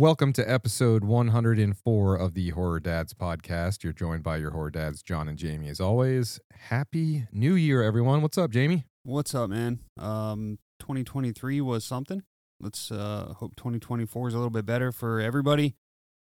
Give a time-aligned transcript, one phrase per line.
[0.00, 3.84] Welcome to episode 104 of the Horror Dads podcast.
[3.84, 6.40] You're joined by your horror dads, John and Jamie, as always.
[6.54, 8.22] Happy New Year, everyone.
[8.22, 8.86] What's up, Jamie?
[9.02, 9.80] What's up, man?
[9.98, 12.22] Um, 2023 was something.
[12.58, 15.76] Let's uh, hope 2024 is a little bit better for everybody.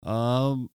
[0.06, 0.70] Um,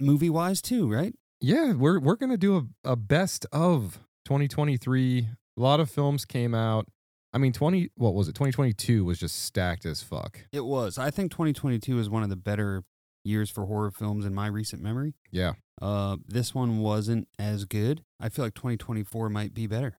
[0.00, 1.14] movie wise too, right?
[1.40, 5.28] Yeah, we're we're gonna do a, a best of 2023.
[5.56, 6.88] A lot of films came out.
[7.32, 7.90] I mean, 20.
[7.96, 8.32] What was it?
[8.32, 10.40] 2022 was just stacked as fuck.
[10.52, 10.98] It was.
[10.98, 12.84] I think 2022 is one of the better
[13.24, 15.14] years for horror films in my recent memory.
[15.30, 18.02] Yeah, Uh, this one wasn't as good.
[18.20, 19.98] I feel like 2024 might be better.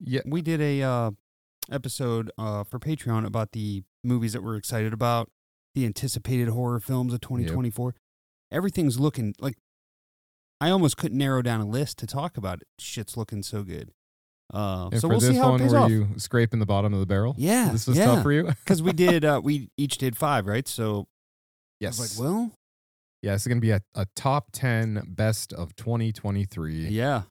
[0.00, 0.20] yeah.
[0.26, 1.10] We did a uh,
[1.70, 5.30] episode uh, for Patreon about the movies that we're excited about,
[5.74, 7.94] the anticipated horror films of 2024.
[8.52, 9.56] Everything's looking like
[10.60, 12.60] I almost couldn't narrow down a list to talk about.
[12.62, 12.68] It.
[12.80, 13.92] Shit's looking so good.
[14.52, 15.90] Uh, And so for we'll this see how one, it pays were off.
[15.90, 17.34] you scraping the bottom of the barrel?
[17.38, 18.06] Yeah, This was yeah.
[18.06, 18.44] tough for you.
[18.64, 20.66] Because we did, uh, we each did five, right?
[20.66, 21.06] So
[21.78, 21.98] yes.
[21.98, 22.50] I was like, well,
[23.22, 26.88] yeah, it's gonna be a, a top 10 best of 2023.
[26.88, 27.22] yeah,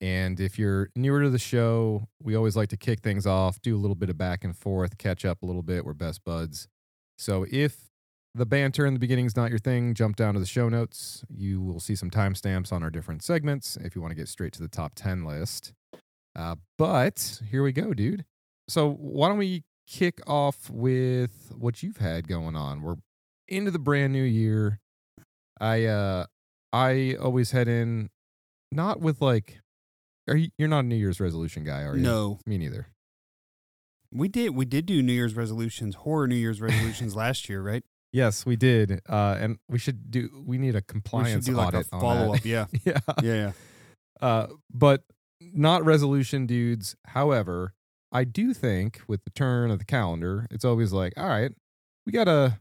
[0.00, 3.74] And if you're newer to the show, we always like to kick things off, do
[3.76, 5.84] a little bit of back and forth, catch up a little bit.
[5.84, 6.68] We're best buds.
[7.18, 7.88] So if
[8.34, 11.24] the banter in the beginning is not your thing, jump down to the show notes.
[11.28, 14.52] You will see some timestamps on our different segments if you want to get straight
[14.52, 15.72] to the top 10 list.
[16.38, 18.24] Uh, but here we go, dude.
[18.68, 22.80] So why don't we kick off with what you've had going on?
[22.82, 22.96] We're
[23.48, 24.78] into the brand new year.
[25.60, 26.26] I uh
[26.72, 28.10] I always head in
[28.70, 29.58] not with like
[30.28, 32.02] are you you're not a New Year's resolution guy, are you?
[32.02, 32.88] no, Me neither.
[34.12, 37.82] we did, we did do New Year's resolutions, horror New Year's resolutions last year, right?
[38.12, 39.00] Yes, we did.
[39.08, 41.86] Uh and we should do we need a We should compliance do like a audit
[41.90, 42.44] follow up.
[42.44, 43.00] Yeah, yeah.
[43.22, 43.52] yeah, yeah.
[44.20, 45.02] Uh but
[45.40, 46.96] not resolution dudes.
[47.06, 47.72] However,
[48.12, 51.52] I do think with the turn of the calendar, it's always like, all right,
[52.06, 52.60] we gotta,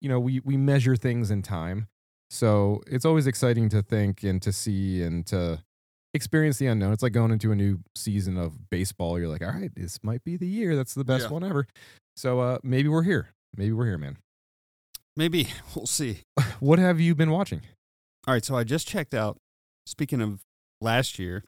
[0.00, 1.86] you know, we we measure things in time.
[2.30, 5.62] So it's always exciting to think and to see and to
[6.14, 6.92] experience the unknown.
[6.92, 9.18] It's like going into a new season of baseball.
[9.18, 10.76] You're like, all right, this might be the year.
[10.76, 11.30] That's the best Yeah.
[11.32, 11.66] one ever.
[12.16, 13.30] So uh maybe we're here.
[13.56, 14.18] Maybe we're here, man.
[15.16, 16.20] Maybe we'll see.
[16.60, 17.62] What have you been watching?
[18.26, 19.38] All right, so I just checked out.
[19.86, 20.40] Speaking of
[20.82, 21.44] last year,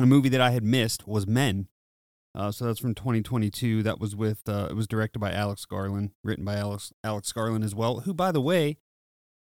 [0.00, 1.68] a movie that I had missed was Men.
[2.36, 3.82] Uh, so that's from 2022.
[3.84, 4.42] That was with.
[4.48, 8.00] Uh, it was directed by Alex Garland, written by Alex Alex Garland as well.
[8.00, 8.78] Who, by the way,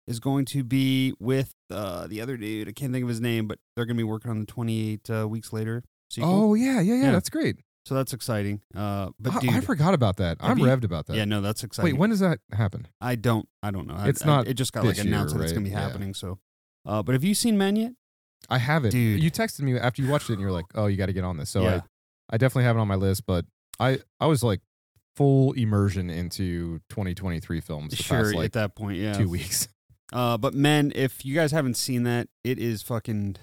[0.08, 2.68] is going to be with uh, the other dude.
[2.68, 5.09] I can't think of his name, but they're going to be working on the 28
[5.09, 6.30] uh, weeks later sequel.
[6.52, 7.12] Oh yeah, yeah, yeah, Yeah.
[7.13, 7.56] That's great.
[7.86, 8.62] so that's exciting.
[8.75, 10.38] Uh, but I, dude, I forgot about that.
[10.40, 11.16] I'm you- revved about that.
[11.16, 11.94] yeah, no, that's exciting.
[11.94, 12.88] Wait, when does that happen?
[13.02, 13.50] I don't.
[13.63, 13.97] I don't know.
[14.06, 15.74] It's I- not It just got like this year, announced that it's going to be
[15.74, 15.81] Yeah.
[15.81, 16.13] happening.
[16.13, 16.38] So,
[16.86, 17.94] uh, but have you seen Men yet?
[18.50, 18.92] I haven't.
[18.92, 19.22] Dude.
[19.22, 21.14] You texted me after you watched it and you were like, "Oh, you got to
[21.14, 21.81] get on this." So yeah.
[22.30, 23.46] I, I definitely have it on my list, but
[23.80, 24.62] I, I was like
[25.16, 28.18] full immersion into 2023 films sure.
[28.18, 29.14] past like at that point, yeah.
[29.14, 29.68] two weeks.
[30.12, 33.36] Uh, but men, if you guys haven't seen that, it is fucking,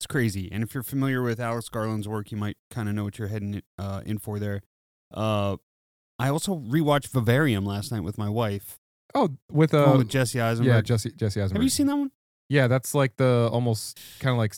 [0.00, 0.48] it's crazy.
[0.50, 3.28] And if you're familiar with Alex Garland's work, you might kind of know what you're
[3.28, 4.62] heading uh, in for there.
[5.14, 5.58] Uh,
[6.18, 8.80] I also rewatched Vivarium last night with my wife,
[9.14, 10.74] Oh, with uh, with Jesse Eisenberg.
[10.74, 11.58] yeah, Jesse Jesse Eisenberg.
[11.58, 12.10] Have you seen that one?
[12.48, 14.54] Yeah, that's like the almost kind of like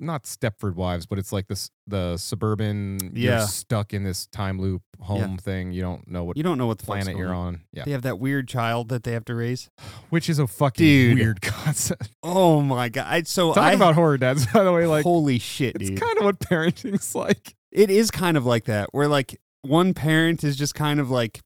[0.00, 2.98] not Stepford Wives, but it's like this the suburban.
[3.14, 3.46] You're Yeah.
[3.46, 5.72] stuck in this time loop home thing.
[5.72, 7.60] You don't know what You don't know what planet you're on.
[7.72, 9.70] Yeah, They have that weird child that they have to raise.
[10.10, 11.18] which is a fucking Dude.
[11.18, 12.10] weird concept.
[12.24, 13.06] Oh my god!
[13.08, 14.86] I, so Talk I about horror dads, by the way.
[14.86, 16.00] Like holy shit, it's dude!
[16.00, 17.54] kind of what parenting's like.
[17.70, 21.40] it is kind of like that, where like one parent is just kind of like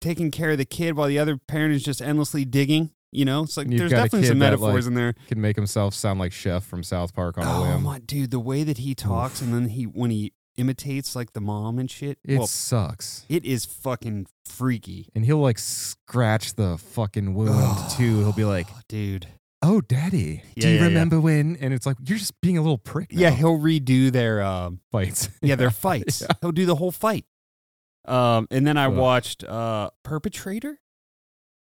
[0.00, 2.90] taking care of the kid while the other parent is just endlessly digging.
[3.12, 5.14] You know, it's like you've there's definitely some metaphors like, in there.
[5.28, 7.82] Can make himself sound like Chef from South Park on a Oh whim.
[7.82, 11.40] my dude, the way that he talks and then he when he imitates like the
[11.40, 12.18] mom and shit.
[12.24, 13.24] It well, sucks.
[13.28, 15.08] it is fucking freaky.
[15.14, 18.18] And he'll like scratch the fucking wound too.
[18.20, 19.28] He'll be like, Oh, dude.
[19.62, 20.86] "Oh, daddy, Yeah, do you yeah, yeah.
[20.88, 23.12] remember when?" And it's like you're just being a little prick.
[23.12, 23.20] Now.
[23.20, 25.28] Yeah, he'll redo their um fights.
[25.42, 26.22] yeah, their fights.
[26.22, 26.28] Yeah.
[26.40, 27.24] He'll do the whole fight.
[28.06, 28.96] Um and then I Ugh.
[28.96, 30.78] watched uh Perpetrator.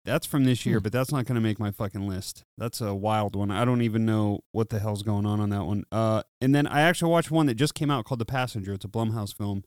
[0.08, 0.82] That's from this year, Hmm.
[0.84, 2.44] but that's not going to make my fucking list.
[2.56, 3.50] That's a wild one.
[3.50, 5.84] I don't even know what the hell's going on on that one.
[5.92, 8.72] Uh, and then I actually watched one that just came out called The Passenger.
[8.72, 9.64] It's a Blumhouse film.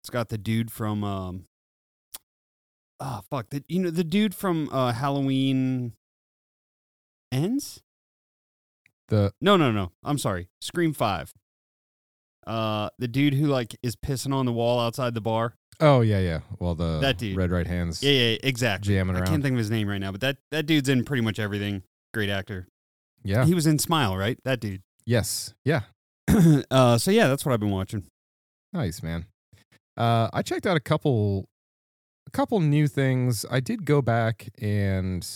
[0.00, 1.44] It's got the dude from um,
[3.00, 5.92] oh fuck, the, you know the dude from uh, Halloween
[7.32, 7.82] Ends.
[9.08, 9.92] the No, no, no.
[10.04, 10.48] I'm sorry.
[10.60, 11.32] Scream Five.
[12.46, 15.54] Uh, the dude who like is pissing on the wall outside the bar.
[15.80, 16.40] Oh yeah yeah.
[16.58, 17.36] Well the That dude.
[17.36, 18.94] red right hands Yeah, yeah, exactly.
[18.94, 19.24] jamming around.
[19.24, 21.38] I can't think of his name right now, but that that dude's in pretty much
[21.38, 21.82] everything.
[22.14, 22.66] Great actor.
[23.24, 23.44] yeah.
[23.44, 24.38] He was in Smile, right?
[24.44, 24.82] That dude.
[25.04, 25.54] yes.
[25.64, 25.82] Yeah.
[26.70, 28.04] uh, so yeah, that's what I've been watching.
[28.72, 29.26] Nice man.
[29.96, 31.48] Uh, I checked out a couple
[32.26, 33.44] a couple new things.
[33.50, 35.26] I did go back and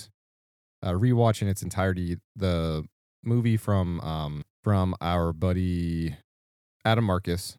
[0.83, 2.85] uh, rewatch in its entirety the
[3.23, 6.17] movie from um from our buddy
[6.85, 7.57] Adam Marcus,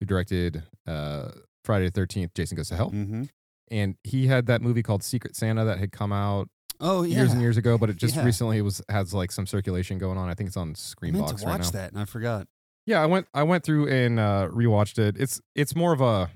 [0.00, 1.30] who directed uh
[1.66, 3.24] Friday the Thirteenth, Jason Goes to Hell, Mm-hmm.
[3.70, 6.48] and he had that movie called Secret Santa that had come out
[6.80, 7.16] Oh yeah.
[7.18, 8.24] years and years ago, but it just Yeah.
[8.24, 10.28] recently was has like some circulation going on.
[10.30, 11.70] I think it's on I meant Screambox to watch now.
[11.70, 12.46] that and I forgot.
[12.86, 15.16] Yeah, I went I went through and uh rewatched it.
[15.18, 16.30] It's it's more of a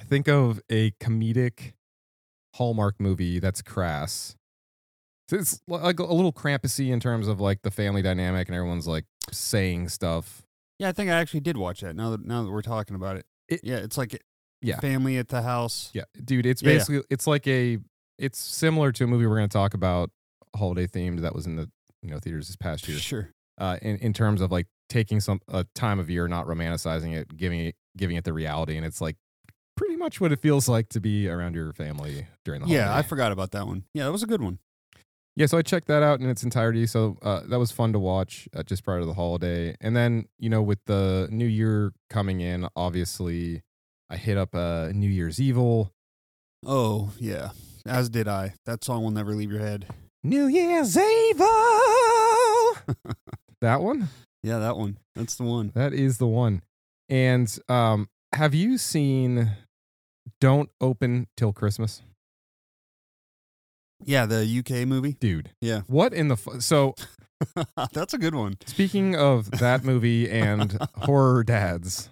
[0.00, 1.72] think of a comedic
[2.56, 4.34] Hallmark movie that's crass.
[5.30, 8.86] So It's like a little Krampusy in terms of like the family dynamic and everyone's
[8.86, 10.42] like saying stuff.
[10.78, 11.94] Yeah, I think I actually did watch that.
[11.94, 14.22] Now that now that we're talking about it, It- yeah, it's like
[14.60, 14.78] Yeah.
[14.80, 15.90] family at the house.
[15.92, 16.78] Yeah, dude, it's Yeah, yeah.
[16.78, 17.78] basically it's like a
[18.18, 20.10] it's similar to a movie we're going to talk about
[20.54, 21.70] holiday themed that was in the
[22.02, 22.98] you know theaters this past year.
[22.98, 23.30] Sure.
[23.58, 27.36] uh, in in terms of like taking some a time of year, not romanticizing it,
[27.36, 29.16] giving it giving it the reality, and it's like
[29.76, 33.02] pretty much what it feels like to be around your family during the Yeah, I
[33.02, 33.84] forgot about that one.
[33.94, 34.58] Yeah, that was a good one.
[35.36, 35.46] Yeah.
[35.46, 36.86] So I checked that out in its entirety.
[36.86, 40.26] So uh, that was fun to watch uh, just prior to the holiday, and then
[40.38, 43.62] you know with the new year coming in, obviously
[44.10, 45.92] I hit up uh, New Year's Evil.
[46.64, 47.50] Oh yeah,
[47.86, 48.54] as did I.
[48.66, 49.86] That song will never leave your head.
[50.22, 51.46] New Year's Evil.
[53.60, 54.08] that one.
[54.42, 54.98] Yeah, that one.
[55.14, 55.72] That's the one.
[55.74, 56.62] That is the one.
[57.08, 59.50] And um, have you seen
[60.40, 62.02] Don't Open Till Christmas?
[64.04, 65.12] Yeah, the UK movie.
[65.14, 65.50] Dude.
[65.60, 65.82] Yeah.
[65.86, 66.94] What in the fu- So,
[67.92, 68.56] That's a good one.
[68.66, 72.10] speaking of that movie and horror dads,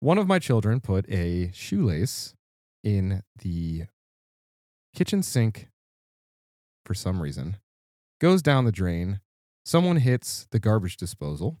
[0.00, 2.34] one of my children put a shoelace
[2.84, 3.84] in the
[4.94, 5.68] kitchen sink
[6.86, 7.56] for some reason,
[8.20, 9.20] goes down the drain.
[9.66, 11.58] Someone hits the garbage disposal,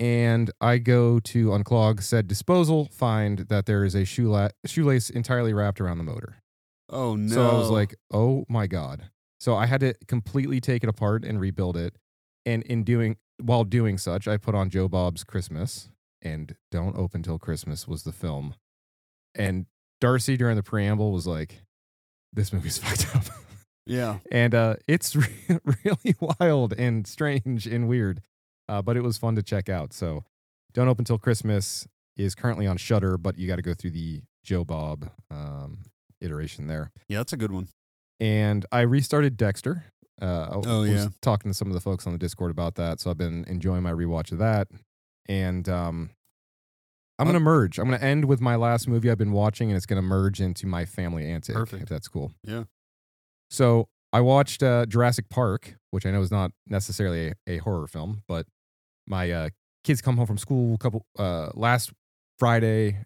[0.00, 5.52] and I go to unclog said disposal, find that there is a shoela- shoelace entirely
[5.54, 6.38] wrapped around the motor.
[6.88, 7.34] Oh no.
[7.34, 9.10] So I was like, oh my God.
[9.40, 11.96] So I had to completely take it apart and rebuild it.
[12.44, 15.90] And in doing, while doing such, I put on Joe Bob's Christmas
[16.22, 18.54] and Don't Open Till Christmas was the film.
[19.34, 19.66] And
[20.00, 21.62] Darcy during the preamble was like,
[22.32, 23.24] this movie's fucked up.
[23.86, 24.18] yeah.
[24.32, 25.14] and uh, it's
[25.48, 28.22] re- really wild and strange and weird.
[28.68, 29.92] Uh, but it was fun to check out.
[29.92, 30.24] So
[30.74, 31.86] Don't Open Till Christmas
[32.16, 35.78] is currently on Shudder, but you got to go through the Joe Bob um,
[36.20, 37.68] iteration there Yeah, that's a good one.
[38.20, 39.84] and I restarted Dexter.
[40.20, 41.08] Uh, I Oh, was yeah.
[41.22, 43.82] talking to some of the folks on the Discord about that, so I've been enjoying
[43.84, 44.66] my rewatch of that.
[45.28, 46.10] And um,
[47.20, 47.78] I'm gonna merge.
[47.78, 50.66] I'm gonna end with my last movie I've been watching, and it's gonna merge into
[50.66, 51.54] my family antic.
[51.54, 51.82] Perfect.
[51.84, 52.32] If that's cool.
[52.44, 52.64] Yeah.
[53.50, 57.86] So I watched uh, Jurassic Park, which I know is not necessarily a, a horror
[57.86, 58.46] film, but
[59.06, 59.48] my uh,
[59.84, 61.92] kids come home from school a couple uh, last
[62.38, 63.04] Friday.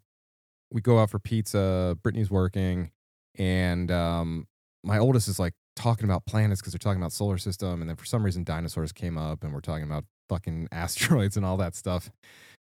[0.70, 1.98] We go out for pizza.
[2.02, 2.90] Brittany's working,
[3.38, 4.46] and um,
[4.84, 7.96] my oldest is like talking about planets because they're talking about solar system, and then
[7.96, 11.74] for some reason dinosaurs came up, and we're talking about fucking asteroids and all that
[11.74, 12.10] stuff.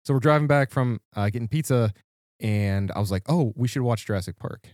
[0.05, 1.93] So we're driving back from uh, getting pizza,
[2.39, 4.67] and I was like, "Oh, we should watch Jurassic Park."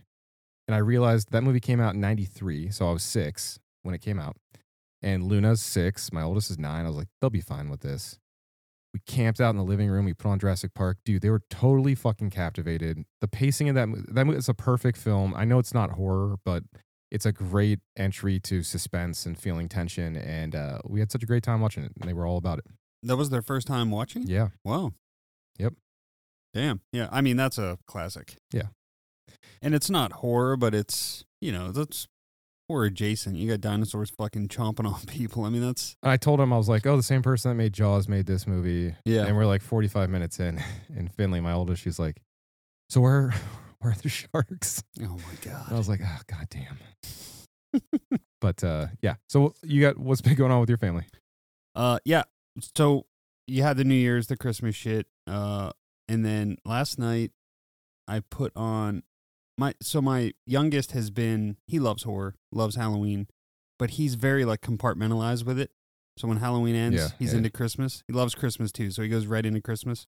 [0.68, 4.00] And I realized that movie came out in '93, so I was six when it
[4.00, 4.36] came out,
[5.02, 6.12] and Luna's six.
[6.12, 6.84] My oldest is nine.
[6.84, 8.18] I was like, "They'll be fine with this."
[8.96, 10.06] We camped out in the living room.
[10.06, 10.96] We put on Jurassic Park.
[11.04, 13.04] Dude, they were totally fucking captivated.
[13.20, 15.34] The pacing of that that movie is a perfect film.
[15.36, 16.62] I know it's not horror, but
[17.10, 20.16] it's a great entry to suspense and feeling tension.
[20.16, 21.92] And uh, we had such a great time watching it.
[22.00, 22.64] And they were all about it.
[23.02, 24.22] That was their first time watching.
[24.22, 24.48] Yeah.
[24.64, 24.92] Wow.
[25.58, 25.74] Yep.
[26.54, 26.80] Damn.
[26.90, 27.10] Yeah.
[27.12, 28.36] I mean, that's a classic.
[28.50, 28.68] Yeah.
[29.60, 32.08] And it's not horror, but it's you know that's
[32.68, 33.36] horror adjacent.
[33.36, 35.44] You got dinosaurs fucking chomping on people.
[35.44, 37.72] I mean, that's I told him I was like, "Oh, the same person that made
[37.72, 39.26] Jaws made this movie." yeah.
[39.26, 40.62] And we're like 45 minutes in,
[40.96, 42.20] and Finley, my oldest, she's like,
[42.88, 43.34] "So where,
[43.80, 45.66] where are the sharks?" oh my And god.
[45.72, 46.78] I was like, "Oh, god damn."
[48.40, 49.14] but uh, yeah.
[49.28, 51.04] So you got what's been going on with your family?
[51.74, 52.22] Uh, yeah.
[52.74, 53.06] So
[53.46, 55.70] you had the New Year's, the Christmas shit, uh,
[56.08, 57.32] and then last night
[58.08, 59.02] I put on
[59.58, 59.74] my.
[59.82, 61.56] So my youngest has been.
[61.66, 63.26] He loves horror, loves Halloween,
[63.78, 65.70] but he's very like compartmentalized with it.
[66.18, 67.38] So when Halloween ends, Yeah, he's yeah.
[67.38, 68.02] into Christmas.
[68.06, 70.06] He loves Christmas too, so he goes right into Christmas.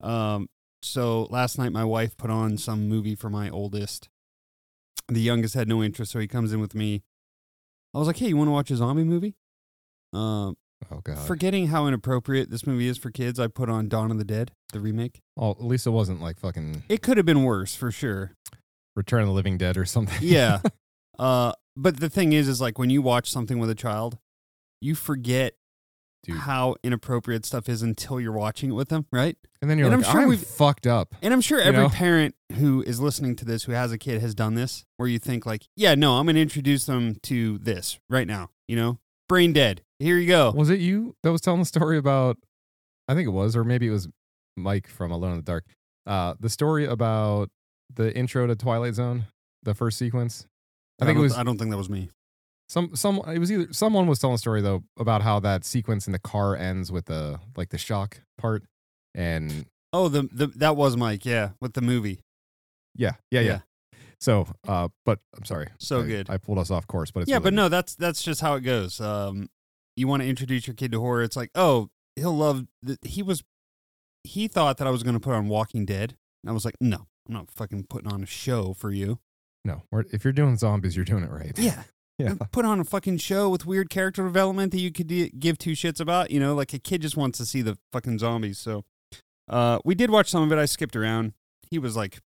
[0.00, 0.48] Um,
[0.82, 4.08] so last night my wife put on some movie for my oldest.
[5.08, 7.02] The youngest had no interest, so he comes in with me.
[7.92, 9.34] I was like, "Hey, you want to watch a zombie movie?"
[10.12, 10.56] Um,
[10.90, 11.18] Oh god.
[11.18, 14.52] Forgetting how inappropriate this movie is for kids, I put on Dawn of the Dead,
[14.72, 15.20] the remake.
[15.36, 18.32] oh, at least it wasn't like fucking It could have been worse for sure.
[18.96, 20.18] Return of the Living Dead or something.
[20.20, 20.60] Yeah.
[21.18, 24.18] uh, but the thing is, is like when you watch something with a child,
[24.80, 25.54] you forget
[26.24, 26.38] Dude.
[26.38, 29.36] how inappropriate stuff is until you're watching it with them, right?
[29.62, 31.14] And then you're And I'm sure I'm we've- fucked up.
[31.22, 31.88] And I'm sure every know?
[31.88, 35.18] parent who is listening to this who has a kid has done this, where you
[35.18, 38.50] think like, yeah, no, I'm going to introduce them to this right now.
[38.68, 39.82] You know, brain dead.
[39.98, 40.50] Here you go.
[40.52, 42.36] Was it you that was telling the story about?
[43.08, 44.08] I think it was, or maybe it was
[44.56, 45.64] Mike from Alone in the Dark.
[46.06, 47.50] Uh, the story about
[47.94, 49.26] the intro to Twilight Zone,
[49.62, 50.46] the first sequence.
[51.00, 52.10] I think it was I don't think that was me.
[52.68, 53.20] some some.
[53.26, 56.18] It was either someone was telling a story though about how that sequence in the
[56.18, 58.64] car ends with the like the shock part,
[59.14, 61.24] and Oh, the, the that was Mike.
[61.26, 62.20] Yeah, with the movie.
[62.94, 63.46] yeah, yeah, yeah.
[63.92, 63.98] Yeah.
[64.20, 65.68] So, uh, but I'm sorry.
[65.78, 66.30] So I- good.
[66.30, 67.56] I pulled us off course, but it's yeah, but related.
[67.56, 69.00] no, that's that's just how it goes.
[69.00, 69.48] Um,
[69.96, 71.22] you want to introduce your kid to horror.
[71.22, 72.66] It's like, oh, he'll love.
[72.82, 73.42] The, he was,
[74.24, 76.16] he thought that I was going to put on Walking Dead.
[76.44, 79.18] And I was like, no, I'm not fucking putting on a show for you.
[79.64, 79.82] no.
[79.92, 81.56] If you're doing zombies, you're doing it right.
[81.58, 81.82] Yeah,
[82.18, 82.34] yeah.
[82.52, 85.08] Put on a fucking show with weird character development that you could
[85.38, 86.30] give two shits about.
[86.30, 88.58] You know, like a kid just wants to see the fucking zombies.
[88.58, 88.84] So,
[89.48, 90.58] uh, we did watch some of it.
[90.60, 91.34] I skipped around.
[91.70, 92.18] He was like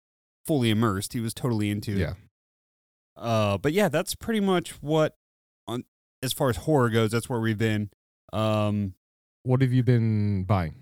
[0.46, 1.14] fully immersed.
[1.14, 1.98] He was totally into it.
[1.98, 2.14] Yeah.
[3.16, 5.16] Uh, but yeah, that's pretty much what
[5.68, 5.84] on
[6.22, 7.12] as far as horror goes.
[7.12, 7.90] That's where we've been.
[8.32, 8.94] Um,
[9.44, 10.76] What have you been buying?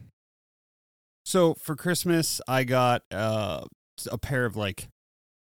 [1.26, 3.66] so for Christmas, I got uh
[4.12, 4.88] a pair of like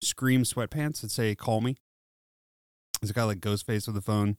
[0.03, 1.77] Scream sweatpants that say "Call Me."
[3.03, 4.37] It's got like Ghostface with a phone.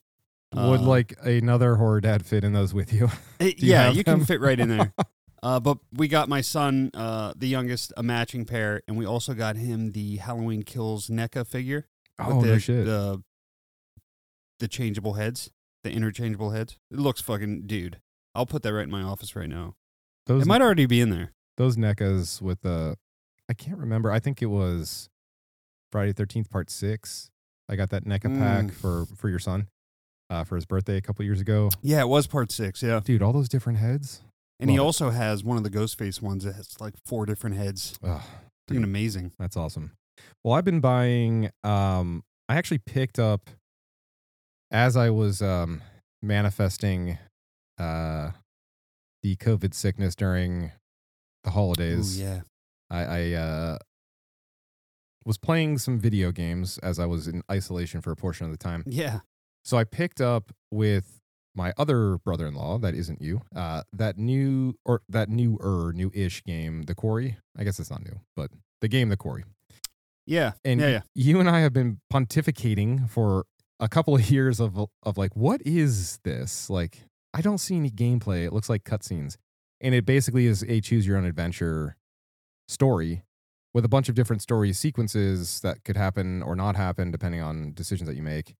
[0.53, 3.09] Would Uh, like another horror dad fit in those with you?
[3.39, 4.93] Eh, you yeah, you can fit right in there.
[5.43, 9.35] Uh, but we got my son, uh, the youngest, a matching pair, and we also
[9.35, 11.85] got him the Halloween Kills NECA figure
[12.17, 12.85] oh with the, no shit!
[12.85, 13.21] the
[14.59, 15.51] the changeable heads,
[15.83, 16.79] the interchangeable heads.
[16.89, 17.99] It looks fucking dude.
[18.33, 19.75] I'll put that right in my office right now.
[20.25, 21.33] those it might already be in there.
[21.57, 22.97] those NECAs with the
[23.49, 24.11] I can't remember.
[24.11, 25.09] I think it was
[25.91, 27.29] Friday Thirteenth Part Six.
[27.69, 28.71] I got that NECA pack Mm.
[28.73, 29.67] for for your son
[30.29, 31.69] uh, for his birthday a couple years ago.
[31.81, 32.81] Yeah, it was part six.
[32.83, 34.21] Yeah, Dude, all those different heads.
[34.59, 34.87] and he Love it.
[34.87, 37.97] also has one of the Ghostface ones that has like four different heads.
[38.03, 38.21] Ugh,
[38.67, 39.31] Fucking amazing.
[39.39, 39.91] that's awesome.
[40.43, 41.49] Well, I've been buying.
[41.63, 43.49] Um, I actually picked up
[44.71, 45.81] as I was um,
[46.21, 47.17] manifesting
[47.79, 48.31] uh,
[49.23, 50.71] the COVID sickness during
[51.43, 52.19] the Ooh, holidays.
[52.19, 52.41] yeah.
[52.95, 53.77] I, I uh,
[55.25, 58.57] was playing some video games as I was in isolation for a portion of the
[58.57, 58.83] time.
[58.85, 59.19] Yeah.
[59.63, 61.19] So I picked up with
[61.55, 66.95] my other brother-in-law that isn't you, uh, that new or that newer, new-ish game, The
[66.95, 67.37] Quarry.
[67.57, 69.45] I guess it's not new, but the game, The Quarry.
[70.27, 70.53] Yeah.
[70.63, 71.01] And yeah, yeah.
[71.15, 73.45] you and I have been pontificating for
[73.79, 76.69] a couple of years of of like, what is this?
[76.69, 76.99] Like,
[77.33, 78.45] I don't see any gameplay.
[78.45, 79.37] It looks like cutscenes,
[79.81, 81.95] and it basically is a choose your own adventure
[82.67, 83.23] story
[83.73, 87.73] with a bunch of different story sequences that could happen or not happen depending on
[87.73, 88.55] decisions that you make.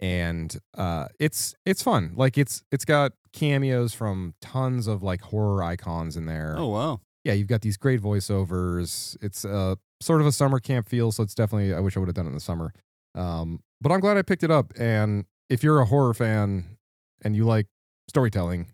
[0.00, 2.12] And uh, it's it's fun.
[2.16, 7.00] Like it's it's got cameos from tons of like horror icons in there Oh wow.
[7.24, 9.16] yeah, you've got these great voiceovers.
[9.22, 11.72] It's uh, sort of a summer camp feel, so it's definitely.
[11.74, 12.72] I wish I would have done it in the summer,
[13.14, 14.72] um, but I'm glad I picked it up.
[14.78, 16.76] And if you're a horror fan
[17.22, 17.66] and you like
[18.08, 18.66] storytelling,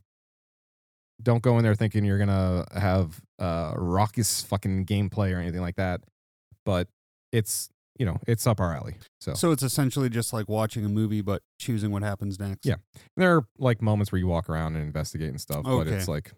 [1.22, 5.76] don't go in there thinking you're gonna have uh, raucous fucking gameplay or anything like
[5.76, 6.00] that.
[6.64, 6.88] But
[7.32, 8.96] it's you know it's up our alley.
[9.20, 12.66] So, So it's essentially just like watching a movie, but choosing what happens next.
[12.66, 12.76] Yeah.
[13.16, 15.92] there are like moments where you walk around and investigate and stuff, but Okay.
[15.92, 16.32] it's like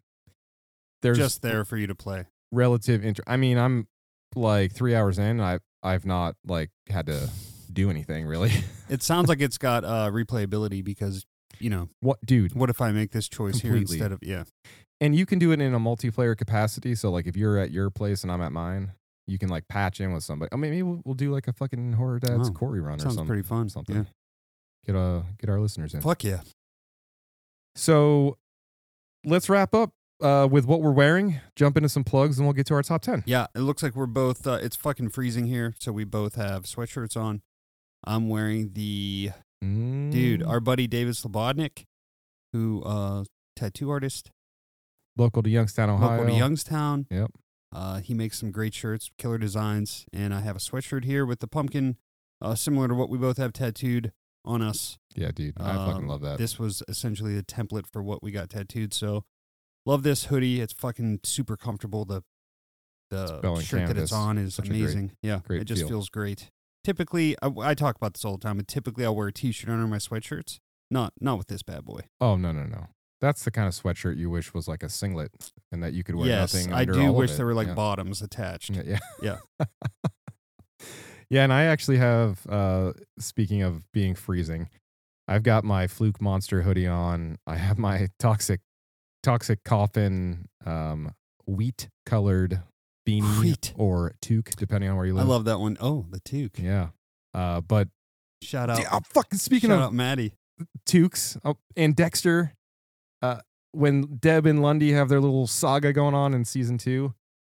[1.02, 2.26] there's just there for you to play.
[2.52, 3.28] relative interest.
[3.28, 3.86] I mean, I'm
[4.34, 5.40] like three hours in.
[5.40, 7.28] I I've not like had to
[7.72, 8.52] do anything really.
[8.88, 11.24] It sounds like it's got uh, replayability because
[11.60, 12.54] you know what, dude?
[12.54, 14.44] what if I make this choice here instead of yeah.
[15.00, 16.94] And you can do it in a multiplayer capacity.
[16.94, 18.92] So like, if you're at your place and I'm at mine,
[19.26, 20.50] you can like patch in with somebody.
[20.52, 23.02] I mean, maybe we'll, we'll do like a fucking horror dad's Oh, Quarry run or
[23.02, 23.26] something.
[23.26, 23.68] pretty fun.
[23.68, 23.96] something.
[23.96, 24.04] Yeah.
[24.86, 26.00] Get uh get our listeners in.
[26.00, 26.40] Fuck yeah.
[27.74, 28.38] So
[29.24, 29.90] let's wrap up
[30.22, 31.40] uh, with what we're wearing.
[31.56, 33.22] Jump into some plugs, and we'll get to our top ten.
[33.26, 34.46] Yeah, it looks like we're both.
[34.46, 37.42] Uh, it's fucking freezing here, so we both have sweatshirts on.
[38.04, 39.30] I'm wearing the
[40.10, 41.84] dude, Mm, our buddy David Slobodnik,
[42.52, 43.24] who uh,
[43.56, 44.30] tattoo artist,
[45.16, 46.10] local to Youngstown, Ohio.
[46.18, 47.06] local to Youngstown.
[47.10, 47.30] Yep.
[47.72, 51.40] Uh, he makes some great shirts, killer designs, and I have a sweatshirt here with
[51.40, 51.96] the pumpkin,
[52.40, 54.12] uh, similar to what we both have tattooed
[54.44, 54.96] on us.
[55.16, 56.38] Yeah, dude, I fucking Um, love that.
[56.38, 58.92] This was essentially the template for what we got tattooed.
[58.94, 59.24] So,
[59.86, 60.60] love this hoodie.
[60.60, 62.04] It's fucking super comfortable.
[62.04, 62.22] The
[63.10, 65.12] the Spelling shirt that it's on is Such a great- amazing.
[65.22, 65.88] yeah, great it just feel.
[65.88, 66.50] feels great.
[66.84, 68.58] Typically, I, I talk about this all the time.
[68.58, 70.60] But typically, I'll wear a t-shirt under my sweatshirts.
[70.90, 72.00] Not not with this bad boy.
[72.20, 72.88] Oh no no no!
[73.20, 75.30] That's the kind of sweatshirt you wish was like a singlet,
[75.72, 76.72] and that you could wear yes, nothing.
[76.72, 77.74] I do wish there were like yeah.
[77.74, 78.70] bottoms attached.
[78.70, 79.66] Yeah, yeah, Yeah.
[81.30, 81.44] yeah.
[81.44, 82.46] And I actually have.
[82.48, 84.68] Uh, speaking of being freezing,
[85.26, 87.38] I've got my Fluke Monster hoodie on.
[87.46, 88.60] I have my Toxic
[89.24, 91.14] toxic coffin, um,
[91.46, 92.62] wheat colored
[93.06, 93.72] beanie Wheat.
[93.76, 95.26] or toque, depending on where you live.
[95.26, 95.76] I love that one.
[95.80, 96.58] Oh, the toque.
[96.58, 96.88] Yeah.
[97.32, 97.88] Uh, but
[98.42, 98.78] Shout out.
[98.80, 100.34] yeah, I'm fucking speaking shout of out Maddie.
[100.86, 102.54] toques oh, and Dexter,
[103.22, 103.40] uh,
[103.72, 107.14] when Deb and Lundy have their little saga going on in season two,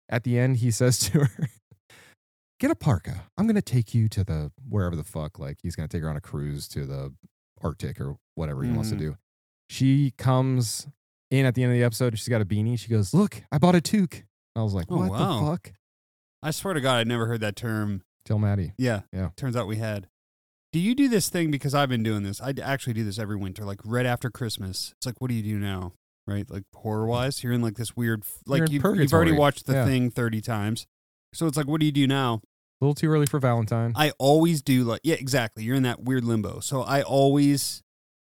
[0.10, 1.48] at the end he says to her,
[2.60, 3.24] "Get a parka.
[3.38, 5.40] I'm gonna take you to the wherever the fuck.
[5.40, 7.14] Like he's gonna take her on a cruise to the
[7.62, 9.00] Arctic or whatever he wants to Mm.
[9.00, 9.18] do."
[9.70, 10.88] She comes
[11.32, 12.18] in at the end of the episode.
[12.18, 12.78] She's got a beanie.
[12.78, 14.24] She goes, "Look, I bought a toque."
[14.60, 15.40] I was like, Oh, "What wow.
[15.40, 15.72] the fuck?"
[16.44, 18.02] I swear to God, I'd never heard that term.
[18.26, 18.74] Tell Maddie.
[18.78, 19.02] Yeah.
[19.12, 19.30] Yeah.
[19.36, 20.08] Turns out we had.
[20.72, 21.50] Do you do this thing?
[21.50, 22.40] Because I've been doing this.
[22.40, 24.94] I actually do this every winter, like right after Christmas.
[24.98, 25.94] It's like, what do you do now?
[26.28, 26.48] Right?
[26.50, 29.32] Like horror wise, you're in like this weird, You're like in you've, you've already purgatory.
[29.32, 29.86] watched the Yeah.
[29.86, 30.86] thing 30 times.
[31.34, 32.42] So it's like, what do you do now?
[32.82, 33.94] A little too early for Valentine.
[33.96, 35.64] I always do like, yeah, exactly.
[35.64, 36.60] You're in that weird limbo.
[36.60, 37.82] So I always,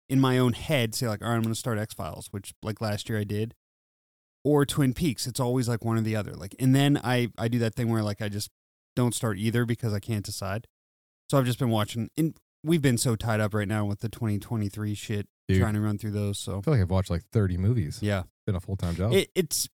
[0.08, 2.54] in my own head, say like, all right, I'm going to start X Files, which
[2.62, 3.52] like last year I did,
[4.44, 5.26] or Twin Peaks.
[5.26, 6.34] It's always like one or the other.
[6.34, 8.50] Like, and then I I do that thing where like I just
[8.96, 10.66] don't start either because I can't decide.
[11.30, 12.08] So I've just been watching.
[12.16, 15.60] And we've been so tied up right now with the 2023 shit, Dude.
[15.60, 16.38] trying to run through those.
[16.38, 17.98] So I feel like I've watched like 30 movies.
[18.02, 19.12] yeah, Been a full time job.
[19.12, 19.68] it, it's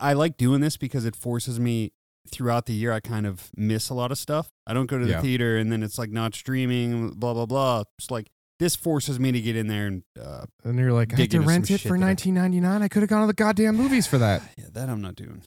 [0.00, 1.92] I like doing this because it forces me
[2.30, 2.92] throughout the year.
[2.92, 4.50] I kind of miss a lot of stuff.
[4.66, 5.22] I don't go to the Yeah.
[5.22, 7.84] theater and then it's like not streaming, blah blah blah.
[7.98, 11.20] It's like this forces me to get in there and uh, And you're like, I
[11.20, 12.82] had to rent it for that I- 19.99.
[12.82, 14.42] I could have gone to the goddamn movies for that.
[14.58, 15.42] yeah, that I'm not doing.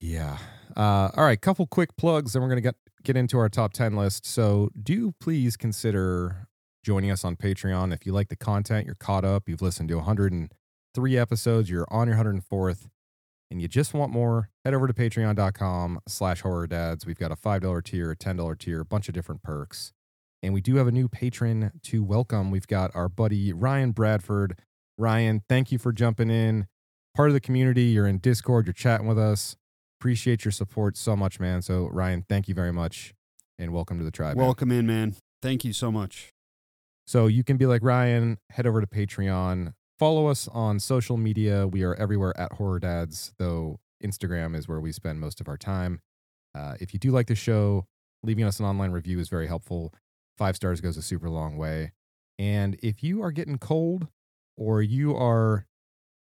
[0.00, 0.38] Yeah.
[0.76, 3.96] Uh, all right, couple quick plugs, then we're gonna get get into our top 10
[3.96, 4.26] list.
[4.26, 6.48] So do please consider
[6.84, 8.84] joining us on Patreon if you like the content.
[8.86, 9.48] You're caught up.
[9.48, 11.70] You've listened to 103 episodes.
[11.70, 12.88] You're on your 104th,
[13.50, 14.50] and you just want more.
[14.64, 17.06] Head over to Patreon.com/slash Horror Dads.
[17.06, 19.92] We've got a five dollar tier, a ten dollar tier, a bunch of different perks.
[20.46, 22.52] And we do have a new patron to welcome.
[22.52, 24.56] We've got our buddy Ryan Bradford.
[24.96, 26.68] Ryan, thank you for jumping in.
[27.16, 27.86] Part of the community.
[27.86, 28.66] You're in Discord.
[28.66, 29.56] You're chatting with us.
[29.98, 31.62] Appreciate your support so much, man.
[31.62, 33.12] So, Ryan, thank you very much.
[33.58, 34.36] And welcome to the tribe.
[34.36, 34.44] man.
[34.44, 35.16] Welcome in, man.
[35.42, 36.32] Thank you so much.
[37.08, 41.66] So you can be like Ryan, head over to Patreon, follow us on social media.
[41.66, 45.56] We are everywhere at Horror Dads, though Instagram is where we spend most of our
[45.56, 46.02] time.
[46.54, 47.86] Uh, if you do like the show,
[48.22, 49.92] leaving us an online review is very helpful.
[50.36, 51.92] Five stars goes a super long way.
[52.38, 54.08] And if you are getting cold,
[54.56, 55.66] or you are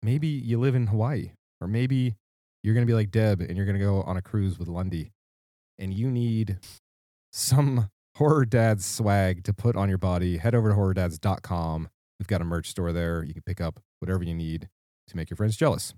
[0.02, 2.16] maybe you live in Hawaii, or maybe
[2.64, 4.68] you're going to be like Deb and you're going to go on a cruise with
[4.68, 5.12] Lundy,
[5.78, 6.58] and you need
[7.32, 11.90] some horror dads swag to put on your body, head over to horrordads.com.
[12.20, 13.24] We've got a merch store there.
[13.24, 14.70] You can pick up whatever you need
[15.10, 15.94] to make your friends jealous.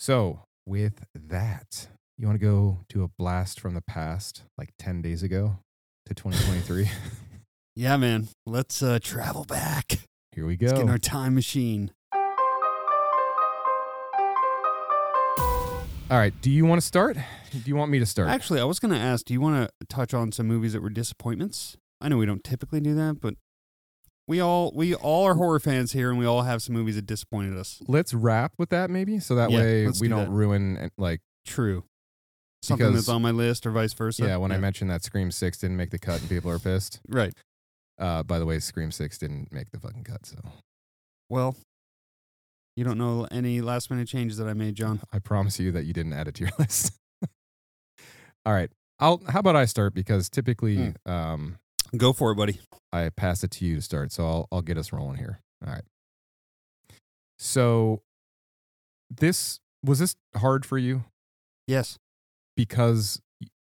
[0.00, 5.02] So, with that, you want to go to a blast from the past, like 10
[5.02, 5.60] days ago
[6.08, 6.90] to 2023?
[7.76, 8.26] Yeah, man.
[8.44, 10.00] Let's uh, travel back.
[10.34, 11.92] Here we Let's get in our time machine.
[16.10, 16.34] All right.
[16.42, 17.16] Do you want to start?
[17.52, 18.28] Do you want me to start?
[18.30, 20.82] Actually, I was going to ask, do you want to touch on some movies that
[20.82, 21.76] were disappointments?
[22.00, 23.34] I know we don't typically do that, but
[24.26, 27.06] we all we all are horror fans here, and we all have some movies that
[27.06, 27.80] disappointed us.
[27.86, 29.20] Let's wrap with that maybe.
[29.20, 30.30] So that Yeah, way we do don't that.
[30.30, 31.84] ruin, uh, like, True.
[32.62, 34.24] Something Because- that's on my list, or vice versa.
[34.26, 37.00] yeah, when I mentioned that Scream 6 didn't make the cut and people are pissed.
[37.08, 37.32] right.
[37.98, 40.24] Uh, by the way, Scream 6 didn't make the fucking cut.
[40.26, 40.36] So
[41.28, 41.56] Well,
[42.76, 45.00] you don't know any last minute changes that I made, John.
[45.12, 46.92] I promise you that you didn't add it to your list.
[48.46, 48.70] All right.
[49.00, 51.10] I'll how about I start because typically Hmm.
[51.10, 51.58] um
[51.96, 52.60] Go for it, buddy.
[52.92, 54.12] I pass it to you to start.
[54.12, 55.40] So I'll I'll get us rolling here.
[55.66, 55.84] All right.
[57.38, 58.02] So
[59.10, 61.04] this was this hard for you
[61.66, 61.98] Yes.
[62.58, 63.22] Because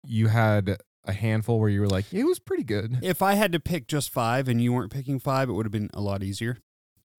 [0.06, 3.00] you had a handful where you were like, it was pretty good.
[3.04, 5.72] If I had to pick just five and you weren't picking five, it would have
[5.72, 6.58] been a lot easier.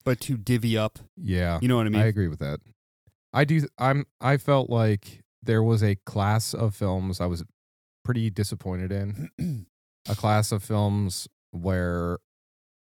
[0.05, 1.59] But to divvy up, Yeah.
[1.61, 2.01] you know what I mean?
[2.01, 2.61] I agree with that.
[3.35, 7.45] I do I'm I felt like there was a class of films I was
[8.05, 9.67] pretty disappointed in.
[10.09, 12.19] a class of films where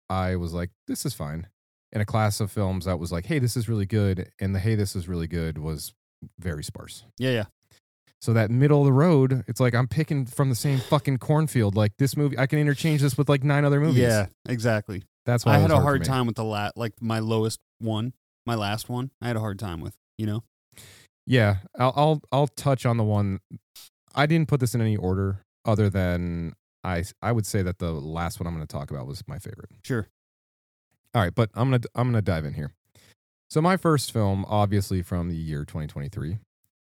[0.08, 1.48] I was like, this is fine.
[1.92, 4.30] And a class of films that was like, hey, this is really good.
[4.40, 5.92] And the hey, this is really good was
[6.38, 7.04] very sparse.
[7.18, 7.44] yeah, yeah.
[8.22, 11.74] So that middle of the road, it's like I'm picking from the same fucking cornfield.
[11.74, 13.98] Like this movie, I can interchange this with like nine other movies.
[13.98, 15.02] Yeah, exactly.
[15.26, 18.12] That's why I had a hard time with the la- like my lowest one,
[18.46, 19.10] my last one.
[19.20, 20.44] I had a hard time with, you know.
[21.26, 23.40] Yeah, I'll, I'll I'll touch on the one.
[24.14, 26.54] I didn't put this in any order other than
[26.84, 29.40] I I would say that the last one I'm going to talk about was my
[29.40, 29.70] favorite.
[29.84, 30.06] Sure.
[31.12, 32.72] All right, but I'm gonna I'm gonna dive in here.
[33.50, 36.38] So my first film, obviously from the year 2023,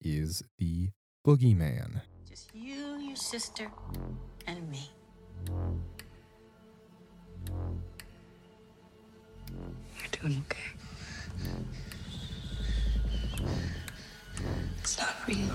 [0.02, 0.90] is The
[1.26, 2.02] Boogeyman.
[2.30, 3.72] Just you, your sister,
[4.46, 4.92] and me.
[9.50, 10.60] You're doing okay.
[15.00, 15.50] How are you?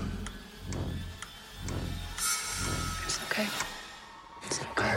[3.05, 3.47] It's okay.
[4.43, 4.95] It's okay.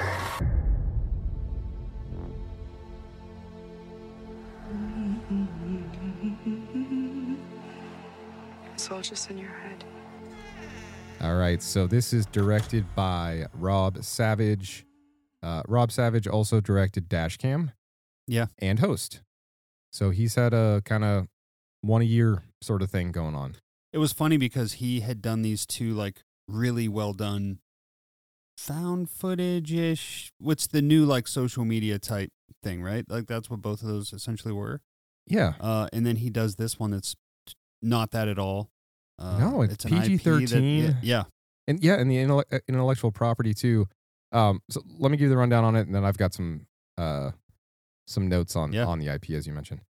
[8.74, 9.84] It's all just in your head.
[11.24, 14.84] All right, so this is directed by Rob Savage.
[15.42, 17.72] Uh, Rob Savage also directed Dashcam.
[18.26, 18.48] Yeah.
[18.58, 19.22] And Host.
[19.90, 21.28] So he's had a kind of
[21.80, 23.56] one a year sort of thing going on.
[23.90, 27.58] It was funny because he had done these two like really well done
[28.58, 30.30] found footage ish.
[30.36, 32.32] What's the new like social media type
[32.62, 33.06] thing, right?
[33.08, 34.82] Like that's what both of those essentially were.
[35.26, 35.54] Yeah.
[35.58, 37.14] Uh, and then he does this one that's
[37.80, 38.68] not that at all.
[39.18, 40.96] Uh, No, it's IP that- PG-13.
[41.02, 41.24] yeah,
[41.68, 43.86] And yeah, and the uh, intellectual property too.
[44.32, 46.66] Um, so let me give you the rundown on it, and then I've got some
[46.98, 47.30] uh,
[48.06, 48.84] some notes on Yeah.
[48.86, 49.80] on the IP as you mentioned.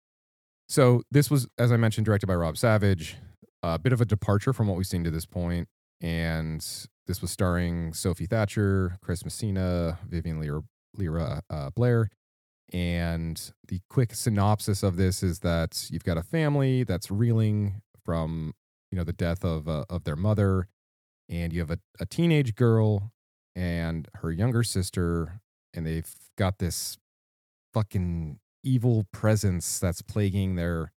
[0.68, 3.16] So this was, as I mentioned, directed by Rob Savage.
[3.62, 5.68] A bit of a departure from what we've seen to this point,
[6.02, 6.60] and
[7.06, 10.62] this was starring Sophie Thatcher, Chris Messina, Vivien Lyra,
[10.96, 12.10] Lyra uh, Blair.
[12.72, 18.54] And the quick synopsis of this is that you've got a family that's reeling from
[18.94, 20.68] you know the death of uh, of their mother
[21.28, 23.10] and you have a, a teenage girl
[23.56, 25.40] and her younger sister
[25.74, 26.96] and they've got this
[27.72, 30.92] fucking evil presence that's plaguing their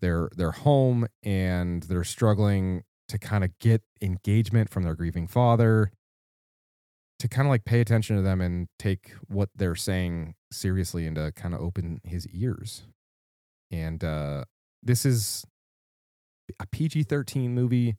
[0.00, 5.92] their their home and they're struggling to kind of get engagement from their grieving father
[7.18, 11.16] to kind of like pay attention to them and take what they're saying seriously and
[11.16, 12.84] to kind of open his ears.
[13.70, 14.44] And uh
[14.82, 15.44] this is
[16.60, 17.96] a PG-13 movie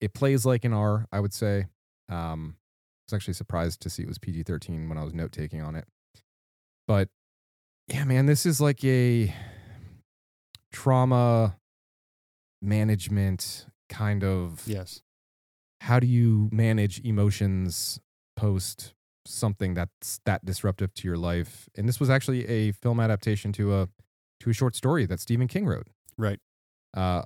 [0.00, 1.66] it plays like an R, I would say.
[2.08, 5.30] Um, I was actually surprised to see it was PG 13 when I was note
[5.30, 5.86] taking on it.
[6.88, 7.08] But
[7.86, 9.32] yeah, man, this is like a
[10.72, 11.56] trauma
[12.60, 15.02] management kind of yes.
[15.82, 18.00] how do you manage emotions
[18.36, 18.94] post
[19.26, 23.74] something that's that disruptive to your life and this was actually a film adaptation to
[23.74, 23.88] a
[24.40, 26.38] to a short story that stephen king wrote Right.
[26.94, 27.22] uh,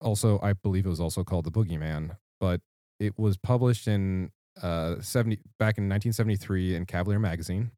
[0.00, 2.60] also, I believe it was also called The Boogeyman, but
[3.00, 4.30] it was published in
[4.62, 7.70] uh, 70 back in 1973 in Cavalier magazine.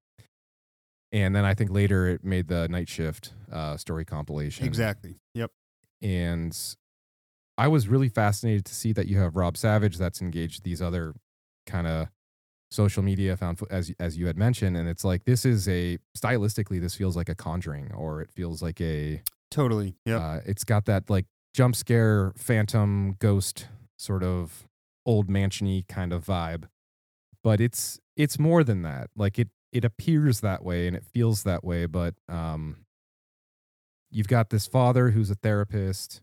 [1.11, 4.67] And then I think later it made the Night Shift uh, story compilation.
[4.67, 5.17] Exactly.
[5.35, 5.51] Yep.
[6.03, 6.57] And
[7.57, 11.15] I was really fascinated to see that you have Rob Savage that's engaged these other
[11.67, 12.09] kind of
[12.71, 16.79] social media found as as you had mentioned and it's like this is a stylistically
[16.79, 19.97] this feels like a conjuring or it feels like a Totally.
[20.05, 20.21] Yep.
[20.21, 24.67] uh, it's got that like jump scare, phantom, ghost sort of
[25.05, 26.65] old mansiony kind of vibe,
[27.43, 29.11] but it's it's more than that.
[29.17, 32.85] Like it it appears that way and it feels that way, but um,
[34.11, 36.23] you've got this father who's a therapist.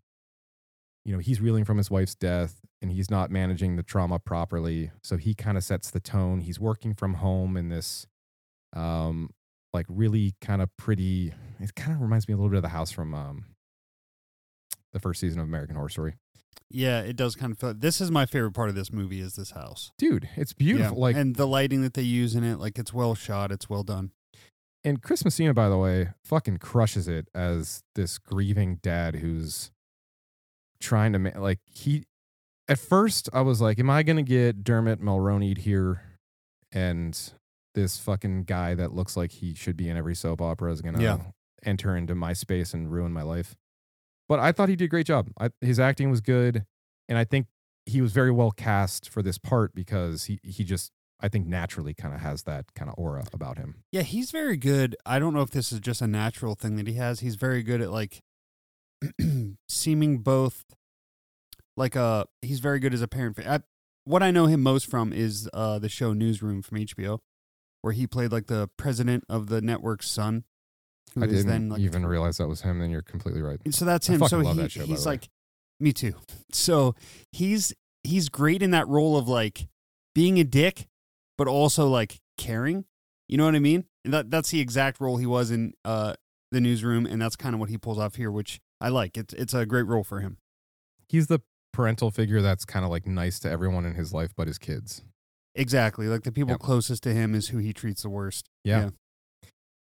[1.04, 4.92] You know, he's reeling from his wife's death and he's not managing the trauma properly.
[5.04, 6.42] So he kind of sets the tone.
[6.42, 8.08] He's working from home in this
[8.74, 9.30] um
[9.74, 12.70] like really kind of pretty it kind of reminds me a little bit of the
[12.70, 13.46] house from um
[14.96, 16.16] the first season of American Horror Story.
[16.72, 17.74] yeah, it does kind of feel.
[17.76, 19.20] This is my favorite part of this movie.
[19.22, 19.92] Is this house?
[20.00, 20.66] Dude, it's Yeah.
[20.66, 20.98] beautiful.
[21.00, 23.52] Like and the lighting that they use in it, like it's well shot.
[23.52, 24.12] It's well done.
[24.84, 29.72] and Chris Messina, by the way, fucking crushes it as this grieving dad who's
[30.80, 32.04] trying to ma- like he.
[32.68, 36.02] At first, I was like, "Am I gonna get Dermot Mulroney here?"
[36.72, 37.20] And
[37.74, 41.02] this fucking guy that looks like he should be in every soap opera is gonna
[41.02, 41.32] Yeah.
[41.64, 43.56] enter into my space and ruin my life.
[44.28, 45.30] But I thought he did a great job.
[45.40, 46.66] I, his acting was good,
[47.08, 47.48] and I think
[47.86, 51.94] he was very well cast for this part because he he just I think naturally
[51.94, 53.84] kind of has that kind of aura about him.
[53.92, 54.96] Yeah, he's very good.
[55.06, 57.20] I don't know if this is just a natural thing that he has.
[57.20, 58.22] He's very good at like
[59.70, 60.66] seeming both
[61.78, 63.40] like a he's very good as a parent.
[63.46, 63.62] I,
[64.04, 67.20] what I know him most from is uh the show Newsroom from HBO,
[67.82, 70.44] where he played like the president of the network's son.
[71.16, 72.80] Who I is didn't then, like, even realize that was him.
[72.80, 73.60] Then you're completely right.
[73.72, 74.26] So that's him.
[74.28, 75.30] So love he, that show, he's like,
[75.80, 76.14] me too.
[76.52, 76.96] So
[77.32, 77.74] he's
[78.04, 79.68] he's great in that role of like
[80.14, 80.88] being a dick,
[81.38, 82.86] but also like caring.
[83.28, 83.86] You know what I mean?
[84.04, 86.14] And that that's the exact role he was in uh
[86.52, 89.18] the newsroom, and that's kind of what he pulls off here, which I like.
[89.18, 90.38] It's it's a great role for him.
[91.10, 91.40] He's the
[91.74, 95.02] parental figure that's kind of like nice to everyone in his life, but his kids.
[95.56, 96.08] Exactly.
[96.08, 96.60] Like the people Yep.
[96.60, 98.50] closest to him is who he treats the worst.
[98.64, 98.90] Yeah.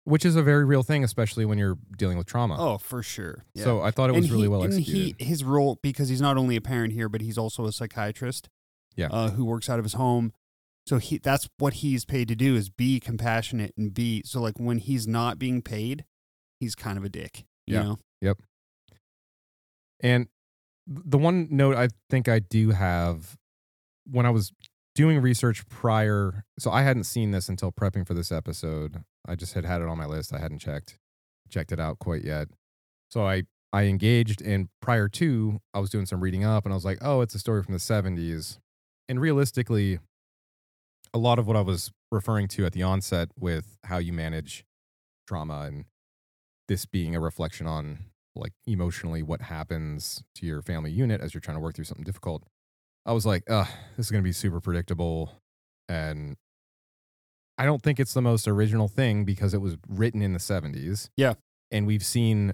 [0.03, 2.55] Which is a very real thing, especially when you're dealing with trauma.
[2.57, 3.45] Oh, for sure.
[3.53, 3.63] Yeah.
[3.65, 5.15] So I thought it was and really he, well and executed.
[5.19, 8.49] he his role because he's not only a parent here, but he's also a psychiatrist.
[8.95, 9.07] Yeah.
[9.11, 10.33] Uh, who works out of his home.
[10.87, 14.59] So he that's what he's paid to do is be compassionate and be so like
[14.59, 16.03] when he's not being paid,
[16.59, 17.45] he's kind of a dick.
[17.67, 17.83] You Yeah.
[17.83, 17.99] know?
[18.21, 18.37] Yep.
[20.01, 20.27] And
[20.87, 23.37] the one note I think I do have
[24.09, 24.51] when I was
[24.95, 29.03] doing research prior, so I hadn't seen this until prepping for this episode.
[29.25, 30.33] I just had had it on my list.
[30.33, 30.97] I hadn't checked
[31.49, 32.47] checked it out quite yet.
[33.09, 36.75] So I I engaged and prior to I was doing some reading up and I
[36.75, 38.59] was like, "Oh, it's a story from the 70s."
[39.07, 39.99] And realistically,
[41.13, 44.65] a lot of what I was referring to at the onset with how you manage
[45.27, 45.85] trauma and
[46.67, 51.41] this being a reflection on like emotionally what happens to your family unit as you're
[51.41, 52.43] trying to work through something difficult.
[53.05, 53.65] I was like, uh,
[53.97, 55.31] this is going to be super predictable.
[55.89, 56.37] And
[57.57, 61.09] I don't think it's the most original thing because it was written in the 70s.
[61.17, 61.33] Yeah.
[61.71, 62.53] And we've seen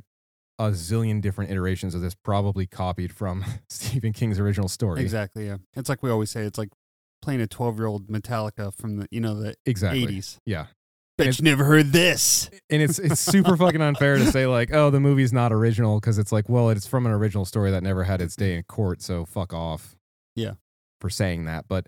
[0.60, 5.02] a zillion different iterations of this, probably copied from Stephen King's original story.
[5.02, 5.48] Exactly.
[5.48, 5.58] Yeah.
[5.76, 6.42] It's like we always say.
[6.42, 6.70] It's like
[7.22, 10.04] playing a twelve-year-old Metallica from the you know the Exactly.
[10.04, 10.40] eighties.
[10.46, 10.68] Yeah.
[11.18, 12.50] Bet you never heard this.
[12.70, 16.20] And it's it's super fucking unfair to say like, oh, the movie's not original because
[16.20, 19.02] it's like, well, it's from an original story that never had its day in court,
[19.02, 19.97] so fuck off.
[20.38, 20.54] Yeah.
[21.02, 21.88] For saying that, but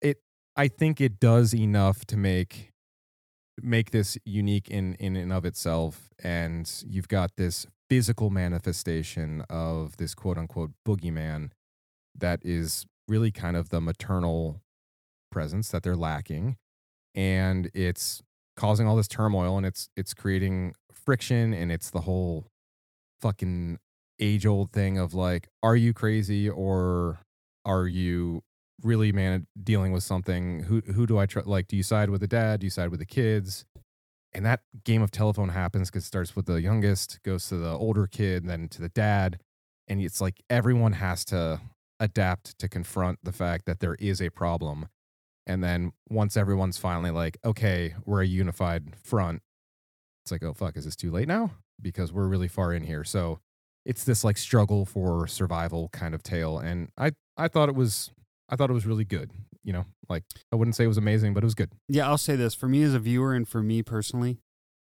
[0.00, 0.18] it
[0.56, 2.72] I think it does enough to make
[3.62, 9.96] make this unique in in and of itself and you've got this physical manifestation of
[9.98, 11.50] this quote unquote boogeyman
[12.18, 14.62] that is really kind of the maternal
[15.30, 16.56] presence that they're lacking
[17.14, 18.22] and it's
[18.56, 22.46] causing all this turmoil and it's it's creating friction and it's the whole
[23.20, 23.78] fucking
[24.20, 27.20] age old thing of like are you crazy or
[27.64, 28.42] are you
[28.82, 30.60] really man dealing with something?
[30.60, 32.60] Who who do i try like do you side with the dad?
[32.60, 33.64] Do you side with the kids?
[34.34, 37.70] And that game of telephone happens because it starts with the youngest goes to the
[37.70, 39.38] older kid then to the dad
[39.88, 41.60] and it's like everyone has to
[42.00, 44.88] adapt to confront the fact that there is a problem.
[45.46, 49.42] And then once everyone's finally like okay we're a unified front
[50.24, 51.52] it's like oh fuck is this too late now?
[51.80, 53.04] Because we're really far in here.
[53.04, 53.40] So
[53.84, 58.10] it's this like struggle for survival kind of tale and i i thought it was
[58.48, 59.30] i thought it was really good
[59.64, 62.18] you know like i wouldn't say it was amazing but it was good Yeah, I'll
[62.18, 64.38] say this for me as a viewer and for me personally,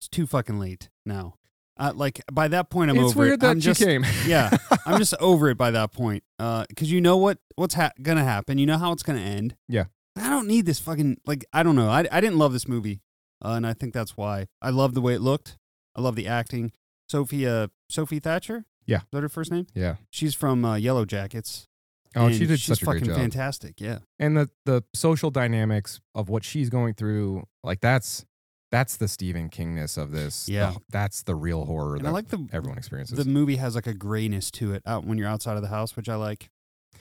[0.01, 1.35] it's too fucking late now.
[1.77, 3.41] Uh, like by that point, I'm it's over weird it.
[3.41, 4.51] that I'm just, came yeah,
[4.85, 6.25] I'm just over it by that point.
[6.39, 8.59] Uh, because you know what what's ha- gonna happen.
[8.59, 9.55] You know how it's gonna end.
[9.69, 9.85] Yeah.
[10.17, 11.89] I don't need this fucking like I don't know.
[11.89, 13.01] I I didn't love this movie,
[13.45, 14.49] uh, and I think that's why.
[14.61, 15.57] I love the way it looked.
[15.97, 16.73] I love the acting.
[17.09, 18.65] Sophia Sophie Thatcher.
[18.87, 18.99] Yeah.
[18.99, 19.67] is that her first name?
[19.75, 21.68] yeah She's from uh, Yellowjackets.
[22.17, 23.81] Oh and she did she's such a fucking great job fantastic.
[23.81, 23.99] Yeah.
[24.19, 28.25] and the the social dynamics of what she's going through like that's
[28.71, 30.75] that's the stephen kingness of this The- Yeah.
[30.91, 33.87] that's the real horror And that I like the everyone experiences the movie has like
[33.87, 36.49] a grayness to it out when you're outside of the house, which I like.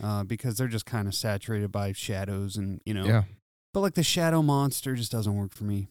[0.01, 3.23] Uh, because they're just kind of saturated by shadows and you know yeah
[3.73, 5.87] but like the shadow monster just doesn't work for me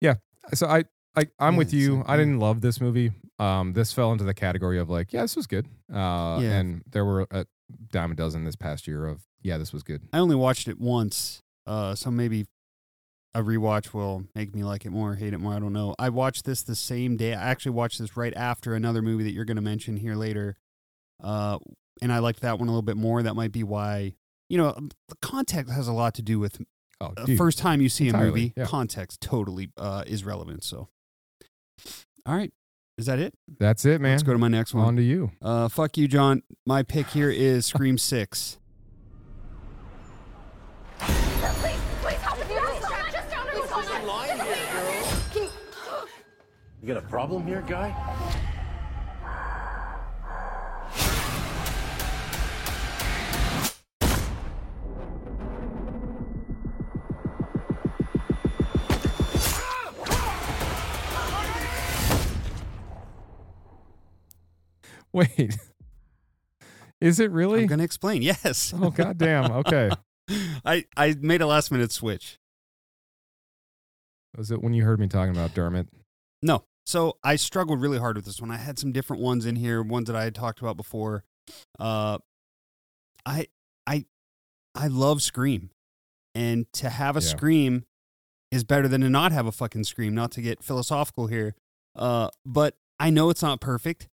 [0.00, 0.14] Yeah.
[0.54, 0.84] so I,
[1.16, 1.96] I I'm Yeah, with you.
[1.96, 3.12] like, I didn't love this movie.
[3.38, 5.66] Um, this fell into the category of like, yeah, this was good.
[5.92, 6.58] Uh, Yeah.
[6.58, 7.46] and there were a
[7.90, 10.02] dime a dozen this past year of, yeah, this was good.
[10.12, 12.46] i only watched it once uh, so maybe
[13.34, 16.08] a rewatch will make me like it more hate it more i don't know i
[16.08, 19.44] watched this the same day i actually watched this right after another movie that you're
[19.46, 20.56] going to mention here later
[21.22, 21.58] uh,
[22.02, 24.12] and i liked that one a little bit more that might be why
[24.50, 24.72] you know
[25.08, 26.60] the context has a lot to do with
[27.00, 27.36] Oh, uh, dude.
[27.38, 28.64] first time you see entirely, a movie, yeah.
[28.64, 30.62] context totally uh, is relevant.
[30.62, 30.88] So,
[32.24, 32.52] all right,
[32.98, 33.34] is that it?
[33.58, 34.12] that's it, man.
[34.12, 34.84] Let's go to my next one.
[34.86, 35.30] On to you.
[35.40, 36.42] Uh, fuck you, John.
[36.66, 38.58] My pick here is Scream Six.
[40.98, 42.54] Please, please help me.
[42.54, 45.48] Just, just don't There's a line here,
[46.82, 47.94] You got a problem here, guy?
[65.14, 65.56] Wait,
[67.00, 67.62] is it really?
[67.62, 68.22] I'm gonna explain.
[68.22, 68.72] Yes.
[68.76, 69.50] oh, goddamn.
[69.52, 69.90] Okay.
[70.64, 72.38] I I made a last minute switch.
[74.36, 75.88] Was it when you heard me talking about Dermot?
[76.42, 76.64] No.
[76.86, 78.50] So I struggled really hard with this one.
[78.50, 81.24] I had some different ones in here, ones that I had talked about before.
[81.78, 82.18] Uh,
[83.26, 83.46] I
[83.86, 84.06] I
[84.74, 85.70] I love Scream,
[86.34, 87.26] and to have a Yeah.
[87.26, 87.84] Scream
[88.50, 90.14] is better than to not have a fucking Scream.
[90.14, 91.54] Not to get philosophical here,
[91.94, 94.08] uh, but I know it's not perfect.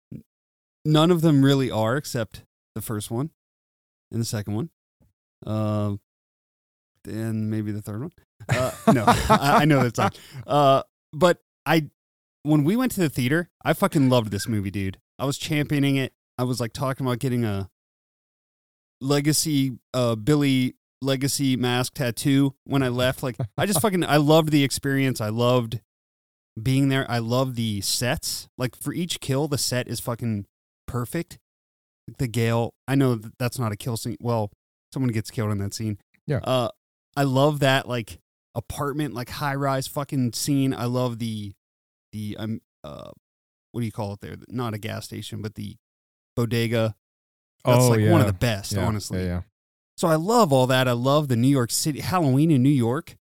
[0.87, 2.45] None of them really are, except
[2.77, 3.31] the first one
[4.13, 4.71] and the second one.
[5.45, 5.97] Uh,
[7.05, 8.13] and maybe the third one.
[8.49, 10.17] Uh, no, I, I know that's not.
[10.47, 11.91] Uh, but I,
[12.45, 14.99] when we went to the theater, I fucking loved this movie, dude.
[15.19, 16.13] I was championing it.
[16.39, 17.69] I was like talking about getting a
[19.01, 23.25] legacy, uh, Billy legacy mask tattoo when I left.
[23.25, 25.21] Like, I just fucking, I loved the experience.
[25.21, 25.81] I loved
[26.63, 27.11] being there.
[27.11, 28.49] I love the sets.
[28.57, 30.47] Like, for each kill, the set is fucking
[30.87, 31.39] perfect.
[32.19, 32.75] the Gale.
[32.87, 34.17] I know that that's not a kill scene.
[34.21, 34.51] Well,
[34.93, 35.99] someone gets killed in that scene.
[36.27, 36.39] Yeah.
[36.39, 36.69] Uh,
[37.17, 38.19] I love that like
[38.55, 40.75] apartment, like high rise fucking scene.
[40.75, 41.53] I love the
[42.13, 43.11] the um uh
[43.73, 44.37] what do you call it there?
[44.49, 45.77] Not a gas station, but the
[46.35, 46.95] bodega.
[47.65, 48.13] That's oh like yeah.
[48.13, 49.21] one of the best, Yeah, honestly.
[49.21, 49.41] Yeah, yeah.
[49.97, 50.89] So I love all that.
[50.89, 53.17] I love the New York City Halloween in New York.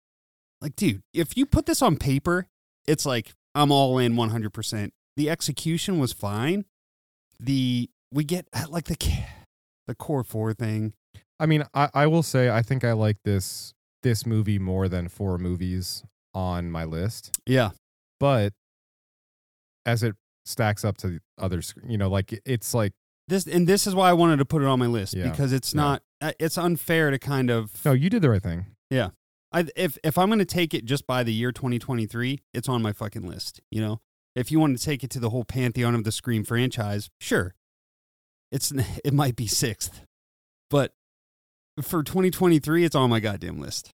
[0.60, 2.46] Like, dude, if you put this on paper,
[2.86, 4.90] it's like I'm all in 100%.
[5.16, 6.64] The execution was fine.
[7.42, 8.96] The we get like the
[9.86, 10.92] the core four thing.
[11.40, 15.08] I mean, I, I will say I think I like this this movie more than
[15.08, 17.38] four movies on my list.
[17.46, 17.70] Yeah.
[18.20, 18.52] But
[19.84, 22.92] as it stacks up to the others, you know, like it's like
[23.28, 25.30] This and this is why I wanted to put it on my list Yeah.
[25.30, 28.66] because it's not uh, it's unfair to kind of no, you did the right thing.
[28.90, 29.10] Yeah,
[29.52, 32.82] I, if if I'm going to take it just by the year 2023, it's on
[32.82, 33.60] my fucking list.
[33.70, 34.00] You know,
[34.34, 37.54] if you want to take it to the whole pantheon of the Scream franchise, sure,
[38.50, 38.72] it's
[39.04, 40.02] it might be sixth,
[40.70, 40.92] but
[41.80, 43.90] for 2023, it's on my goddamn list.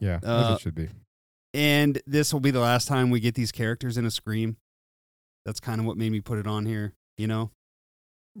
[0.00, 0.88] Yeah, Uh, it should be.
[1.52, 4.56] And this will be the last time we get these characters in a Scream.
[5.44, 6.92] That's kind of what made me put it on here.
[7.16, 7.50] You know,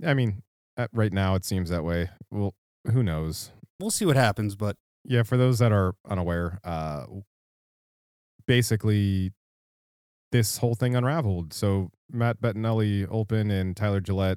[0.06, 0.42] I mean,
[0.76, 2.10] at, right now it seems that way.
[2.30, 2.54] Well,
[2.92, 3.50] who knows?
[3.80, 7.06] we'll see what happens, but Yeah, for those that are unaware, uh,
[8.46, 9.32] basically,
[10.32, 11.52] this whole thing unraveled.
[11.52, 14.36] So Matt Bettinelli, Olpin, and Tyler Gillett,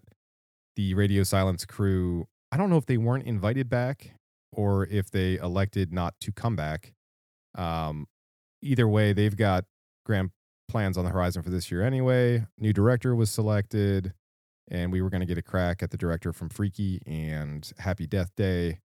[0.75, 2.27] the Radio Silence crew.
[2.51, 4.12] I don't know if they weren't invited back
[4.51, 6.93] or if they elected not to come back.
[7.56, 8.08] Um,
[8.62, 9.65] either way, they've got
[10.06, 10.32] grand
[10.69, 12.45] plans on the horizon for this year anyway.
[12.58, 14.13] New director was selected,
[14.69, 18.08] and we were going to get a crack at the director from Freaky and Happy
[18.08, 18.80] Death Day.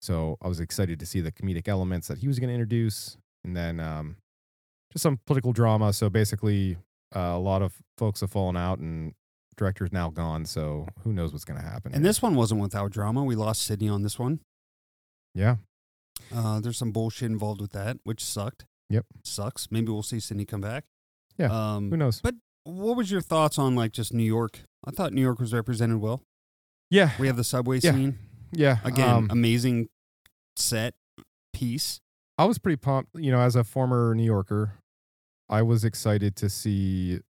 [0.00, 3.16] So I was excited to see the comedic elements that he was going to introduce,
[3.44, 4.16] and then um,
[4.92, 5.92] just some political drama.
[5.92, 6.76] So basically,
[7.14, 9.14] uh, a lot of folks have fallen out, and
[9.56, 10.44] director's now gone.
[10.46, 11.92] So who knows what's going to happen?
[11.94, 13.24] and this one wasn't without drama.
[13.24, 14.40] We lost Sydney on this one.
[15.34, 15.56] yeah,
[16.34, 18.64] Uh, there's some bullshit involved with that, which sucked.
[18.90, 19.06] Yep.
[19.24, 19.68] Sucks.
[19.70, 20.84] Maybe we'll see Sydney come back.
[21.38, 22.20] Yeah, Um, who knows?
[22.20, 24.60] But what was your thoughts on like just New York?
[24.86, 26.22] I thought New York was represented well.
[26.90, 27.92] Yeah, We have the subway Yeah.
[27.92, 28.18] scene
[28.52, 28.78] yeah.
[28.84, 29.08] again.
[29.08, 29.88] um, amazing
[30.56, 30.94] set
[31.54, 32.00] piece.
[32.36, 33.10] I was pretty pumped.
[33.18, 34.74] You know, as a former New Yorker,
[35.52, 37.20] I was excited to see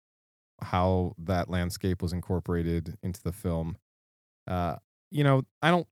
[0.61, 3.77] how that landscape was incorporated into the film.
[4.47, 4.77] Uh,
[5.11, 5.87] you know, I don't.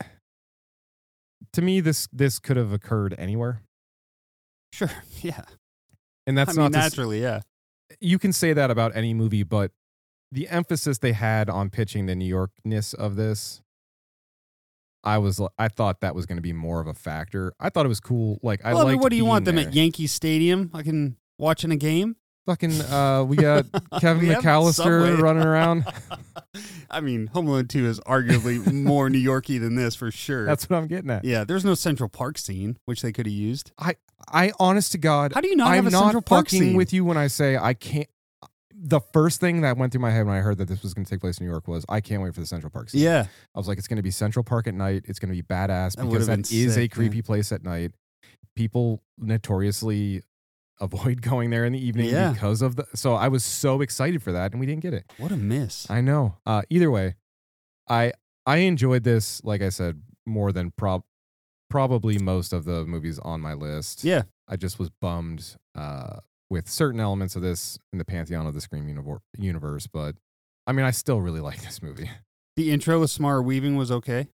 [1.54, 3.62] To me, this this could have occurred anywhere,
[4.72, 4.90] Sure.
[5.20, 5.42] Yeah.
[6.26, 7.20] and that's I mean, not s- naturally.
[7.20, 7.40] Yeah.
[8.00, 9.72] you can say that about any movie, but
[10.30, 13.60] the emphasis they had on pitching the New Yorkness of this,
[15.04, 17.52] I was I thought that was going to be more of a factor.
[17.60, 18.38] I thought it was cool.
[18.42, 20.70] Like I well, I mean, what do you want being them at Yankee Stadium?
[20.72, 22.16] I can watching a game.
[22.46, 23.66] Fucking uh, we got
[24.00, 25.84] Kevin We McAllister running around.
[26.90, 30.44] I mean, Home Alone Two is arguably more New Yorky than this for sure.
[30.44, 31.24] That's what I'm getting at.
[31.24, 31.44] yeah.
[31.44, 33.70] There's no Central Park scene, which they could have used.
[33.78, 33.94] I
[34.28, 36.60] I honest to God, How do you not I'm have a not Central Park fucking
[36.60, 36.76] scene?
[36.76, 38.08] with you when I say I can't.
[38.74, 41.04] The first thing that went through my head when I heard that this was going
[41.04, 43.02] to take place in New York was I can't wait for the Central Park scene.
[43.02, 43.26] Yeah.
[43.54, 45.04] I was like, it's going to be Central Park at night.
[45.06, 46.94] It's going to be badass That because would've that been is a sick, yeah.
[46.96, 47.92] creepy place at night.
[48.56, 50.22] People notoriously
[50.80, 52.32] avoid going there in the evening Yeah.
[52.32, 52.86] because of the.
[52.94, 55.04] So I was so excited for that, and we didn't get it.
[55.18, 55.88] What a miss.
[55.90, 56.36] I know.
[56.46, 57.16] Uh, either way,
[57.88, 58.12] I
[58.46, 59.42] I enjoyed this.
[59.44, 61.02] Like I said, more than prob
[61.70, 64.04] probably most of the movies on my list.
[64.04, 64.22] yeah.
[64.48, 66.18] I just was bummed uh,
[66.50, 70.16] with certain elements of this in the pantheon of the Scream univer- universe, but
[70.66, 72.10] I mean, I still really like this movie.
[72.56, 74.28] The intro with Samara Weaving was okay.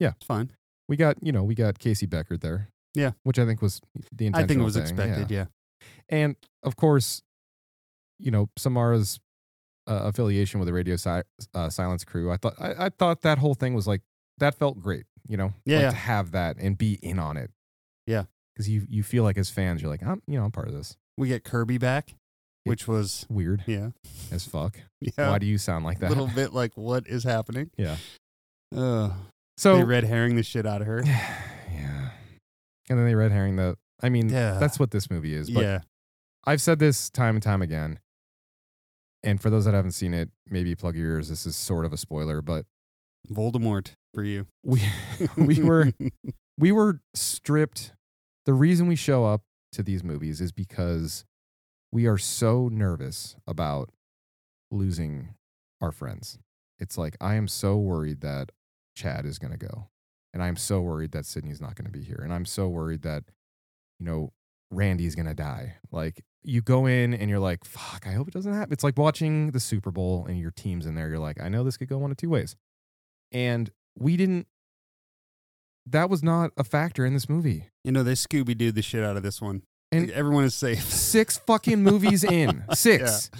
[0.00, 0.12] Yeah.
[0.16, 0.50] It's fine.
[0.88, 2.68] We got you know we got Casey Becker there.
[2.94, 3.12] Yeah.
[3.22, 3.80] which I think was
[4.12, 5.30] the I think it was thing, expected.
[5.30, 5.46] Yeah.
[6.08, 7.22] And of course,
[8.18, 9.20] you know Samara's
[9.86, 11.22] uh, affiliation with the Radio si-
[11.54, 12.30] uh, Silence crew.
[12.30, 14.02] I thought I, I thought that whole thing was like
[14.38, 15.04] that felt great.
[15.28, 15.90] You know, Yeah, like yeah.
[15.90, 17.50] to have that and be in on it.
[18.06, 18.24] Yeah.
[18.54, 20.74] because you you feel like as fans, you're like I'm you know I'm part of
[20.74, 20.96] this.
[21.16, 22.10] We get Kirby back,
[22.64, 22.70] Yeah.
[22.70, 23.90] which was Weird yeah,
[24.32, 24.78] as fuck.
[25.00, 26.06] yeah, Why do you sound like that?
[26.06, 27.70] a little bit like what is happening.
[27.76, 27.96] Yeah.
[28.74, 29.10] Uh,
[29.56, 31.02] So they red herring the shit out of her.
[32.90, 33.78] and then they red herring the.
[34.02, 34.58] I mean, Yeah.
[34.58, 35.48] that's what this movie is.
[35.50, 35.78] But yeah,
[36.44, 38.00] I've said this time and time again.
[39.22, 41.28] And for those that haven't seen it, maybe plug your ears.
[41.28, 42.64] This is sort of a spoiler, but
[43.30, 44.46] Voldemort for you.
[44.64, 44.82] we
[45.36, 45.92] we were
[46.58, 47.92] we were stripped.
[48.46, 51.24] The reason we show up to these movies is because
[51.92, 53.90] we are so nervous about
[54.70, 55.34] losing
[55.80, 56.38] our friends.
[56.78, 58.52] It's like I am so worried that
[58.96, 59.88] Chad is going to go.
[60.32, 62.20] And I'm so worried that Sydney's not going to be here.
[62.22, 63.24] And I'm so worried that
[63.98, 64.32] you know
[64.70, 65.76] Randy's gonna die.
[65.90, 68.72] Like you go in and you're like, fuck, I hope it doesn't happen.
[68.72, 71.08] It's like watching the Super Bowl and your team's in there.
[71.08, 72.56] You're like, I know this could go one of two ways.
[73.32, 74.46] And we didn't
[75.86, 77.68] that was not a factor in this movie.
[77.84, 79.62] You know, they Scooby Doo the shit out of this one.
[79.92, 80.84] And- everyone is safe.
[80.84, 82.64] Six fucking movies in.
[82.74, 83.30] Six.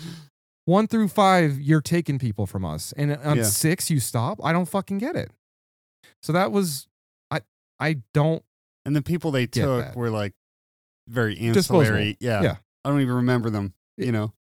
[0.64, 2.92] One through five, you're taking people from us.
[2.96, 3.42] And on Yeah.
[3.44, 4.38] six, you stop.
[4.44, 5.30] I don't fucking get it.
[6.22, 6.86] So that was
[7.30, 7.40] I
[7.78, 8.42] I don't
[8.84, 9.96] And the people they took that.
[9.96, 10.34] were like
[11.08, 11.80] very Disposable.
[11.80, 12.16] ancillary.
[12.20, 12.42] Yeah.
[12.42, 12.56] Yeah.
[12.84, 14.32] I don't even remember them, you know.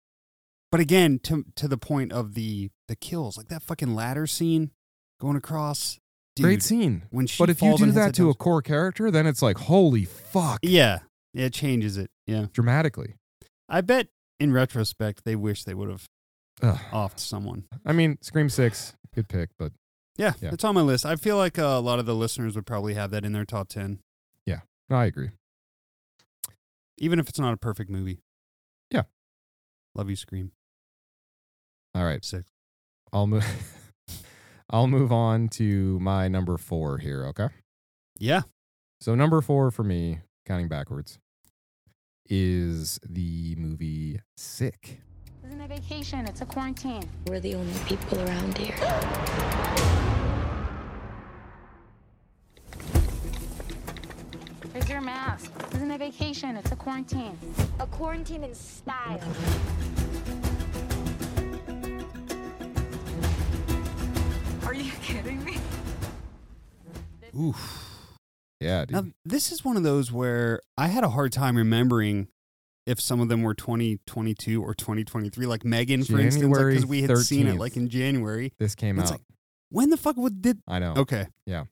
[0.72, 4.72] But again, to to the point of the the kills, like that fucking ladder scene
[5.20, 6.00] going across.
[6.36, 7.04] Dude, great scene.
[7.10, 10.06] When she But if you do that to a core character, then it's like, holy
[10.06, 10.60] fuck.
[10.62, 11.00] Yeah.
[11.34, 12.10] Yeah, it changes it.
[12.28, 12.46] Yeah.
[12.54, 13.16] Dramatically.
[13.68, 14.08] I bet
[14.40, 16.06] in retrospect they wish they would have
[16.62, 17.66] offed someone.
[17.86, 19.72] I mean, Scream Six, good pick, but
[20.20, 20.50] Yeah, Yeah.
[20.54, 21.06] it's on my list.
[21.06, 23.46] I feel like uh, a lot of the listeners would probably have that in their
[23.46, 24.00] top 10,
[24.92, 25.30] no, I agree.
[26.98, 28.20] even if it's not a perfect movie.
[28.90, 29.04] Yeah.
[29.94, 30.52] Love you, Scream.
[31.94, 32.26] All right.
[32.26, 32.50] Six.
[33.14, 33.46] I'll move
[34.72, 37.50] I'll move on to my number four here, okay?
[38.18, 38.42] Yeah.
[39.00, 41.20] So number four for me, counting backwards,
[42.28, 45.02] is the movie Sick.
[45.50, 47.10] This isn't a vacation, it's a quarantine.
[47.26, 48.76] We're the only people around here.
[54.72, 55.52] Where's your mask?
[55.58, 57.36] This isn't a vacation, it's a quarantine.
[57.80, 59.20] A quarantine in style.
[64.68, 65.58] Are you kidding me?
[67.36, 68.16] Oof.
[68.60, 68.92] Yeah, dude.
[68.92, 72.28] Now, this is one of those where I had a hard time remembering
[72.90, 77.02] if some of them were 2022 or 2023, like Megan, for instance, January because we
[77.04, 78.52] had seen it like in January.
[78.60, 79.12] this came out.
[79.12, 79.22] like-
[79.70, 80.60] When the fuck would, did?
[80.68, 80.94] I know.
[80.98, 81.28] Okay.
[81.46, 81.66] Yeah,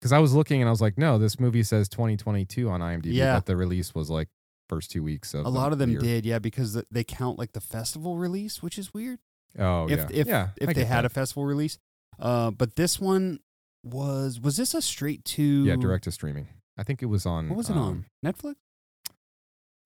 [0.00, 3.14] because I was looking and I was like, no, this movie says 2022 on IMDb,
[3.14, 3.34] Yeah.
[3.36, 4.28] but the release was like
[4.68, 6.00] first two weeks of A lot of them year.
[6.00, 9.18] did, yeah, because they count like the festival release, which is weird.
[9.58, 10.06] Oh, if yeah.
[10.10, 11.06] if yeah, if I they had that.
[11.06, 11.78] a festival release.
[12.18, 13.38] Uh, but this one
[13.84, 16.48] was was this a straight to Yeah, direct to streaming.
[16.76, 17.48] I think it was on.
[17.48, 18.56] What was it um, on Netflix?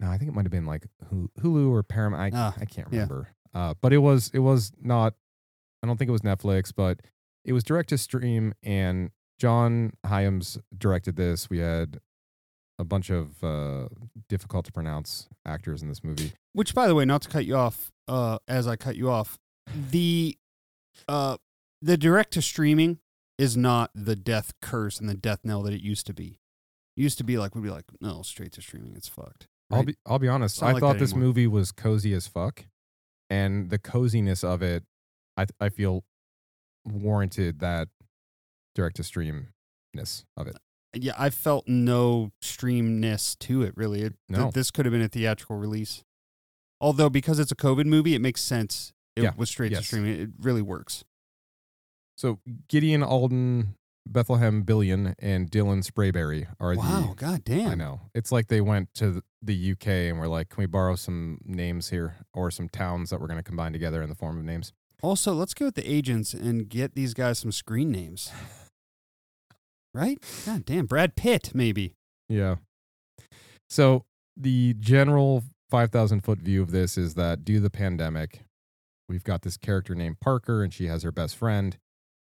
[0.03, 2.35] No, I think it might have been like Hulu, or Paramount.
[2.35, 2.97] I, Ah, I can't yeah.
[3.03, 3.29] remember.
[3.55, 5.15] Uh, but it was it was not.
[5.83, 7.01] I don't think it was Netflix, but
[7.45, 11.49] it was direct to stream, and John Hyams directed this.
[11.49, 12.01] We had
[12.79, 13.89] a bunch of uh,
[14.29, 16.33] difficult to pronounce actors in this movie.
[16.53, 19.39] Which, by the way, not to cut you off, uh, as I cut you off,
[19.91, 20.37] the
[21.09, 21.37] uh,
[21.81, 22.99] the direct to streaming
[23.39, 26.39] is not the death curse and the death knell that it used to be.
[26.97, 29.47] It used to be like we'd be like, no, straight to streaming, it's fucked.
[29.73, 29.87] I'll right?
[29.89, 30.63] be I'll be honest.
[30.63, 31.29] I like thought this anymore.
[31.29, 32.67] movie was cozy as fuck,
[33.31, 34.85] and the coziness of it,
[35.37, 36.05] I I feel
[36.85, 37.89] warranted that
[38.75, 40.57] direct to streamness of it.
[40.95, 44.03] Uh, yeah, I felt no streamness to it really.
[44.03, 44.51] It, th- No.
[44.51, 46.03] this could have been a theatrical release.
[46.81, 48.93] Although because it's a COVID movie, it makes sense.
[49.15, 49.87] It Yeah, was straight to yes.
[49.87, 50.21] streaming.
[50.21, 51.05] It really works.
[52.17, 57.15] So Gideon Alden, Bethlehem Million, and Dylan Sprayberry are Wow, the.
[57.15, 57.71] god damn.
[57.71, 58.01] I know.
[58.15, 61.91] It's like they went to the UK and were like, "Can we borrow some names
[61.91, 64.73] here or some towns that we're going to combine together in the form of names?"
[65.03, 68.31] Also, let's go with the agents and get these guys some screen names.
[69.95, 70.19] Right?
[70.47, 70.87] God damn.
[70.87, 71.93] Brad Pitt, maybe.
[72.29, 72.57] Yeah.
[73.69, 78.41] So the general 5,000 foot view of this is that due to the pandemic,
[79.09, 81.77] we've got this character named Parker and she has her best friend,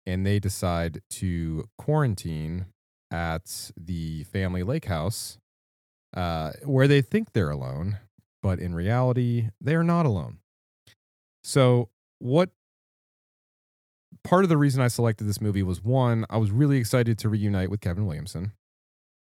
[0.07, 2.67] and they decide to quarantine
[3.11, 5.39] at the family lake house
[6.17, 7.99] uh, where they think they're alone,
[8.43, 10.39] but in reality, they're not alone.
[11.45, 12.51] So, what
[14.25, 17.29] part of the reason I selected this movie was one, I was really excited to
[17.29, 18.53] reunite with Kevin Williamson.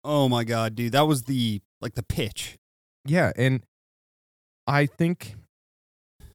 [0.02, 0.92] Oh my god, dude.
[0.92, 2.56] That was the like the pitch.
[3.04, 3.62] Yeah, and
[4.66, 5.34] I think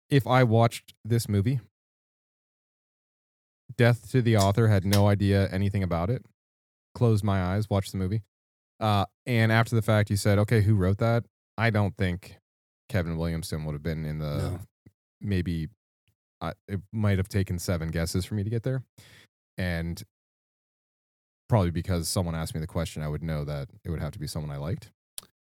[0.10, 1.60] if I watched this movie,
[3.78, 6.24] Death to the author had no idea anything about it.
[6.96, 8.22] Closed my eyes, watched the movie,
[8.80, 11.24] uh, and after the fact, you said, "Okay, who wrote that?"
[11.58, 12.38] I don't think
[12.90, 14.60] Kevin Williamson would have been in the No.
[15.22, 15.70] maybe.
[16.42, 18.84] I it might have taken seven guesses for me to get there,
[19.58, 20.02] and
[21.48, 24.20] probably because someone asked me the question, I would know that it would have to
[24.20, 24.90] be someone I liked,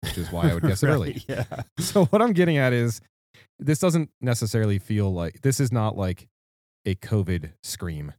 [0.03, 1.23] which is why I would guess it early.
[1.29, 1.45] Yeah.
[1.79, 3.01] So what I'm getting at is
[3.59, 6.29] this doesn't necessarily feel like this is not like
[6.87, 8.15] a COVID scream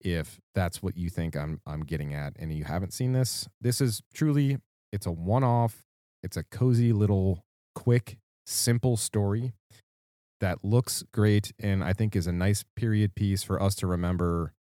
[0.00, 3.48] if that's what you think I'm I'm getting at and you haven't seen this.
[3.60, 4.58] This is truly
[4.92, 5.82] it's a one-off,
[6.22, 7.44] it's a cozy little
[7.74, 9.52] quick simple story
[10.40, 14.52] that looks great and I think is a nice period piece for us to remember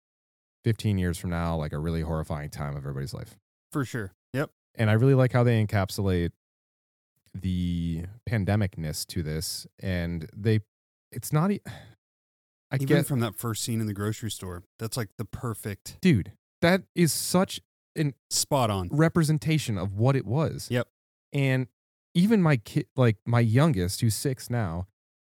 [0.63, 3.35] 15 years from now like a really horrifying time of everybody's life
[3.71, 4.13] For sure.
[4.33, 4.49] Yep.
[4.75, 6.31] and I really like how they encapsulate
[7.35, 10.59] the pandemicness to this, and they,
[11.11, 11.51] it's not.
[12.73, 15.97] I Even get, from that first scene in the grocery store, that's like the perfect
[16.01, 17.61] dude, that is such
[17.95, 18.89] an spot on.
[18.91, 20.67] representation of what it was.
[20.71, 20.87] Yep.
[21.31, 21.67] And
[22.15, 24.87] even my kid, like my youngest, who's six now,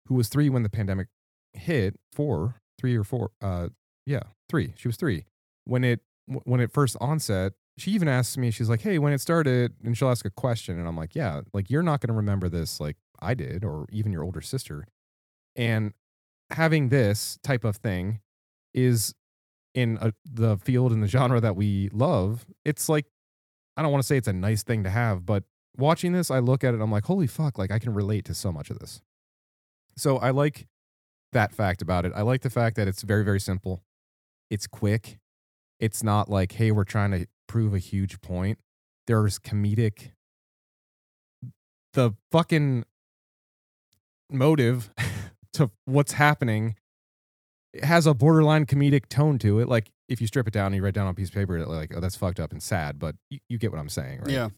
[0.07, 1.07] who was three when the pandemic
[1.53, 3.67] hit, four, three or four, uh,
[4.05, 4.73] yeah, three.
[4.77, 5.25] She was three
[5.65, 7.51] when it when it first onset.
[7.77, 10.79] She even asks me, she's like, "Hey, when it started," and she'll ask a question,
[10.79, 13.87] and I'm like, "Yeah, like you're not going to remember this like I did, or
[13.91, 14.87] even your older sister."
[15.57, 15.93] And
[16.51, 18.19] having this type of thing
[18.73, 19.13] is
[19.73, 22.45] in a, the field and the genre that we love.
[22.63, 23.05] It's like
[23.77, 25.43] I don't want to say it's a nice thing to have, but
[25.77, 28.33] watching this, I look at it, I'm like, holy fuck, like I can relate to
[28.33, 29.01] so much of this.
[29.97, 30.67] So I like
[31.33, 32.13] that fact about it.
[32.15, 33.83] I like the fact that it's very, very simple.
[34.49, 35.19] It's quick.
[35.79, 38.59] It's not like, hey, we're trying to prove a huge point.
[39.07, 40.11] There's comedic.
[41.93, 42.85] The fucking
[44.31, 44.89] motive
[45.55, 46.75] to what's happening
[47.75, 49.67] it has a borderline comedic tone to it.
[49.67, 51.63] Like if you strip it down and you write down on a piece of paper,
[51.65, 54.29] like, oh, that's fucked up and sad, but you, you get what I'm saying, right?
[54.29, 54.49] Yeah.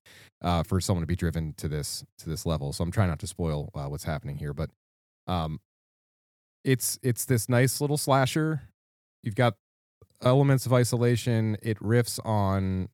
[0.43, 2.73] uh, for someone to be driven to this to this level.
[2.73, 4.69] So I'm trying not to spoil uh, what's happening here, but
[5.25, 5.59] um,
[6.63, 8.69] it's it's this nice little slasher.
[9.23, 9.55] You've got
[10.21, 11.57] elements of isolation.
[11.63, 12.89] It riffs on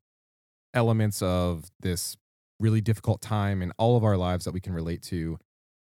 [0.72, 2.16] elements of this
[2.58, 5.38] really difficult time in all of our lives that we can relate to,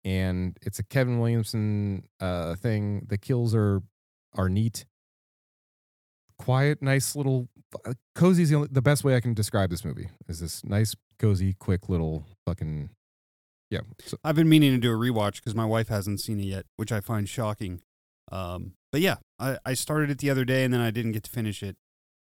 [0.04, 3.06] and it's a Kevin Williamson uh, thing.
[3.08, 3.82] The kills are
[4.36, 4.86] are neat.
[6.39, 7.49] Quiet, nice little
[7.86, 10.10] uh, cozy the, the best way I can describe this movie.
[10.28, 12.89] Is this nice, cozy, quick little fucking
[13.70, 13.82] yeah.
[13.99, 16.66] So I've been meaning to do a rewatch because my wife hasn't seen it yet,
[16.78, 17.82] which I find shocking.
[18.32, 21.24] Um, but yeah, I, I started it the other day and then I didn't get
[21.24, 21.78] to finish it,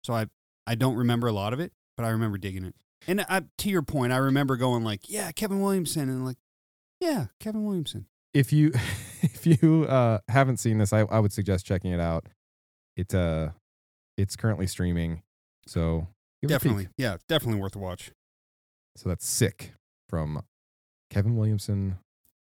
[0.04, 0.28] so I
[0.68, 2.76] I don't remember a lot of it, but I remember digging it.
[3.08, 6.38] And I, to your point, I remember going like, "Yeah, Kevin Williamson," and like,
[7.04, 8.72] "Yeah, Kevin Williamson." if you
[9.22, 12.28] if you uh, haven't seen this, I, I would suggest checking it out.
[12.96, 13.50] It uh,
[14.18, 15.22] it's currently streaming,
[15.68, 16.08] so
[16.42, 16.56] give it a.
[16.56, 18.12] Definitely, yeah, definitely worth a watch.
[18.96, 19.74] So that's sick
[20.08, 20.44] from
[21.10, 21.98] Kevin Williamson,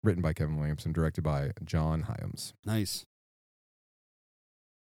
[0.02, 2.54] written by Kevin Williamson, directed by John Hyams.
[2.64, 3.04] Nice.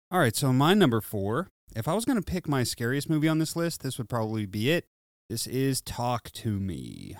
[0.10, 1.50] All right, so my number four.
[1.76, 4.46] If I was going to pick my scariest movie on this list, this would probably
[4.46, 4.86] be it.
[5.28, 7.18] This is Talk to Me.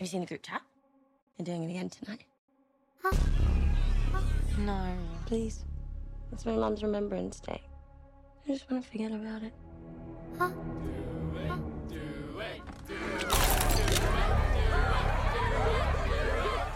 [0.00, 0.62] Have you seen the group chat?
[1.36, 2.24] They're doing it again tonight.
[3.02, 3.14] Huh?
[4.56, 4.96] No.
[5.26, 5.66] Please.
[6.32, 7.60] It's my mom's Remembrance Day.
[8.48, 9.52] I just want to forget about it.
[10.38, 10.48] Huh?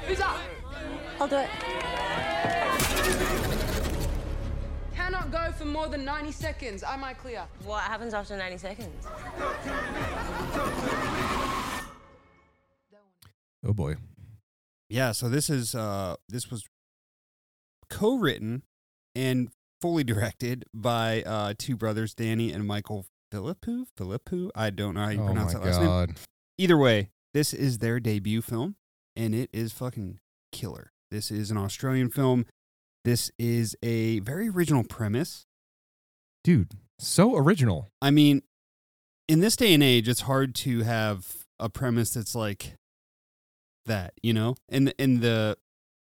[0.06, 0.36] Who's up?
[1.18, 1.48] I'll do it.
[4.94, 6.82] Cannot go for more than 90 seconds.
[6.82, 7.44] Am I clear?
[7.64, 9.06] What happens after 90 seconds?
[13.64, 13.96] Oh boy,
[14.90, 16.64] Yeah, so this is uh this was
[17.90, 18.62] co-written
[19.14, 19.48] and
[19.80, 23.86] fully directed by uh two brothers, Danny and Michael Philippou.
[23.98, 24.50] Philippou?
[24.54, 25.86] I don't know how you oh pronounce that last name.
[25.88, 26.10] god,
[26.58, 28.76] Either way, this is their debut film,
[29.16, 30.20] and it is fucking
[30.52, 30.92] killer.
[31.10, 32.46] This is an Australian film.
[33.04, 35.46] This is a very original premise.
[36.44, 37.90] dude, so original.
[38.00, 38.42] I mean,
[39.28, 42.76] in this day and age, it's hard to have a premise that's like
[43.86, 44.56] that, you know?
[44.68, 45.56] And and the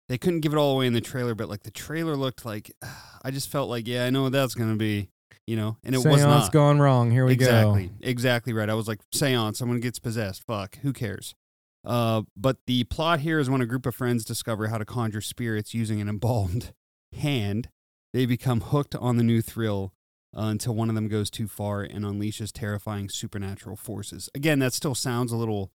[0.09, 2.71] they couldn't give it all away in the trailer, but like the trailer looked like
[3.23, 5.09] I just felt like, yeah, I know what that's gonna be,
[5.47, 5.77] you know?
[5.83, 6.51] And it was Seance not.
[6.51, 7.11] gone wrong.
[7.11, 7.93] Here we exactly, go.
[7.93, 8.69] Exactly, exactly right.
[8.69, 10.43] I was like, seance, someone gets possessed.
[10.45, 11.35] Fuck, who cares?
[11.83, 15.21] Uh, but the plot here is when a group of friends discover how to conjure
[15.21, 16.73] spirits using an embalmed
[17.19, 17.69] hand,
[18.13, 19.93] they become hooked on the new thrill
[20.37, 24.29] uh, until one of them goes too far and unleashes terrifying supernatural forces.
[24.35, 25.71] Again, that still sounds a little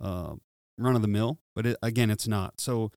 [0.00, 0.34] uh,
[0.82, 2.60] run of the mill, but it, again, it's not.
[2.60, 2.90] So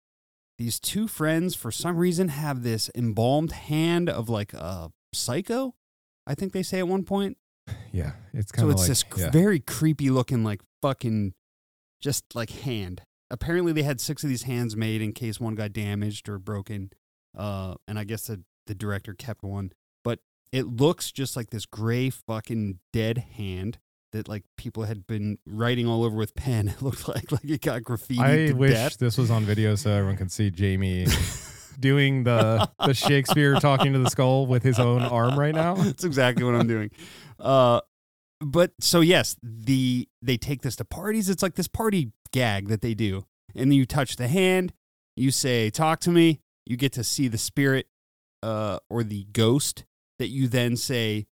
[0.57, 5.75] these two friends, for some reason, have this embalmed hand of like a psycho.
[6.25, 7.37] I think they say at one point.
[7.91, 9.31] Yeah, it's kind of So it's like this yeah.
[9.31, 11.33] very creepy looking, like fucking,
[12.01, 13.01] just like hand.
[13.31, 16.91] Apparently, they had six of these hands made in case one got damaged or broken.
[17.37, 19.71] Uh, and I guess the the director kept one,
[20.03, 20.19] but
[20.51, 23.79] it looks just like this gray fucking dead hand
[24.13, 26.67] that like people had been writing all over with pen.
[26.73, 28.97] It looked like like it got graffiti I wish death.
[28.97, 31.05] this was on video so everyone could see Jamie
[31.79, 35.75] doing the the Shakespeare talking to the skull with his own arm right now.
[35.83, 36.91] That's exactly what I'm doing.
[37.39, 37.81] Uh,
[38.39, 41.29] but so yes, the they take this to parties.
[41.29, 44.73] It's like this party gag that they do, and then you touch the hand.
[45.15, 47.87] You say, "Talk to me." You get to see the spirit,
[48.41, 49.83] uh, or the ghost
[50.17, 51.27] that you then say,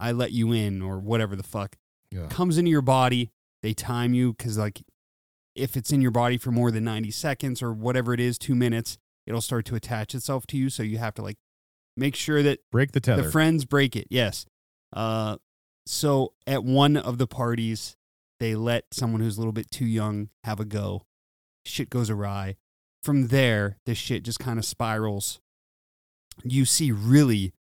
[0.00, 1.76] "I let you in," or whatever the fuck
[2.10, 2.26] Yeah.
[2.28, 3.30] comes into your body.
[3.62, 4.82] They time you because like
[5.54, 8.54] if it's in your body for more than 90 seconds or whatever it is, two
[8.54, 8.96] minutes,
[9.26, 10.70] it'll start to attach itself to you.
[10.70, 11.36] So you have to like
[11.96, 13.22] make sure that Break the tether.
[13.22, 14.06] the friends break it.
[14.10, 14.46] Yes.
[14.92, 15.36] Uh,
[15.86, 17.96] so at one of the parties,
[18.40, 21.02] they let someone who's a little bit too young have a go.
[21.66, 22.56] Shit goes awry.
[23.02, 25.40] From there, this shit just kind of spirals.
[26.44, 27.52] You see, really,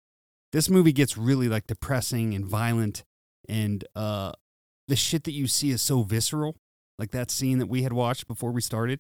[0.52, 3.04] this movie gets really like depressing and violent,
[3.48, 4.32] and uh,
[4.88, 6.58] the shit that you see is so visceral.
[7.00, 9.00] Like that scene that we had watched before we started.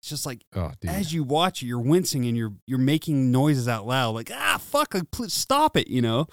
[0.00, 3.66] It's just like oh, as you watch it, you're wincing and you're you're making noises
[3.66, 6.28] out loud, like ah fuck, like please stop it, you know,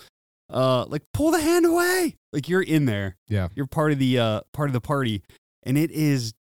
[0.51, 3.47] uh, like pull the hand away, like you're in there, yeah.
[3.55, 5.23] you're part of the uh part of the party,
[5.63, 6.36] and it is,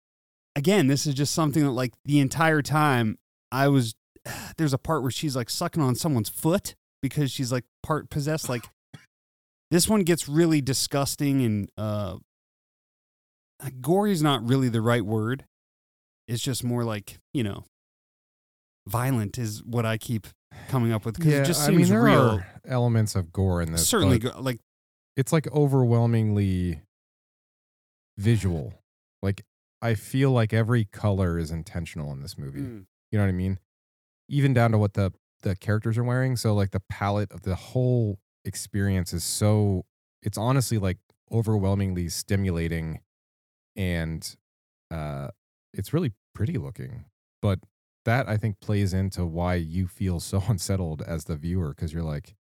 [0.56, 3.18] again, this is just something that like the entire time
[3.52, 3.94] I was,
[4.56, 8.48] there's a part where she's like sucking on someone's foot because she's like part possessed,
[8.48, 8.64] like
[9.70, 12.16] this one gets really disgusting and uh,
[13.80, 15.44] gory is not really the right word.
[16.28, 17.64] It's just more like you know,
[18.86, 20.26] violent is what I keep
[20.68, 22.20] coming up with because yeah, it just I seems mean, there real.
[22.20, 23.88] are elements of gore in this.
[23.88, 24.60] Certainly, go, like
[25.16, 26.80] it's like overwhelmingly
[28.18, 28.74] visual.
[29.22, 29.42] Like
[29.82, 32.60] I feel like every color is intentional in this movie.
[32.60, 33.58] mm, You know what I mean?
[34.28, 35.12] Even down to what the
[35.42, 36.36] the characters are wearing.
[36.36, 39.84] So like the palette of the whole experience is so
[40.22, 40.98] it's honestly like
[41.32, 43.00] overwhelmingly stimulating
[43.76, 44.36] and
[44.90, 45.28] uh
[45.72, 47.04] it's really pretty looking.
[47.40, 47.60] But
[48.04, 52.02] that I think plays into why you feel so unsettled as the viewer because you're
[52.02, 52.34] like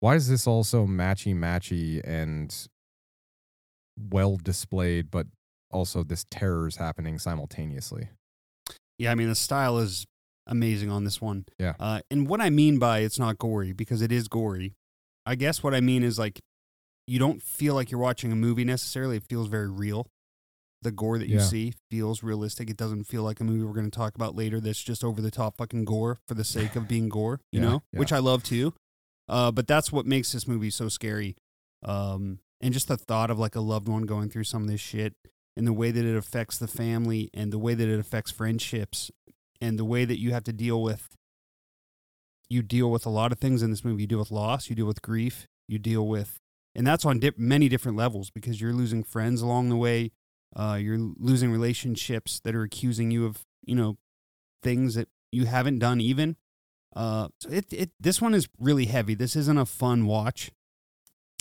[0.00, 2.68] why is this all so matchy matchy and
[3.96, 5.26] well displayed but
[5.70, 8.08] also this terror is happening simultaneously
[8.98, 10.06] yeah, I mean the style is
[10.46, 11.44] amazing on this one.
[11.58, 11.74] Yeah.
[11.80, 14.74] Uh, and what I mean by it's not gory because it is gory.
[15.26, 16.40] I guess what I mean is like
[17.06, 19.16] you don't feel like you're watching a movie necessarily.
[19.18, 20.06] It feels very real.
[20.82, 21.42] The gore that you Yeah.
[21.44, 22.68] see feels realistic.
[22.68, 25.20] It doesn't feel like a movie we're going to talk about later that's just over
[25.22, 28.00] the top fucking gore for the sake of being gore, you Yeah, know, yeah.
[28.00, 28.74] which I love too.
[29.28, 31.36] Uh, but that's what makes this movie so scary.
[31.82, 34.80] Um, and just the thought of like a loved one going through some of this
[34.80, 35.14] shit
[35.56, 39.10] and the way that it affects the family and the way that it affects friendships
[39.60, 41.08] and the way that you have to deal with
[42.48, 44.02] you deal with a lot of things in this movie.
[44.02, 46.40] You deal with loss you deal with grief you deal with
[46.74, 50.12] and that's on dip, many different levels because you're losing friends along the way
[50.56, 53.96] uh, you're losing relationships that are accusing you of you know
[54.62, 56.36] things that you haven't done even.
[56.94, 59.14] Uh, so it, it this one is really heavy.
[59.14, 60.52] This isn't a fun watch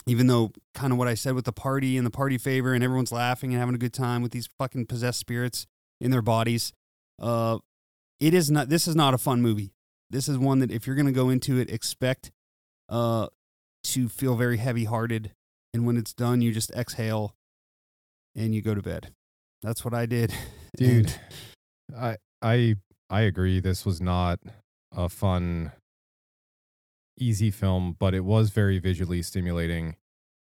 [0.06, 2.84] even though kind of what I said with the party and the party favor and
[2.84, 5.66] everyone's laughing and having a good time with these fucking possessed spirits
[6.02, 6.74] in their bodies,
[7.22, 7.60] uh,
[8.26, 8.70] it is not.
[8.70, 9.74] This is not a fun movie.
[10.10, 12.32] This is one that if you're going to go into it, expect
[12.90, 13.28] uh,
[13.86, 15.32] to feel very heavy-hearted,
[15.74, 17.36] and when it's done, you just exhale
[18.36, 19.14] and you go to bed.
[19.62, 20.34] That's what I did,
[20.78, 21.14] dude
[21.98, 22.76] i i
[23.10, 24.40] i agree this was not
[24.96, 25.72] a fun
[27.20, 29.96] easy film but it was very visually stimulating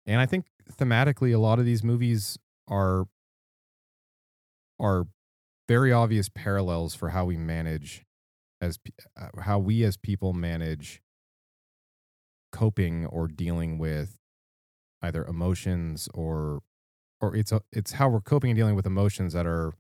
[0.06, 3.06] and i think thematically a lot of these movies are
[4.80, 5.08] are
[5.68, 8.06] very obvious parallels for how we manage
[8.62, 8.80] as
[9.20, 11.02] uh, how we as people manage
[12.52, 14.18] coping or dealing with
[15.02, 16.62] either emotions or
[17.20, 19.74] or it's a, it's how we're coping and dealing with emotions that are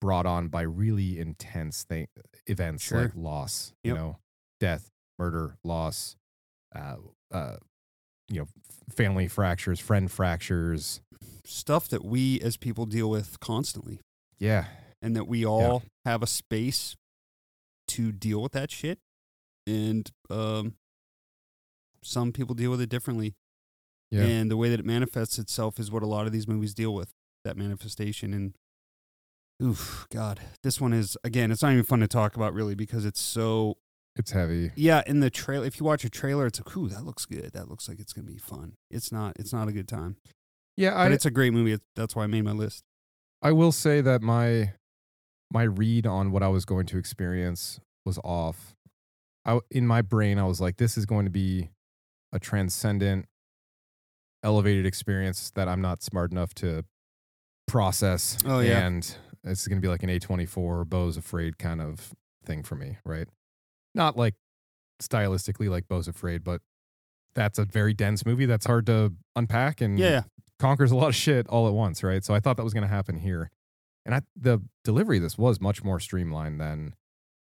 [0.00, 2.06] brought on by really intense thing,
[2.46, 3.02] events Sure.
[3.02, 4.16] like loss, you know,
[4.60, 6.16] death, murder, loss,
[6.74, 6.96] uh,
[7.30, 7.56] uh,
[8.30, 8.46] you know,
[8.90, 11.02] family fractures, friend fractures.
[11.44, 14.00] stuff that we as people deal with constantly,
[14.38, 14.64] Yeah,
[15.02, 16.96] and that we all have a space
[17.88, 18.98] to deal with that shit.
[19.66, 20.74] And um,
[22.02, 23.34] some people deal with it differently.
[24.10, 26.74] yeah, And the way that it manifests itself is what a lot of these movies
[26.74, 27.10] deal with
[27.44, 28.32] that manifestation.
[28.32, 28.54] And
[29.62, 33.04] oof, God, this one is again, it's not even fun to talk about really because
[33.04, 33.76] it's so
[34.16, 34.72] it's heavy.
[34.76, 35.02] yeah.
[35.06, 37.52] In the trailer, if you watch a trailer, it's like, ooh, that looks good.
[37.52, 38.74] That looks like it's gonna be fun.
[38.90, 39.36] It's not.
[39.38, 40.16] It's not a good time,
[40.76, 41.78] Yeah, but I it's a great movie.
[41.96, 42.82] That's why I made my list.
[43.42, 44.72] I will say that my
[45.52, 48.74] my read on what I was going to experience was off.
[49.44, 51.70] I, in my brain, I was like, this is going to be
[52.32, 53.26] a transcendent,
[54.42, 56.84] elevated experience that I'm not smart enough to
[57.66, 58.36] process.
[58.44, 58.86] Oh, yeah.
[58.86, 62.12] And it's going to be like an A24 Beau's Afraid kind of
[62.44, 63.26] thing for me, right?
[63.94, 64.34] Not like
[65.02, 66.60] stylistically like Beau's Afraid, but
[67.34, 70.22] that's a very dense movie that's hard to unpack and Yeah,
[70.58, 72.24] conquers a lot of shit all at once, right?
[72.24, 73.50] So I thought that was going to happen here.
[74.04, 76.94] And I, the delivery of this was much more streamlined than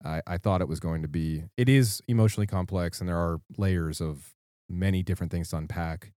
[0.04, 1.44] I, I thought it was going to be.
[1.56, 4.34] It is emotionally complex, and there are layers of
[4.68, 6.12] many different things to unpack,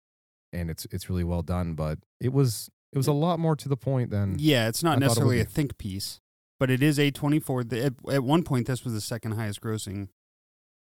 [0.53, 1.73] and it's it's really well done.
[1.73, 4.89] But it was It was a lot more to the point than Yeah, it's I
[4.89, 6.19] not it necessarily a think piece,
[6.59, 7.85] but it is A24.
[7.85, 10.09] At, at one point, this was the second highest grossing.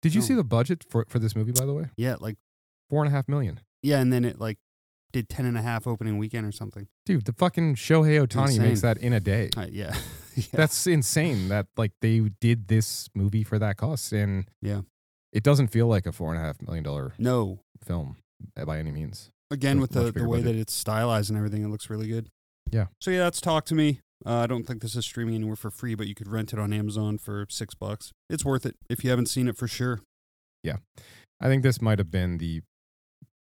[0.01, 0.37] Did you see oh.
[0.37, 1.51] the budget for for this movie?
[1.51, 2.37] By the way, Yeah, like
[2.89, 3.61] four and a half million.
[3.81, 4.57] yeah, and then it like
[5.15, 6.87] did ten and a half opening weekend or something.
[7.05, 9.49] Dude, the fucking Shohei Ohtani makes that in a day.
[9.55, 9.95] Uh, yeah,
[10.35, 10.43] yeah.
[10.51, 11.47] That's insane.
[11.47, 14.81] That like they did this movie for that cost, and Yeah.
[15.31, 17.59] it doesn't feel like a four and a half million dollar no.
[17.81, 18.17] film
[18.57, 19.31] uh, by any means.
[19.49, 20.55] Again, with the, the way budget.
[20.55, 22.27] that it's stylized and everything, it looks really good.
[22.71, 22.87] Yeah.
[22.99, 24.01] So yeah, that's talk to me.
[24.25, 26.59] Uh, I don't think this is streaming anywhere for free, but you could rent it
[26.59, 28.11] on Amazon for six bucks.
[28.29, 30.01] It's worth it if you haven't seen it for sure.
[30.63, 30.77] Yeah.
[31.39, 32.61] I think this might have been the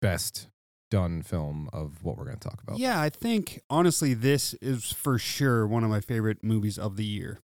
[0.02, 0.48] best
[0.90, 2.78] done film of what we're going to talk about.
[2.78, 7.06] Yeah, I think honestly, this is for sure one of my favorite movies of the
[7.06, 7.40] year.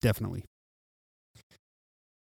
[0.00, 0.44] Definitely.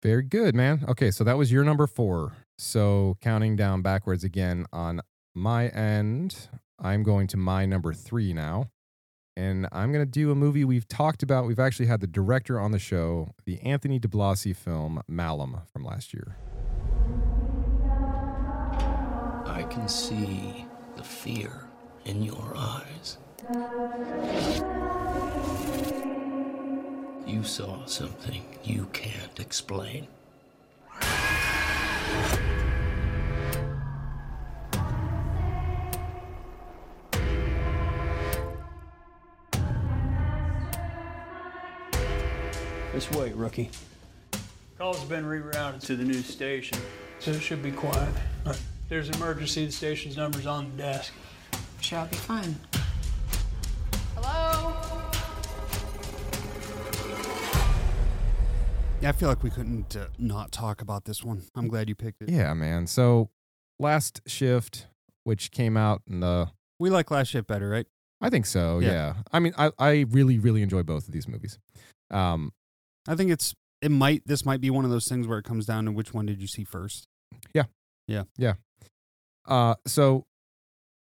[0.03, 0.83] Very good, man.
[0.87, 2.33] Okay, so that was your number four.
[2.57, 5.01] So counting down backwards again on
[5.35, 6.47] my end,
[6.79, 8.69] I'm going to my number three now.
[9.37, 11.45] And I'm going to do a movie we've talked about.
[11.45, 16.13] We've actually had the director on the show, the Anthony DiBlasi film Malum from last
[16.13, 16.35] year.
[19.71, 20.65] Can see
[20.97, 21.65] the fear
[22.03, 23.17] in your eyes.
[27.25, 30.09] You saw something you can't explain.
[42.91, 43.69] This way, rookie.
[44.77, 46.77] Call's been rerouted to the new station,
[47.19, 48.13] so it should be quiet.
[48.91, 49.65] There's an emergency.
[49.67, 51.13] The station's number's on the desk.
[51.79, 52.57] Shall be fine.
[54.17, 54.73] Hello?
[58.99, 61.43] Yeah, I feel like we couldn't uh, not talk about this one.
[61.55, 62.29] I'm glad you picked it.
[62.29, 62.85] Yeah, man.
[62.85, 63.29] So
[63.79, 64.87] last shift,
[65.23, 67.85] which came out in the We like Last shift better, right?
[68.19, 68.91] I think so, Yeah.
[68.91, 69.13] yeah.
[69.31, 71.57] I mean, I, I really, really enjoy both of these movies.
[72.09, 72.51] Um,
[73.07, 75.65] I think it's it might this might be one of those things where it comes
[75.65, 77.07] down to which one did you see first.
[79.47, 80.25] Uh, so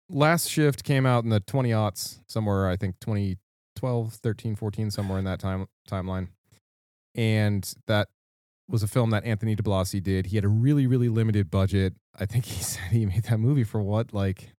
[0.08, 5.18] last shift came out in the 20 aughts, somewhere, I think 2012, 13, 14, somewhere
[5.18, 6.28] in that time timeline.
[7.14, 8.08] And that
[8.68, 10.26] was a film that Anthony DiBlasi did.
[10.26, 11.94] He had a really, really limited budget.
[12.18, 14.12] I think he said he made that movie for what?
[14.12, 14.52] Like,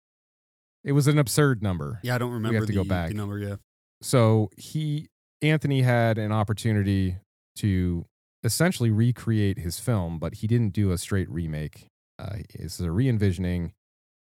[0.85, 2.01] it was an absurd number.
[2.03, 3.13] Yeah, I don't remember We have to the, go back.
[3.13, 3.39] number.
[3.39, 3.57] Yeah,
[4.01, 5.09] So he,
[5.43, 7.17] Anthony had an opportunity
[7.57, 8.07] to
[8.45, 11.88] essentially recreate his film, but he didn't do a straight remake.
[12.19, 13.73] Uh, this is a re-envisioning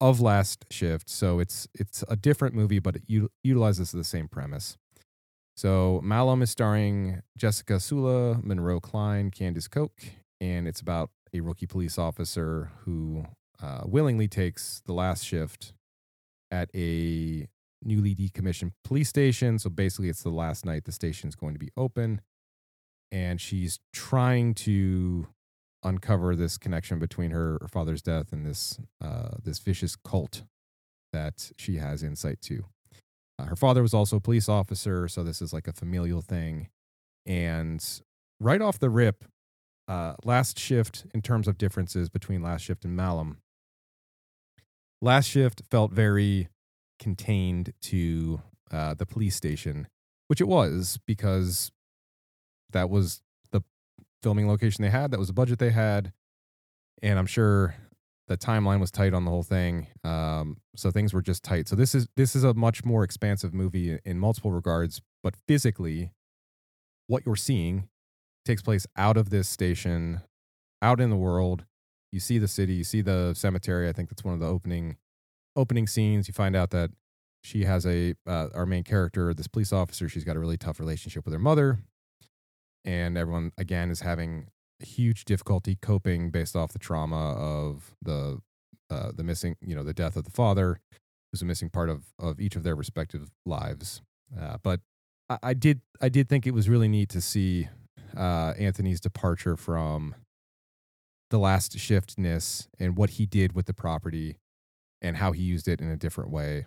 [0.00, 4.28] of Last Shift, so it's it's a different movie, but it u- utilizes the same
[4.28, 4.78] premise.
[5.56, 10.02] So Malum is starring Jessica Sula, Monroe Klein, Candice Coke,
[10.40, 13.26] and it's about a rookie police officer who
[13.62, 15.74] uh, willingly takes the last shift
[16.50, 17.46] at a
[17.82, 19.58] newly decommissioned police station.
[19.58, 22.20] So basically, it's the last night the station's going to be open.
[23.12, 25.26] And she's trying to
[25.82, 30.42] uncover this connection between her, her father's death and this uh, this vicious cult
[31.12, 32.64] that she has insight to.
[33.38, 36.68] Uh, her father was also a police officer, so this is like a familial thing.
[37.26, 37.84] And
[38.38, 39.24] right off the rip,
[39.88, 43.38] uh, last shift in terms of differences between last shift and Malum.
[45.02, 46.48] Last shift felt very
[46.98, 49.88] contained to uh, the police station,
[50.28, 51.72] which it was because
[52.70, 53.22] that was
[54.22, 55.10] filming location they had.
[55.10, 56.12] That was the budget they had,
[57.02, 57.74] and I'm sure
[58.28, 59.88] the timeline was tight on the whole thing.
[60.04, 61.68] Um, so things were just tight.
[61.68, 66.12] So this is this is a much more expansive movie in multiple regards, but physically,
[67.08, 67.88] what you're seeing
[68.44, 70.20] takes place out of this station,
[70.80, 71.64] out in the world.
[72.12, 73.88] You see the city, you see the cemetery.
[73.88, 74.96] I think that's one of the opening
[75.56, 76.28] opening scenes.
[76.28, 76.90] You find out that
[77.42, 80.08] she has a uh, our main character, this police officer.
[80.08, 81.80] She's got a really tough relationship with her mother,
[82.84, 88.40] and everyone again is having huge difficulty coping based off the trauma of the
[88.90, 90.80] uh, the missing, you know, the death of the father,
[91.30, 94.02] who's a missing part of of each of their respective lives.
[94.38, 94.80] Uh, but
[95.28, 97.68] I, I did I did think it was really neat to see
[98.16, 100.14] uh, Anthony's departure from
[101.30, 104.36] the last shiftness and what he did with the property
[105.00, 106.66] and how he used it in a different way.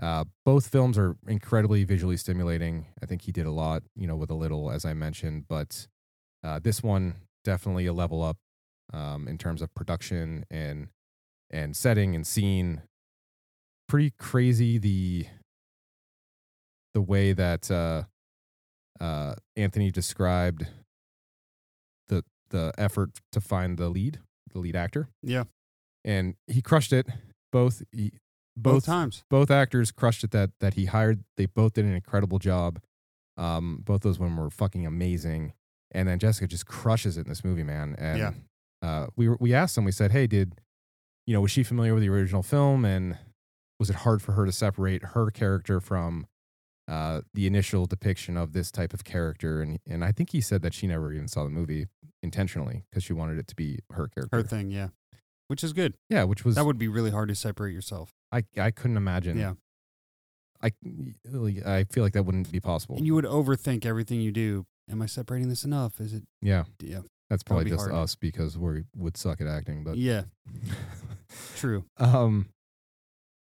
[0.00, 2.86] Uh, both films are incredibly visually stimulating.
[3.02, 5.86] I think he did a lot, you know, with a little, as I mentioned, but
[6.42, 8.36] uh, this one definitely a level up
[8.92, 10.88] um, in terms of production and
[11.50, 12.82] and setting and scene.
[13.88, 15.26] Pretty crazy the
[16.94, 18.04] the way that uh,
[19.00, 20.66] uh, Anthony described
[22.08, 24.20] the the effort to find the lead,
[24.52, 25.44] the lead actor yeah.
[26.04, 27.06] and he crushed it.
[27.52, 28.12] Both he,
[28.62, 29.24] both, both times.
[29.30, 31.24] both actors crushed it that that he hired.
[31.36, 32.80] They both did an incredible job.
[33.36, 35.52] Um, both those women were fucking amazing.
[35.92, 37.94] And then Jessica just crushes it in this movie, man.
[37.98, 38.32] And Yeah.
[38.82, 39.84] uh, we were, we asked them.
[39.84, 40.54] We said, "Hey, did
[41.26, 42.84] you know was she familiar with the original film?
[42.84, 43.18] And
[43.78, 46.26] was it hard for her to separate her character from
[46.88, 50.62] uh, the initial depiction of this type of character?" And and I think he said
[50.62, 51.86] that she never even saw the movie
[52.22, 54.36] intentionally because she wanted it to be her character.
[54.36, 54.88] Her thing, yeah.
[55.50, 55.94] Which is good.
[56.08, 58.14] Yeah, which was That would be really hard to separate yourself.
[58.30, 59.36] I I couldn't imagine.
[59.36, 59.54] Yeah.
[60.62, 60.70] I
[61.66, 62.96] I feel like that wouldn't be possible.
[62.96, 64.64] And you would overthink everything you do.
[64.88, 66.00] Am I separating this enough?
[66.00, 67.00] Is it yeah, yeah.
[67.28, 67.94] that's probably be just hard.
[67.94, 69.82] us because we would suck at acting.
[69.82, 70.22] But Yeah,
[71.56, 71.84] true.
[71.96, 72.46] um,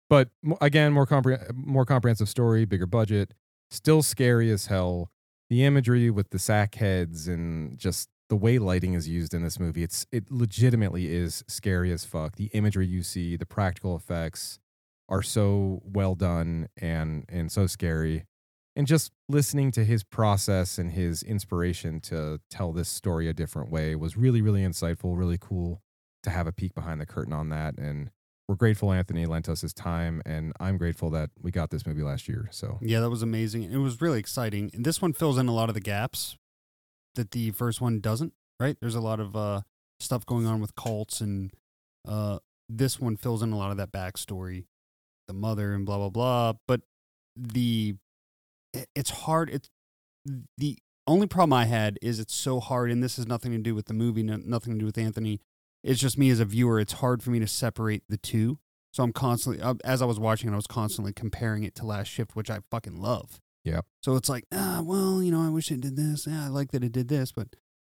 [0.10, 0.30] but
[0.60, 3.34] again, more compre- more comprehensive story, bigger budget,
[3.72, 5.10] still scary as hell.
[5.50, 9.60] The imagery with the sack heads and just the way lighting is used in this
[9.60, 12.36] movie, it's it legitimately is scary as fuck.
[12.36, 14.60] The imagery you see, the practical effects
[15.10, 18.26] are so well done and and so scary.
[18.76, 23.70] And just listening to his process and his inspiration to tell this story a different
[23.70, 25.84] way was really, really insightful, really cool
[26.24, 27.78] to have a peek behind the curtain on that.
[27.78, 28.10] And
[28.48, 32.02] we're grateful Anthony lent us his time, and I'm grateful that we got this movie
[32.02, 32.50] last year.
[32.52, 33.64] So Yeah, that was amazing.
[33.64, 34.72] It was really exciting.
[34.74, 36.38] And this one fills in a lot of the gaps
[37.16, 38.78] that the first one doesn't, right?
[38.80, 39.62] There's a lot of uh,
[40.00, 41.52] stuff going on with cults, and
[42.08, 42.40] uh,
[42.70, 44.66] this one fills in a lot of that backstory,
[45.28, 46.54] the mother and blah, blah, blah.
[46.68, 46.82] But
[47.36, 47.96] the
[48.96, 49.50] it's hard.
[49.50, 49.70] It's
[50.58, 53.76] the only problem I had is it's so hard, and this has nothing to do
[53.76, 55.42] with the movie, no, nothing to do with Anthony.
[55.84, 56.80] It's just me as a viewer.
[56.80, 58.60] It's hard for me to separate the two.
[58.94, 61.86] So I'm constantly, uh, as I was watching it, I was constantly comparing it to
[61.86, 63.42] Last Shift, which I fucking love.
[63.66, 63.86] Yep.
[64.02, 66.28] So it's like, ah, well, you know, I wish it did this.
[66.28, 67.48] Yeah, I like that it did this, but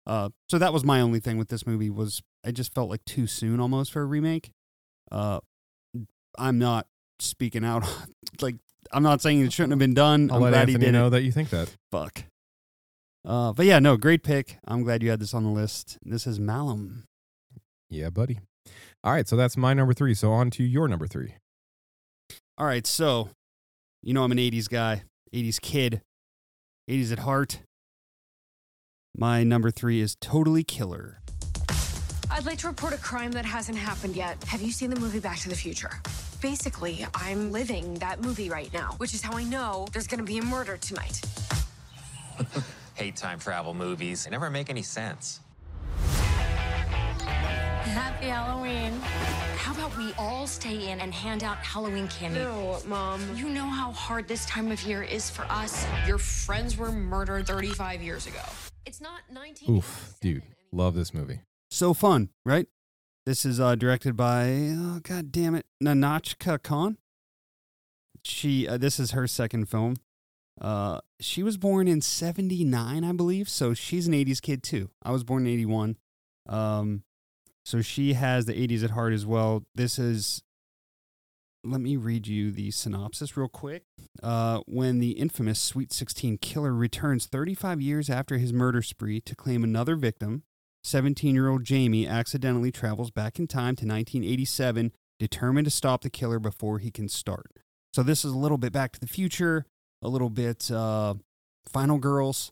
[0.06, 3.06] uh, so that was my only thing with this movie was I just felt like
[3.06, 4.52] too soon almost for a remake.
[5.12, 5.40] Uh,
[6.38, 6.88] I'm not
[7.20, 7.84] speaking out
[8.42, 8.56] like
[8.92, 10.30] I'm not saying it shouldn't have been done.
[10.32, 11.12] I'm let glad Anthony he did know it.
[11.12, 11.76] that you think that.
[11.92, 12.24] Fuck.
[13.24, 14.58] Uh, but yeah, no, great pick.
[14.68, 16.00] I'm glad you had this on the list.
[16.04, 17.06] This is Malum.
[17.90, 18.40] Yeah, buddy.
[19.04, 20.14] All right, so that's my number three.
[20.14, 21.36] So on to your number three.
[22.58, 23.30] All right, so
[24.02, 25.04] you know I'm an 80s guy,
[25.34, 26.02] 80s kid,
[26.90, 27.62] 80s at heart.
[29.16, 31.22] My number three is Totally Killer.
[32.30, 34.42] I'd like to report a crime that hasn't happened yet.
[34.46, 35.92] Have you seen the movie Back to the Future?
[36.42, 40.38] Basically, I'm living that movie right now, which is how I know there's gonna be
[40.38, 41.22] a murder tonight.
[42.96, 44.26] Hate time travel movies.
[44.26, 45.40] They never make any sense.
[47.82, 48.94] Happy Halloween.
[49.58, 52.40] How about we all stay in and hand out Halloween candy?
[52.40, 53.22] No, Mom.
[53.36, 55.86] You know how hard this time of year is for us.
[56.08, 58.42] Your friends were murdered 35 years ago.
[58.86, 59.76] It's not 19.
[59.78, 61.42] Oof, dude, love this movie.
[61.72, 62.68] So fun, right?
[63.26, 66.98] This is uh, directed by, oh, god damn it, Nahnatchka Khan.
[68.24, 69.96] She, uh, this is her second film.
[70.60, 73.50] Uh, she was born in 79, I believe.
[73.50, 74.90] So she's an 80s kid too.
[75.02, 75.98] I was born in 81.
[76.48, 77.04] Um,
[77.72, 79.64] so she has the 80s at heart as well.
[79.74, 80.44] This is,
[81.64, 83.84] let me read you the synopsis real quick.
[84.22, 89.38] Uh, when the infamous Sweet 16 killer returns 35 years after his murder spree to
[89.38, 90.44] claim another victim,
[90.84, 96.10] 17 year old Jamie accidentally travels back in time to 1987, determined to stop the
[96.10, 97.52] killer before he can start.
[97.94, 99.66] So, this is a little bit Back to the Future,
[100.02, 101.14] a little bit uh,
[101.70, 102.52] Final Girls,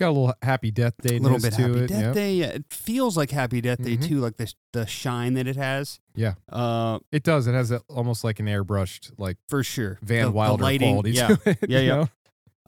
[0.00, 1.18] Got a little Happy Death Day.
[1.18, 1.86] a little bit to Happy it.
[1.88, 2.14] Death yep.
[2.14, 2.34] Day.
[2.36, 4.08] Yeah, it feels like Happy Death Day Mhm.
[4.08, 6.00] too, like the, the shine that it has.
[6.14, 7.46] Yeah, Uh, it does.
[7.46, 9.98] It has that almost like an airbrushed, like for sure.
[10.00, 11.28] Van The- the Wilder lighting, quality yeah.
[11.28, 11.58] to it.
[11.68, 11.94] Yeah, yeah.
[11.96, 12.08] know?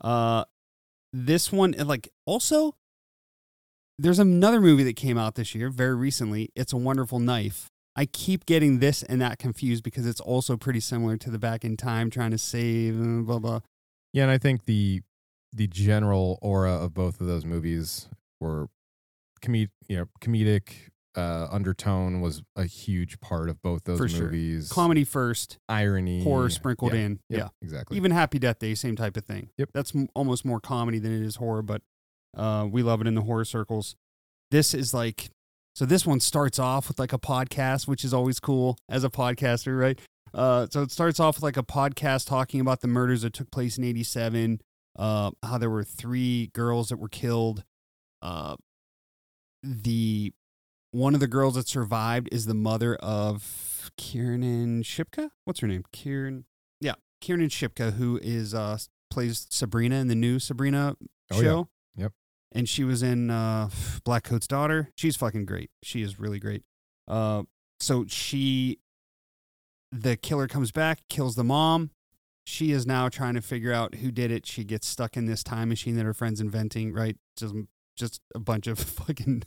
[0.07, 0.45] Uh,
[1.11, 2.75] this one, like, also,
[3.97, 6.49] there's another movie that came out this year very recently.
[6.55, 7.71] It's a Wonderful Knife.
[7.95, 11.65] I keep getting this and that confused because it's also pretty similar to the Back
[11.65, 13.59] in Time, trying to save and blah blah.
[14.13, 15.01] Yeah, and I think the
[15.53, 18.09] the general aura of both of those movies
[18.41, 18.67] were
[19.41, 24.23] comed you know, comedic uh, undertone was a huge part of both those For sure.
[24.25, 24.69] movies.
[24.71, 27.19] Comedy first, irony, horror sprinkled Yeah, in.
[27.29, 27.97] yep, Yeah, exactly.
[27.97, 29.49] even Happy Death Day, same type of thing.
[29.59, 29.69] Yep.
[29.73, 31.83] that's m- almost more comedy than it is horror, but
[32.35, 33.95] uh, we love it in the horror circles.
[34.49, 35.29] This is like,
[35.75, 39.09] so this one starts off with like a podcast, which is always cool as a
[39.11, 39.99] podcaster, right?
[40.33, 43.51] Uh, so it starts off with like a podcast talking about the murders that took
[43.51, 44.61] place in '87,
[44.97, 47.63] uh, how there were three girls that were killed.
[48.21, 48.55] Uh,
[49.63, 50.33] the
[50.91, 55.29] one of the girls that survived is the mother of Kiernan Shipka.
[55.45, 55.83] What's her name?
[55.91, 56.45] Kieran.
[56.79, 58.77] Yeah, Kiernan Shipka, who is uh
[59.09, 60.95] plays Sabrina in the new Sabrina
[61.31, 61.41] Oh, yeah.
[61.41, 61.69] show.
[61.95, 62.11] Yep.
[62.51, 63.69] And she was in uh
[64.05, 64.89] Blackcoat's daughter.
[64.95, 65.71] She's fucking great.
[65.81, 66.63] She is really great.
[67.07, 67.43] Uh,
[67.79, 68.79] so she.
[69.91, 71.91] the killer comes back, kills the mom.
[72.45, 74.45] She is now trying to figure out who did it.
[74.45, 77.17] She gets stuck in this time machine that her friend's inventing, right?
[77.37, 77.55] Just
[77.95, 79.43] just a bunch of fucking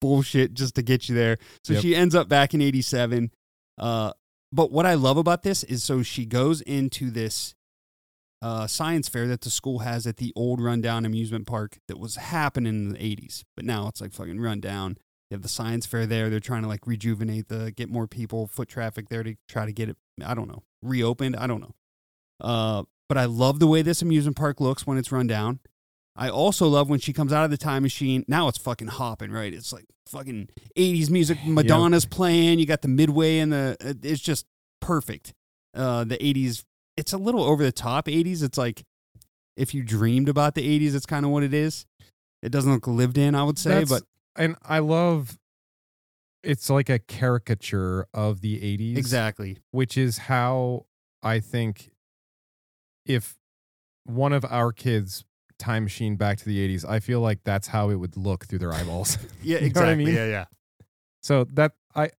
[0.00, 1.38] bullshit just to get you there.
[1.62, 1.82] So Yep.
[1.82, 3.30] she ends up back in 87.
[3.78, 4.12] Uh
[4.52, 7.54] but what I love about this is so she goes into this
[8.40, 12.16] uh, science fair that the school has at the old rundown amusement park that was
[12.16, 14.98] happening in the 80s, but now it's like fucking rundown.
[15.30, 16.28] They have the science fair there.
[16.28, 19.72] They're trying to like rejuvenate the, get more people, foot traffic there to try to
[19.72, 21.34] get it, I don't know, reopened.
[21.36, 21.74] I don't know.
[22.40, 25.60] Uh, but I love the way this amusement park looks when it's run down.
[26.16, 28.24] I also love when she comes out of the time machine.
[28.28, 29.52] Now it's fucking hopping, right?
[29.52, 31.38] It's like fucking 80s music.
[31.44, 32.60] Madonna's playing.
[32.60, 34.46] You got the midway and the, it's just
[34.80, 35.32] perfect.
[35.74, 36.64] Uh, the 80s,
[36.96, 38.42] it's a little over the top 80s.
[38.42, 38.84] It's like
[39.56, 41.84] if you dreamed about the 80s, it's kind of what it is.
[42.42, 44.02] It doesn't look lived in, I would say, That's- but
[44.36, 45.38] and I love
[46.42, 48.98] it's like a caricature of the 80s.
[48.98, 49.58] exactly.
[49.70, 50.86] Which is how
[51.22, 51.90] I think
[53.06, 53.36] if
[54.04, 55.24] one of our kids
[55.58, 58.58] time machine back to the 80s, I feel like that's how it would look through
[58.58, 59.18] their eyeballs.
[59.42, 60.04] Yeah, You know I exactly.
[60.04, 60.14] mean?
[60.14, 60.44] Yeah, yeah.
[61.22, 62.10] So that I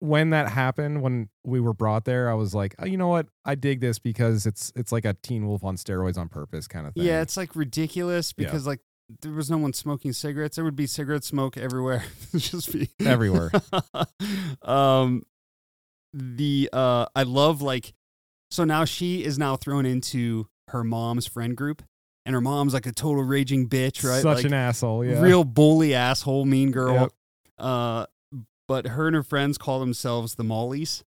[0.00, 3.26] when that happened when we were brought there, I was like, oh, you know what?
[3.44, 6.86] I dig this because it's it's like a Teen Wolf on steroids on purpose kind
[6.86, 7.04] of thing.
[7.04, 8.46] Yeah, it's like ridiculous Yeah.
[8.46, 8.80] because like
[9.22, 10.56] there was no one smoking cigarettes.
[10.56, 12.02] There would be cigarette smoke everywhere.
[12.36, 13.52] Just be Everywhere.
[14.62, 15.22] um
[16.12, 17.92] the uh I love like
[18.50, 21.82] so now she is now thrown into her mom's friend group
[22.26, 24.22] and her mom's like a total raging bitch, right?
[24.22, 25.04] Such like, an asshole.
[25.04, 25.20] Yeah.
[25.20, 26.94] real bully asshole, mean girl.
[26.94, 27.12] Yep.
[27.58, 28.06] Uh
[28.66, 31.02] but her and her friends call themselves the Mollies.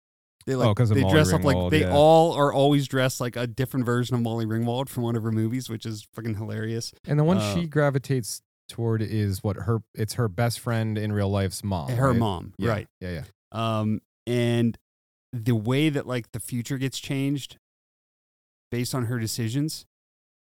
[0.47, 1.93] They like Oh, they Molly dress up like they yeah.
[1.93, 5.33] all are always dressed like a different version of Molly Ringwald from one of her
[5.33, 6.93] movies, which is fucking hilarious.
[7.07, 11.13] And the one Uh, she gravitates toward is what her it's her best friend in
[11.13, 11.89] real life's mom.
[11.89, 12.19] her right?
[12.19, 12.87] mom, Yeah, right?
[13.01, 13.23] Yeah, yeah.
[13.53, 14.77] Um, and
[15.45, 17.59] the way that like the future gets changed
[18.71, 19.87] based on her decisions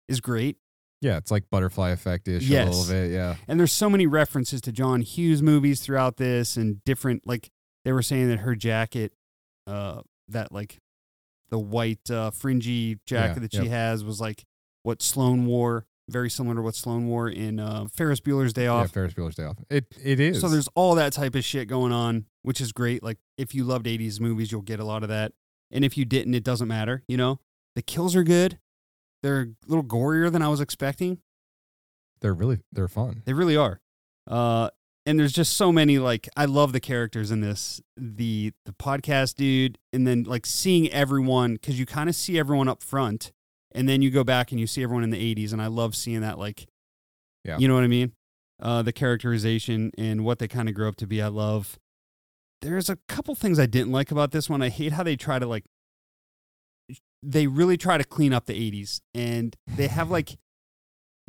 [0.08, 0.56] is great.
[1.00, 3.10] Yeah, it's like butterfly effect ish a little bit.
[3.10, 3.34] Yeah.
[3.48, 7.50] And there's so many references to John Hughes movies throughout this and different like
[7.84, 9.12] they were saying that her jacket,
[9.66, 10.78] uh, that like
[11.50, 13.68] the white uh, fringy jacket Yeah, that she yep.
[13.68, 14.44] has was like
[14.84, 18.72] what Sloane wore, very similar to what Sloane wore in uh, Ferris Bueller's Day Yeah,
[18.72, 18.90] Off.
[18.90, 19.56] Ferris Bueller's Day Off.
[19.70, 20.40] It it is.
[20.40, 23.02] So there's all that type of shit going on, which is great.
[23.02, 25.32] Like if you loved 80s movies, you'll get a lot of that.
[25.70, 27.40] And if you didn't, it doesn't matter, you know?
[27.76, 28.58] The kills are good.
[29.22, 31.18] They're a little gorier than I was expecting.
[32.20, 33.22] they're really they're fun.
[33.24, 33.80] They really are.
[34.28, 34.70] Uh
[35.06, 37.80] and there's just so many like I love the characters in this.
[37.96, 42.68] The the podcast dude and then like seeing everyone cuz you kind of see everyone
[42.68, 43.32] up front
[43.74, 45.94] and then you go back and you see everyone in the 80s and I love
[45.96, 46.66] seeing that like
[47.44, 47.58] Yeah.
[47.58, 48.12] you know what I mean?
[48.60, 51.78] Uh the characterization and what they kind of grow up to be I love.
[52.60, 54.62] There's a couple things I didn't like about this one.
[54.62, 55.64] I hate how they try to like
[57.22, 60.38] they really try to clean up the 80s and they have like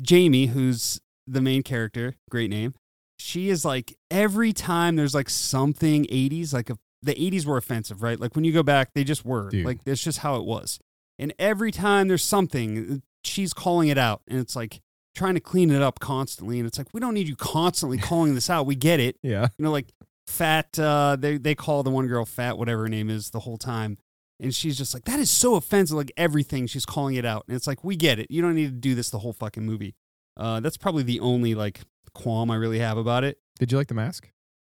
[0.02, 2.74] Jamie who's the main character, great name.
[3.18, 8.02] She is like every time there's like something 80s like a, the 80s were offensive,
[8.02, 8.18] right?
[8.18, 9.50] Like when you go back, they just were.
[9.50, 9.64] Dude.
[9.64, 10.78] Like that's just how it was.
[11.18, 14.80] And every time there's something, she's calling it out and it's like
[15.14, 18.34] trying to clean it up constantly and it's like we don't need you constantly calling
[18.34, 18.66] this out.
[18.66, 19.48] We get it Yeah.
[19.58, 19.92] you know, like
[20.26, 20.76] fat.
[20.78, 23.98] Uh, they they call the one girl fat, whatever her name is, the whole time,
[24.40, 25.96] and she's just like, that is so offensive.
[25.96, 28.26] Like everything, she's calling it out, and it's like, we get it.
[28.30, 29.94] You don't need to do this the whole fucking movie.
[30.36, 31.80] Uh, that's probably the only like
[32.12, 34.28] qualm I really have about it, Did you like the mask?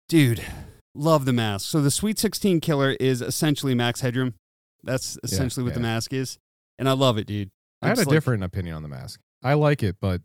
[0.09, 0.43] dude.
[0.95, 1.69] Love the mask.
[1.71, 4.35] So the Sweet Sixteen Killer is essentially Max Headroom.
[4.87, 6.39] That's essentially what the mask is,
[6.79, 7.51] and I love it, dude.
[7.83, 9.21] I had a like- different opinion on the mask.
[9.43, 10.23] I like it, but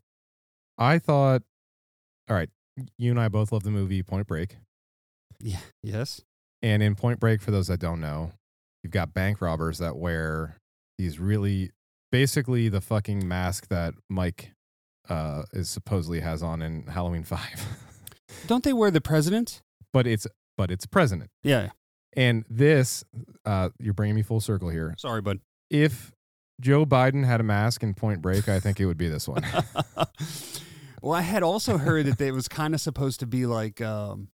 [0.77, 1.43] I thought
[2.29, 2.49] all right,
[2.97, 4.57] you and I both love the movie Point Break.
[5.39, 5.59] Yeah.
[5.83, 6.21] Yes.
[6.61, 8.31] And in Point Break, for those that don't know,
[8.83, 10.57] you've got bank robbers that wear
[10.97, 11.71] these really
[12.11, 14.51] basically the fucking mask that Mike
[15.09, 17.39] uh is supposedly has on in Halloween 5.
[18.47, 19.61] Don't they wear the president?
[19.93, 20.25] but it's
[20.57, 21.29] but it's president.
[21.43, 21.71] Yeah.
[22.15, 23.03] And this
[23.45, 24.95] uh you're bringing me full circle here.
[24.97, 25.39] Sorry, bud.
[25.69, 26.11] If
[26.59, 29.43] Joe Biden had a mask in Point Break, I think it would be this one.
[31.01, 34.27] well, I had also heard that it was kind of supposed to be like um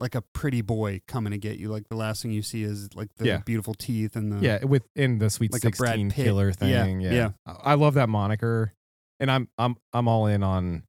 [0.00, 1.68] like a pretty boy coming to get you.
[1.70, 3.38] Like the last thing you see is like the Yeah.
[3.38, 7.00] beautiful teeth and the yeah, with in the Sweet Like 16 killer thing.
[7.00, 7.30] Yeah, yeah.
[7.46, 8.72] I I love that moniker,
[9.18, 10.84] and I'm I'm I'm all in on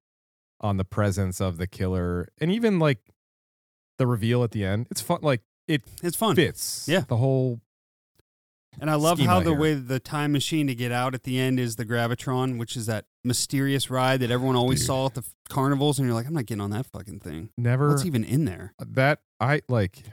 [0.62, 3.00] on the presence of the killer, and even like
[3.98, 4.88] the reveal at the end.
[4.92, 5.20] It's fun.
[5.22, 6.36] Like it It's fun.
[6.36, 6.86] fits.
[6.88, 7.02] Yeah.
[7.08, 7.62] the whole
[8.82, 9.60] And I love how the here.
[9.60, 12.86] way the time machine to get out at the end is the Gravitron, which is
[12.88, 14.88] that mysterious ride that everyone always Dude.
[14.88, 17.50] saw at the f- carnivals, and you're like, I'm not getting on that fucking thing.
[17.58, 18.74] never What's even in there?
[18.80, 20.04] Uh, that I like.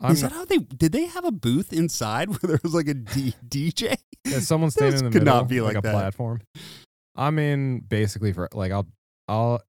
[0.00, 0.92] I'm Is not- that how they did?
[0.92, 3.96] They have a booth inside where there was like a D, DJ.
[4.24, 6.40] Yeah, someone standing in the could middle, not be like, like a platform.
[7.16, 8.86] I'm in basically for like I'll
[9.26, 9.60] I'll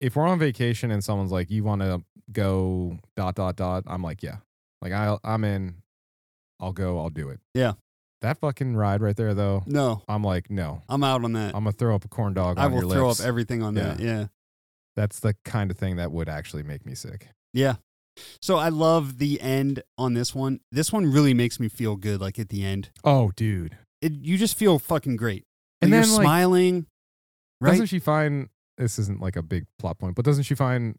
[0.00, 2.02] if we're on vacation and someone's like you want to
[2.32, 4.36] go dot dot dot, I'm like yeah,
[4.82, 5.76] like I I'm in.
[6.58, 6.98] I'll go.
[6.98, 7.40] I'll do it.
[7.54, 7.72] Yeah.
[8.22, 9.62] That fucking ride right there though.
[9.66, 10.82] No, I'm like no.
[10.88, 11.54] I'm out on that.
[11.54, 12.58] I'm gonna throw up a corn dog.
[12.58, 13.20] I will throw lips.
[13.20, 13.98] up everything on that.
[13.98, 14.26] Yeah.
[14.96, 17.28] That's the kind of thing that would actually make me sick.
[17.54, 17.76] Yeah.
[18.42, 20.60] So I love the end on this one.
[20.70, 22.20] This one really makes me feel good.
[22.20, 23.78] Like at the end, Oh, dude.
[24.02, 25.44] it, you just feel fucking great.
[25.80, 26.86] And Like, then, you're like, smiling,
[27.62, 27.70] right?
[27.70, 30.98] Doesn't she find this isn't like a big plot point, but doesn't she find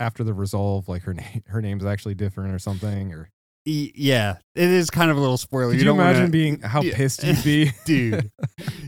[0.00, 3.12] after the resolve like her name her name's actually different or something?
[3.12, 3.30] Or
[3.66, 5.70] yeah, it is kind of a little spoiler.
[5.72, 6.96] could you, don't wanna- imagine being how Yeah.
[6.96, 7.70] pissed you'd be?
[7.84, 8.30] dude.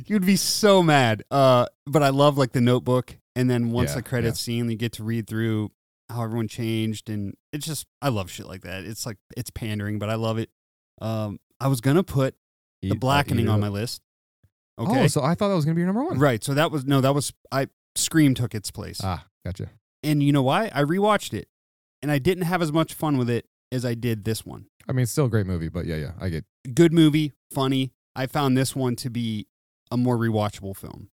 [0.06, 1.22] You'd be so mad.
[1.30, 4.76] Uh, but I love like the Notebook, and then once Yeah, the credits scene, you
[4.76, 5.70] get to read through
[6.10, 8.84] how everyone changed, and it's just I love shit like that.
[8.84, 10.50] It's like it's pandering, but I love it.
[11.00, 12.34] Um, I was gonna put
[12.82, 14.02] Eat- the uh, blackening on my list.
[14.78, 16.18] Okay, Oh, so I thought that was gonna be your number one.
[16.18, 16.42] right.
[16.42, 17.68] So that was no, that was I.
[17.94, 19.68] Scream took its place, Ah, gotcha.
[20.03, 20.70] And you know why?
[20.74, 21.48] I rewatched it,
[22.00, 24.66] and I didn't have as much fun with it as I did this one.
[24.88, 26.44] I mean, it's still a great movie, but yeah, yeah, I get.
[26.74, 27.92] good movie, funny.
[28.14, 29.46] I found this one to be
[29.90, 31.09] a more rewatchable film.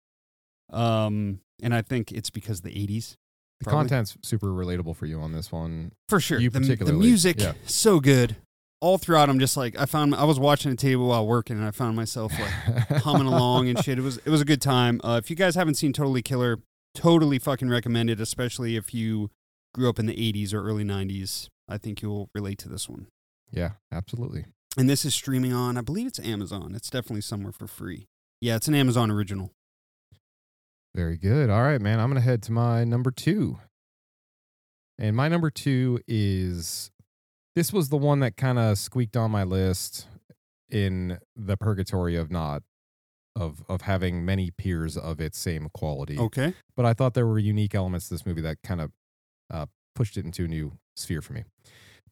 [0.72, 3.16] Um, and I think it's because the 80s.
[3.60, 3.90] The Probably.
[3.90, 5.94] content's super relatable for you on this one.
[6.10, 6.40] For sure.
[6.40, 7.54] You the, the music, yeah.
[7.66, 8.36] so good.
[8.82, 11.66] All throughout, I'm just like, I found, I was watching a table while working and
[11.66, 13.98] I found myself like humming along and shit.
[13.98, 15.00] It was, it was a good time.
[15.04, 16.60] Uh, if you guys haven't seen Totally Killer,
[16.96, 19.30] totally fucking recommend it, especially if you
[19.74, 21.50] grew up in the 80s or early 90s.
[21.68, 23.08] I think you'll relate to this one.
[23.52, 24.46] yeah, absolutely.
[24.78, 26.74] And this is streaming on, I believe it's Amazon.
[26.76, 28.08] It's definitely somewhere for free.
[28.42, 29.52] Yeah, it's an Amazon original.
[30.94, 31.50] Very good.
[31.50, 32.00] All right, man.
[32.00, 33.60] I'm going to head to my number two.
[34.98, 36.92] And my number two is
[37.56, 40.08] this was the one that kind of squeaked on my list
[40.70, 42.64] in the purgatory of not
[43.36, 46.18] of of having many peers of its same quality.
[46.18, 46.54] Okay.
[46.76, 48.92] But I thought there were unique elements to this movie that kind of
[49.52, 51.44] uh, pushed it into a new sphere for me.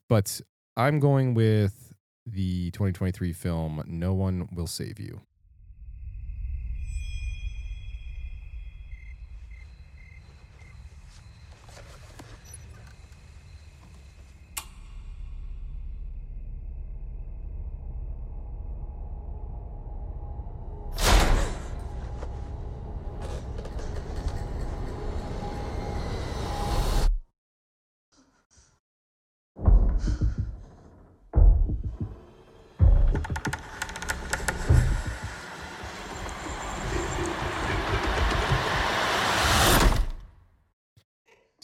[0.08, 0.40] But
[0.76, 1.94] I'm going with
[2.26, 5.20] the 2023 film No One Will Save You.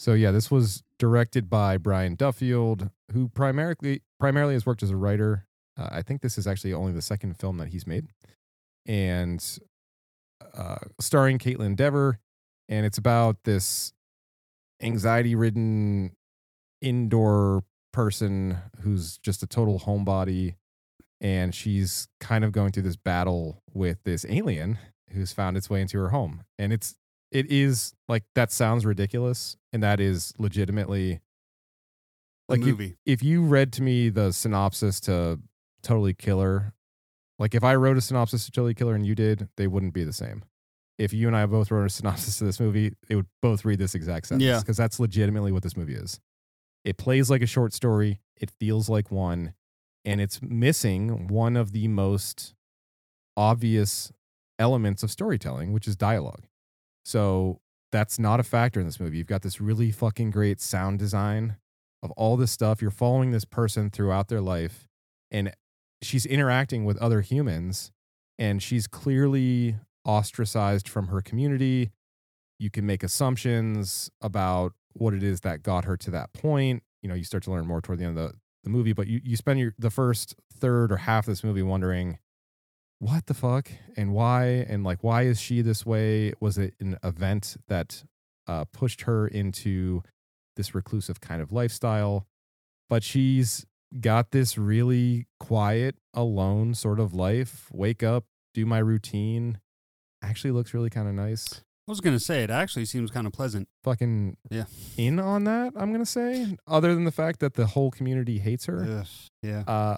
[0.01, 4.95] So yeah, this was directed by Brian Duffield, who primarily primarily has worked as a
[4.95, 5.45] writer.
[5.77, 8.07] Uh, I think this is actually only the second film that he's made,
[8.87, 9.59] and
[10.57, 12.17] uh, starring Kaitlyn Dever,
[12.67, 13.93] and it's about this
[14.81, 16.15] anxiety-ridden
[16.81, 20.55] indoor person who's just a total homebody,
[21.19, 24.79] and she's kind of going through this battle with this alien
[25.11, 26.95] who's found its way into her home, and it's
[27.31, 31.21] it is like that sounds ridiculous and that is legitimately
[32.49, 32.97] like if, movie.
[33.05, 35.39] if you read to me the synopsis to
[35.81, 36.73] totally killer
[37.39, 40.03] like if i wrote a synopsis to totally killer and you did they wouldn't be
[40.03, 40.43] the same
[40.97, 43.79] if you and i both wrote a synopsis to this movie it would both read
[43.79, 44.59] this exact sentence Yeah.
[44.59, 46.19] because that's legitimately what this movie is
[46.83, 49.53] it plays like a short story it feels like one
[50.03, 52.53] and it's missing one of the most
[53.37, 54.11] obvious
[54.59, 56.43] elements of storytelling which is dialogue
[57.03, 57.59] so
[57.91, 59.17] that's not a factor in this movie.
[59.17, 61.57] You've got this really fucking great sound design
[62.01, 62.81] of all this stuff.
[62.81, 64.87] You're following this person throughout their life,
[65.29, 65.53] and
[66.01, 67.91] she's interacting with other humans,
[68.39, 69.75] and she's clearly
[70.05, 71.91] ostracized from her community.
[72.59, 76.83] You can make assumptions about what it is that got her to that point.
[77.01, 79.07] You know, you start to learn more toward the end of the, the movie, but
[79.07, 82.19] you, you spend your the first third or half of this movie wondering
[83.01, 83.67] what the fuck
[83.97, 88.03] and why and like why is she this way was it an event that
[88.47, 90.03] uh, pushed her into
[90.55, 92.27] this reclusive kind of lifestyle
[92.91, 93.65] but she's
[93.99, 99.59] got this really quiet alone sort of life wake up do my routine
[100.21, 103.33] actually looks really kind of nice I was gonna say it actually seems kind of
[103.33, 103.67] pleasant.
[103.83, 104.65] fucking Yeah.
[104.95, 108.65] in on that i'm gonna say other than the fact that the whole community hates
[108.65, 109.27] her Yes.
[109.41, 109.63] yeah.
[109.65, 109.97] uh,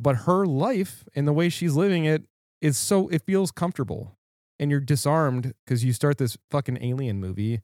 [0.00, 2.24] but her life and the way she's living it
[2.62, 4.16] is so it feels comfortable,
[4.58, 7.60] and you're disarmed because you start this fucking alien movie,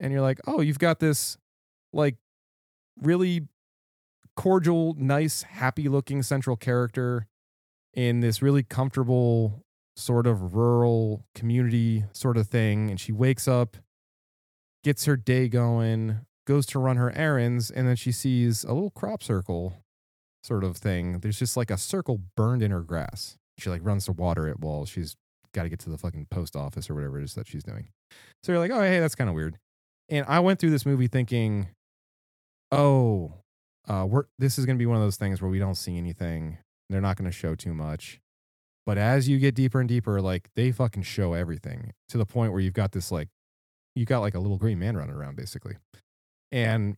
[0.00, 1.36] and you're like, oh, you've got this
[1.92, 2.16] like
[3.00, 3.48] really
[4.36, 7.26] cordial, nice, happy looking central character
[7.92, 9.64] in this really comfortable
[9.96, 12.90] sort of rural community sort of thing.
[12.90, 13.76] And she wakes up,
[14.82, 18.90] gets her day going, goes to run her errands, and then she sees a little
[18.90, 19.83] crop circle
[20.44, 21.20] sort of thing.
[21.20, 23.36] There's just like a circle burned in her grass.
[23.58, 25.16] She like runs to water it while she's
[25.52, 27.88] got to get to the fucking post office or whatever it is that she's doing.
[28.42, 29.56] So you're like, oh, hey, that's kind of weird.
[30.08, 31.68] And I went through this movie thinking,
[32.70, 33.32] oh,
[33.88, 35.96] uh, we're this is going to be one of those things where we don't see
[35.96, 36.58] anything.
[36.90, 38.20] They're not going to show too much.
[38.86, 42.52] But as you get deeper and deeper, like they fucking show everything to the point
[42.52, 43.28] where you've got this like,
[43.94, 45.76] you got like a little green man running around basically.
[46.52, 46.96] And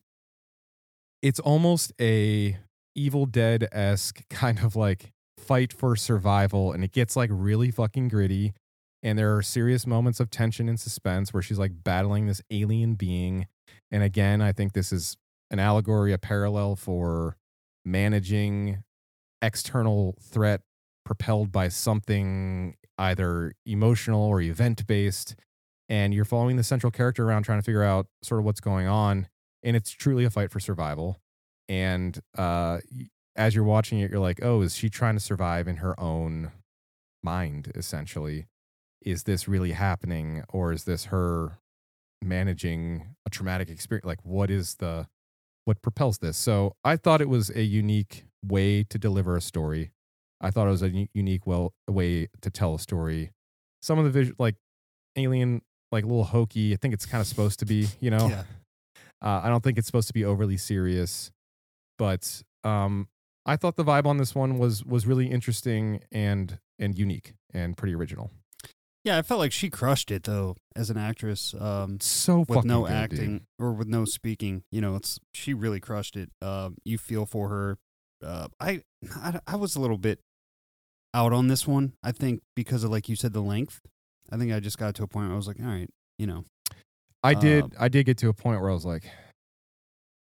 [1.23, 2.59] it's almost a
[2.97, 6.73] Evil Dead esque kind of like fight for survival.
[6.73, 8.55] And it gets like really fucking gritty.
[9.03, 12.95] And there are serious moments of tension and suspense where she's like battling this alien
[12.95, 13.47] being.
[13.91, 15.17] And again, I think this is
[15.51, 17.37] an allegory, a parallel for
[17.85, 18.83] managing
[19.43, 20.63] external threat
[21.05, 25.37] propelled by something either emotional or event based.
[25.89, 28.89] And you're following the central character around trying to figure out sort of what's going
[28.89, 29.29] on.
[29.63, 31.21] And it's truly a fight for survival.
[31.69, 32.79] And uh,
[33.35, 36.53] as you're watching it, you're like, oh, is she trying to survive in her own
[37.23, 38.47] mind, essentially?
[39.03, 40.45] Is this really happening?
[40.49, 41.59] Or is this her
[42.23, 44.07] managing a traumatic experience?
[44.07, 45.09] Like, what is the
[45.67, 46.39] what propels this.
[46.39, 49.91] So I thought it was a unique way to deliver a story.
[50.41, 53.33] I thought it was a unique well way to tell a story.
[53.83, 54.55] Some of the visual, like
[55.17, 55.63] alien,
[55.93, 56.73] like a little hokey.
[56.73, 58.29] I think it's kind of supposed to be, you know.
[58.29, 58.45] Yeah.
[59.21, 61.33] Uh, I don't think it's supposed to be overly serious,
[61.99, 63.09] but um,
[63.45, 67.77] I thought the vibe on this one was was really interesting and and unique and
[67.77, 68.31] pretty original.
[69.05, 71.55] Yeah, I felt like she crushed it though as an actress.
[71.59, 72.97] Um, So with fucking no good, dude.
[72.97, 76.31] acting or with no speaking, you know, it's she really crushed it.
[76.43, 77.79] Um, you feel for her.
[78.25, 78.83] Uh, I,
[79.15, 80.19] I I was a little bit
[81.15, 81.93] out on this one.
[82.03, 83.81] I think because of like you said the length.
[84.33, 86.27] I think I just got to a point where I was like, all right, you
[86.27, 86.45] know,
[87.23, 87.63] I did.
[87.63, 89.05] Um, I did get to a point where I was like,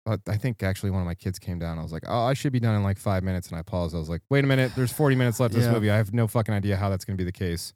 [0.06, 1.78] I think actually one of my kids came down.
[1.78, 3.94] I was like, oh, I should be done in like five minutes, and I paused.
[3.94, 5.90] I was like, wait a minute, there's 40 minutes left of this movie.
[5.90, 7.74] I have no fucking idea how that's going to be the case.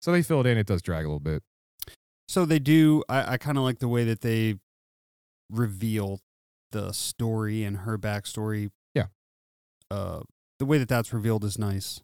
[0.00, 0.56] So they filled in.
[0.56, 1.42] It does drag a little bit.
[2.28, 3.02] So they do.
[3.08, 4.56] I, I kind of like the way that they
[5.50, 6.20] reveal
[6.72, 8.70] the story and her backstory.
[8.94, 9.06] Yeah.
[9.90, 10.20] Uh,
[10.58, 12.00] the way that that's revealed is nice.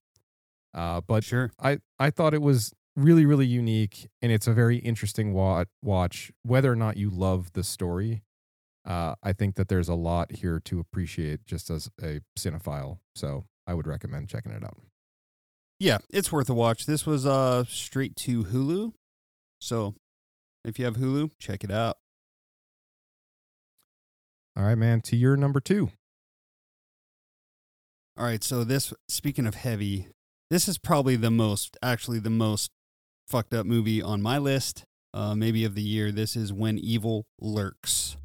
[0.74, 1.52] Uh, but Sure.
[1.62, 6.32] I I thought it was really really unique, and it's a very interesting wa- watch.
[6.42, 8.22] Whether or not you love the story,
[8.86, 12.98] uh, I think that there's a lot here to appreciate just as a cinephile.
[13.14, 14.78] So I would recommend checking it out.
[15.78, 16.86] Yeah, it's worth a watch.
[16.86, 18.92] This was uh straight to Hulu.
[19.60, 19.94] So
[20.64, 21.98] if you have Hulu, check it out.
[24.56, 25.02] All right, man.
[25.02, 25.90] To your number two.
[28.18, 30.08] All right, so this speaking of heavy,
[30.48, 32.70] this is probably the most actually the most
[33.28, 36.10] fucked up movie on my list, uh maybe of the year.
[36.10, 38.16] This is When Evil Lurks.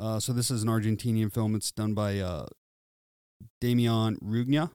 [0.00, 1.54] Uh, so this is an Argentinian film.
[1.54, 2.46] It's done by uh,
[3.62, 4.70] Demián Rugna.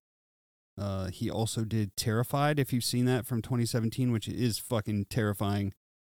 [0.77, 5.73] Uh, he also did Terrified, if you've seen that from 2017, which is fucking terrifying.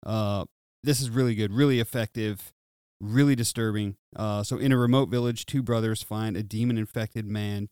[0.04, 0.46] Uh,
[0.84, 2.52] this is really good, really effective,
[3.00, 3.96] really disturbing.
[4.16, 7.68] Uh, so in a remote village, two brothers find a demon-infected man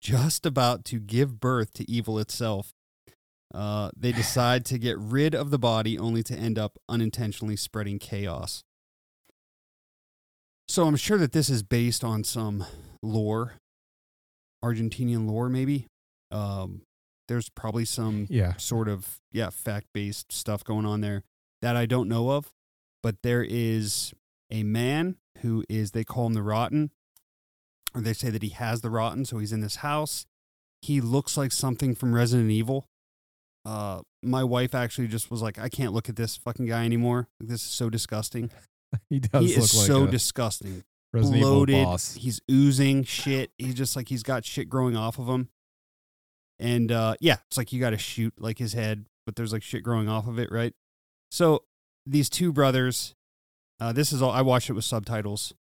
[0.00, 2.72] just about to give birth to evil itself.
[3.52, 7.98] Uh, they decide to get rid of the body, only to end up unintentionally spreading
[7.98, 8.62] chaos.
[10.70, 12.64] So I'm sure that this is based on some
[13.02, 13.54] lore,
[14.64, 15.88] Argentinian lore, maybe.
[16.30, 16.82] Um,
[17.26, 18.56] there's probably some Yeah.
[18.56, 21.24] sort of yeah fact based stuff going on there
[21.60, 22.52] that I don't know of.
[23.02, 24.14] But there is
[24.48, 26.92] a man who is they call him the Rotten,
[27.92, 29.24] or they say that he has the Rotten.
[29.24, 30.24] So he's in this house.
[30.82, 32.86] He looks like something from Resident Evil.
[33.64, 37.26] Uh, my wife actually just was like, I can't look at this fucking guy anymore.
[37.40, 38.52] This is so disgusting
[39.08, 40.84] He does he is like so disgusting.
[41.12, 41.84] Resident Bloated.
[41.84, 42.14] boss.
[42.14, 43.50] He's oozing shit.
[43.58, 45.48] He's just like he's got shit growing off of him.
[46.58, 49.62] And uh yeah, it's like you got to shoot like his head, but there's like
[49.62, 50.72] shit growing off of it, right?
[51.30, 51.64] So
[52.06, 53.14] these two brothers,
[53.80, 55.54] uh this is all I watched it with subtitles.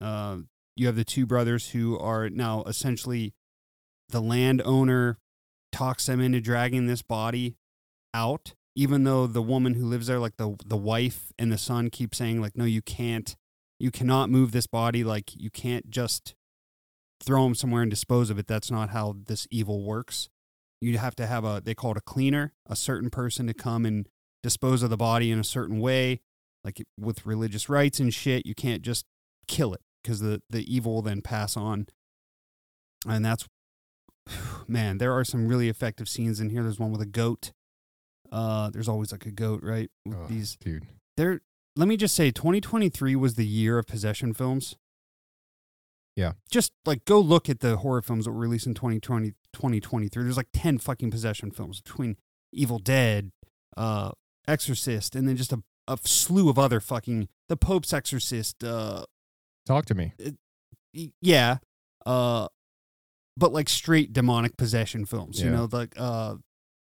[0.00, 0.38] Uh,
[0.76, 3.34] you have the two brothers who are now essentially
[4.08, 5.18] the landowner
[5.72, 7.56] talks them into dragging this body
[8.12, 11.90] out, even though the woman who lives there, like the the wife and the son,
[11.90, 13.36] keep saying like, "No, you can't.
[13.78, 15.04] You cannot move this body.
[15.04, 16.34] Like you can't just
[17.22, 18.46] throw him somewhere and dispose of it.
[18.46, 20.28] That's not how this evil works.
[20.80, 23.86] You have to have a they call it a cleaner, a certain person to come
[23.86, 24.08] and
[24.42, 26.20] dispose of the body in a certain way,
[26.62, 28.44] like with religious rites and shit.
[28.44, 29.06] You can't just
[29.46, 31.86] kill it because the the evil will then pass on.
[33.06, 33.46] And that's
[34.68, 36.62] man, there are some really effective scenes in here.
[36.62, 37.52] There's one with a goat.
[38.34, 39.90] Uh, there's always like a goat, right?
[40.04, 40.86] With Ugh, these, dude.
[41.16, 41.40] there.
[41.76, 44.76] Let me just say, 2023 was the year of possession films.
[46.16, 46.32] Yeah.
[46.50, 50.22] Just like go look at the horror films that were released in 2020, 2023.
[50.22, 52.16] There's like 10 fucking possession films between
[52.52, 53.32] Evil Dead,
[53.76, 54.12] uh,
[54.46, 59.04] Exorcist, and then just a, a slew of other fucking The Pope's Exorcist, uh,
[59.66, 60.12] Talk to me.
[60.94, 61.56] y- yeah
[62.06, 62.46] uh
[63.36, 66.34] but like straight demonic possession films you know like uh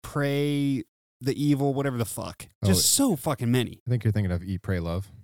[0.02, 0.82] prey
[1.20, 4.42] the evil whatever the fuck Oh, just so fucking many I think you're thinking of
[4.42, 5.10] Eat, Pray, Love.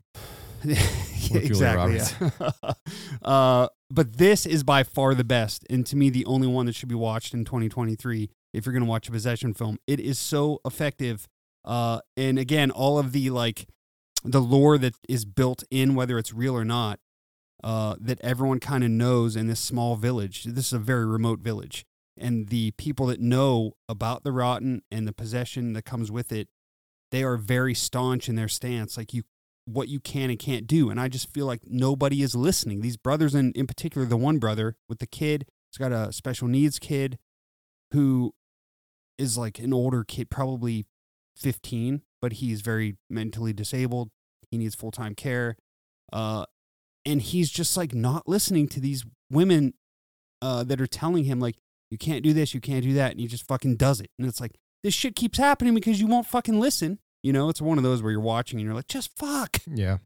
[0.65, 1.97] Yeah, exactly
[2.41, 2.73] yeah.
[3.23, 6.75] uh but this is by far the best and to me the only one that
[6.75, 10.19] should be watched in 2023 if you're going to watch a possession film it is
[10.19, 11.29] so effective
[11.65, 13.69] uh and again all of the like
[14.25, 16.99] the lore that is built in whether it's real or not
[17.65, 20.45] uh, that everyone kind of knows in this small village.
[20.45, 21.85] This is a very remote village.
[22.19, 26.49] And the people that know about the rotten and the possession that comes with it,
[27.11, 28.97] they are very staunch in their stance.
[28.97, 29.23] Like you,
[29.67, 30.91] what you can and can't do.
[30.91, 32.81] And I just feel like nobody is listening.
[32.81, 36.49] These brothers, and in particular, the one brother with the kid, he's got a special
[36.49, 37.19] needs kid
[37.93, 38.35] who
[39.19, 40.87] is like an older kid, probably
[41.37, 44.11] 15, but he's very mentally disabled.
[44.51, 45.57] He needs full time care.
[46.13, 46.47] Uh,
[47.05, 49.75] and he's just like not listening to these women
[50.43, 51.57] uh, that are telling him like
[51.91, 54.11] you can't do this, you can't do that, and he just fucking does it.
[54.19, 54.53] And it's like
[54.83, 56.99] this shit keeps happening because you won't fucking listen.
[57.23, 59.59] You know, it's one of those where you're watching and you're like, just fuck.
[59.67, 59.99] Yeah.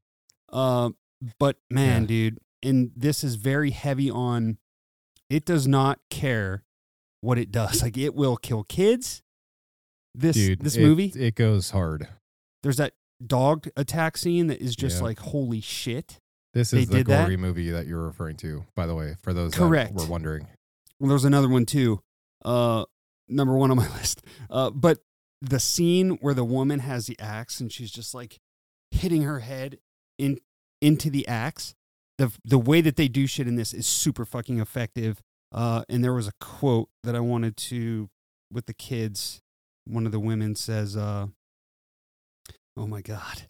[0.53, 0.91] Uh,
[1.39, 2.09] but man, Yeah.
[2.09, 4.59] dude, and this is very heavy on.
[5.29, 6.65] It does not care
[7.21, 7.83] what it does.
[7.83, 9.23] Like it will kill kids.
[10.15, 12.09] This Dude, this it- movie, It goes hard.
[12.63, 12.95] there's that
[13.25, 15.03] dog attack scene that is just Yeah.
[15.05, 16.19] like holy shit.
[16.53, 17.27] This They is the did that?
[17.27, 19.95] gory movie that you're referring to, by the way, for those Correct.
[19.95, 20.49] that were wondering.
[21.01, 22.01] Well, there's another one too.
[22.45, 22.85] Uh,
[23.29, 24.23] number one on my list.
[24.51, 24.99] Uh, but
[25.41, 28.39] the scene where the woman has the axe and she's just like
[28.91, 29.79] hitting her head
[30.19, 30.39] in
[30.83, 31.75] into the axe.
[32.19, 35.23] The the way that they do shit in this is super fucking effective.
[35.53, 38.11] Uh, and there was a quote that I wanted to
[38.53, 39.41] with the kids.
[39.87, 41.29] One of the women says, uh,
[42.77, 43.49] "Oh my god,"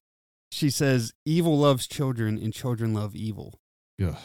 [0.53, 3.59] she says, "Evil loves children, and children love evil."
[4.03, 4.17] Ugh.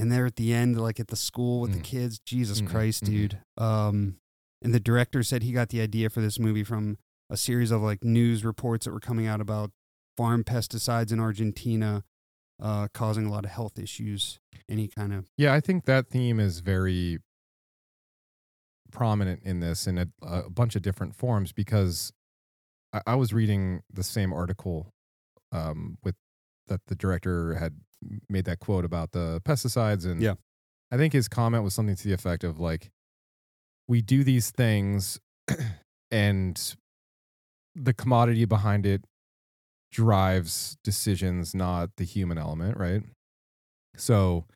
[0.00, 1.84] And they're at the end like at the school with the Mm.
[1.84, 3.06] kids jesus Mhm, christ mhm.
[3.06, 4.16] dude um
[4.62, 6.96] and the director said he got the idea for this movie from
[7.28, 9.70] a series of like news reports that were coming out about
[10.16, 12.04] farm pesticides in argentina
[12.60, 16.38] uh causing a lot of health issues Any kind of Yeah, I think that theme
[16.40, 17.18] is very
[18.92, 22.12] prominent in this in a, a bunch of different forms because
[22.92, 24.92] I, I was reading the same article
[25.52, 26.14] um, with
[26.66, 27.80] that the director had
[28.28, 30.34] made that quote about the pesticides and Yeah.
[30.92, 32.90] I think his comment was something to the effect of like
[33.88, 35.20] we do these things
[36.10, 36.76] and
[37.74, 39.04] the commodity behind it
[39.92, 43.02] drives decisions not the human element right
[43.96, 44.46] so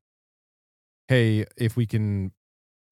[1.08, 2.32] hey, if we can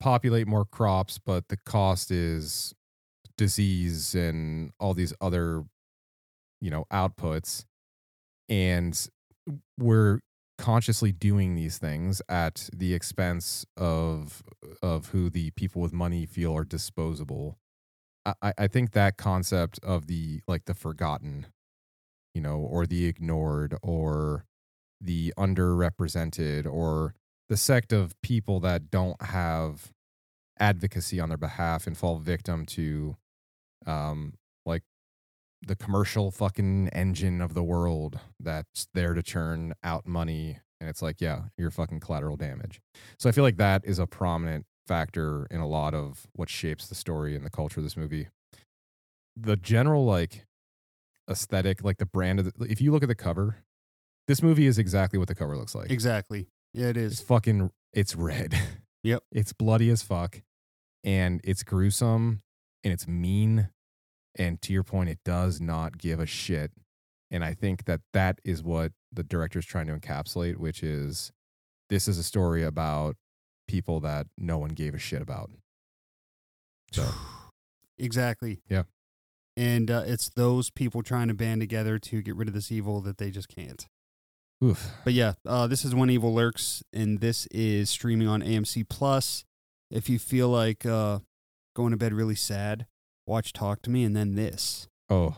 [0.01, 2.75] populate more crops, but the cost is
[3.37, 5.65] disease and all these other,
[6.61, 7.65] you know, outputs,
[8.49, 9.09] and
[9.79, 10.21] we're
[10.59, 14.43] consciously doing these things at the expense of
[14.83, 17.59] of who the people with money feel are disposable.
[18.27, 21.47] I, I- think that concept of the like the forgotten,
[22.35, 24.45] you know, or the ignored or
[25.01, 27.15] the underrepresented or
[27.49, 29.93] the sect of people that don't have
[30.59, 33.17] advocacy on their behalf and fall victim to
[33.87, 34.35] um
[35.67, 41.01] the commercial fucking engine of the world that's there to churn out money and it's
[41.03, 42.81] like yeah you're fucking collateral damage.
[43.19, 46.89] So i feel like that is a prominent factor in a lot of what shapes
[46.89, 48.29] the story and the culture of this movie.
[49.37, 50.45] The general like
[51.31, 53.59] aesthetic like the brand of the, if you look at the cover
[54.29, 55.91] this movie is exactly what the cover looks like.
[55.91, 56.49] Exactly.
[56.75, 58.55] Yeah it it's fucking it's red.
[59.05, 59.23] Yep.
[59.33, 60.43] It's bloody as fuck
[61.05, 62.43] and it's gruesome
[62.85, 63.69] and it's mean
[64.37, 66.73] and to your point it does not give a shit.
[67.31, 71.33] And I think that that is what the director is trying to encapsulate which is
[71.91, 73.17] this is a story about
[73.69, 75.51] people that no one gave a shit about.
[76.93, 77.09] So,
[77.99, 78.83] exactly Yeah.
[79.57, 83.01] and uh, it's those people trying to band together to get rid of this evil
[83.03, 83.87] that they just can't.
[84.63, 84.91] Oof.
[85.05, 89.45] But yeah, uh, this is when evil lurks, and this is streaming on AMC Plus.
[89.91, 91.21] If you feel like uh,
[91.75, 92.87] going to bed really sad,
[93.27, 95.37] watch Talk to Me, and then this, Oh,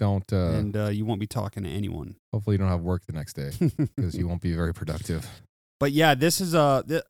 [0.00, 0.30] don't.
[0.32, 2.16] Uh, and uh, you won't be talking to anyone.
[2.32, 5.28] hopefully, you don't have work the next day because you won't be very productive.
[5.78, 7.02] But yeah, this is uh, th-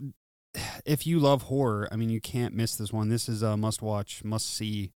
[0.85, 3.09] if you love horror, I mean, you can't miss this one.
[3.09, 4.93] This is a must watch, must see,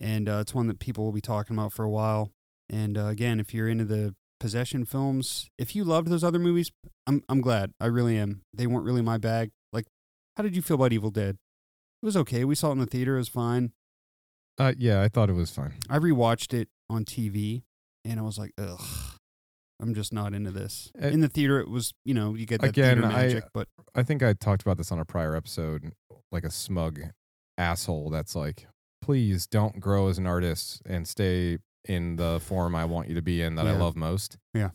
[0.00, 2.30] and uh, it's one that people will be talking about for a while.
[2.70, 6.70] And uh, again, if you're into the possession films, if you loved those other movies,
[7.06, 7.72] I'm I'm glad.
[7.80, 8.42] I really am.
[8.54, 9.50] They weren't really my bag.
[9.72, 9.86] Like,
[10.36, 11.36] how did you feel about Evil Dead?
[12.02, 12.44] It was okay.
[12.44, 13.14] We saw it in the theater.
[13.16, 13.72] It was fine.
[14.58, 15.74] Uh, yeah, I thought it was fine.
[15.88, 17.62] I rewatched it on TV,
[18.04, 18.80] and I was like, ugh.
[19.80, 20.92] I'm just not into this.
[21.02, 23.66] Uh, In the theater, it was, you know, you get that Again, theater I- but
[23.96, 25.90] I think I talked about this on a prior episode,
[26.30, 27.00] like a smug
[27.58, 28.68] asshole that's like,
[29.02, 33.22] please don't grow as an artist and stay in the form I want you to
[33.22, 34.38] be in that I love most.
[34.54, 34.70] Yeah.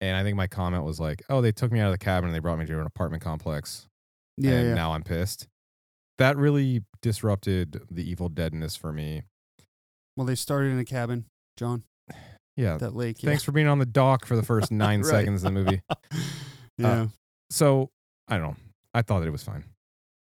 [0.00, 2.28] And I think my comment was like, oh, they took me out of the cabin
[2.28, 3.86] and they brought me to an apartment complex.
[4.38, 4.74] yeah, and yeah.
[4.74, 5.46] now I'm pissed.
[6.18, 9.22] That really disrupted the evil deadness for me.
[10.16, 11.26] Well, they started in a cabin,
[11.56, 11.84] John.
[12.56, 12.76] Yeah.
[12.76, 13.18] That lake.
[13.18, 15.08] Thanks for being on the dock for the first nine Right.
[15.10, 15.80] seconds of the movie.
[16.76, 17.06] yeah.
[17.50, 17.90] So
[18.26, 18.56] I don't know.
[18.92, 19.62] I thought that it was fine.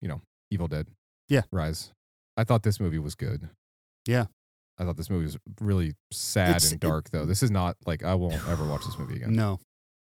[0.01, 0.86] You know, Evil Dead.
[1.28, 1.43] Yeah.
[1.52, 1.93] Rise.
[2.39, 3.51] I thought this movie was good.
[4.09, 4.24] Yeah.
[4.78, 7.27] I thought this movie was really sad It's- and it- dark, though.
[7.27, 9.35] This is not like I won't ever watch this movie again.
[9.35, 9.61] no,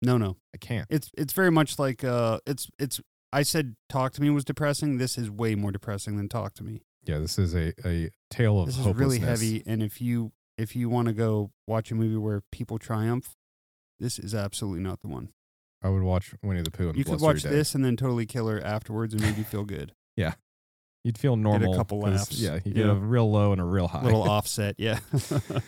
[0.02, 0.38] no, no.
[0.54, 0.88] I can't.
[0.90, 3.02] It's it's very much like uh, it's it's.
[3.36, 4.98] I said Talk to Me was depressing.
[4.98, 6.82] This is way more depressing than Talk to Me.
[7.04, 10.74] Yeah, this is a, a tale of This is really heavy, and if you if
[10.76, 13.36] you want to go watch a movie where people triumph,
[14.00, 15.30] this is absolutely not the one.
[15.84, 16.90] I would watch Winnie the Pooh.
[16.90, 17.50] And You could watch Day.
[17.50, 19.92] this and then Totally Killer afterwards and maybe feel good.
[20.18, 20.36] Yeah,
[21.04, 21.76] you'd feel normal.
[21.76, 22.40] couple 'cause, laughs.
[22.40, 22.94] Yeah, you get Yeah.
[22.94, 24.02] a real low and a real high.
[24.06, 25.00] Little offset, yeah.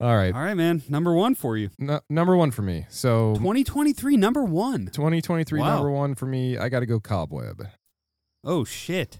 [0.00, 0.34] All right.
[0.34, 0.82] All right, man.
[0.88, 1.68] Number one for you.
[1.80, 2.86] N- number one for me.
[2.88, 4.86] So 2023, number one.
[4.86, 5.74] 2023 Wow.
[5.74, 6.56] number one for me.
[6.56, 7.66] I got to go Cobweb.
[8.42, 9.18] Oh shit.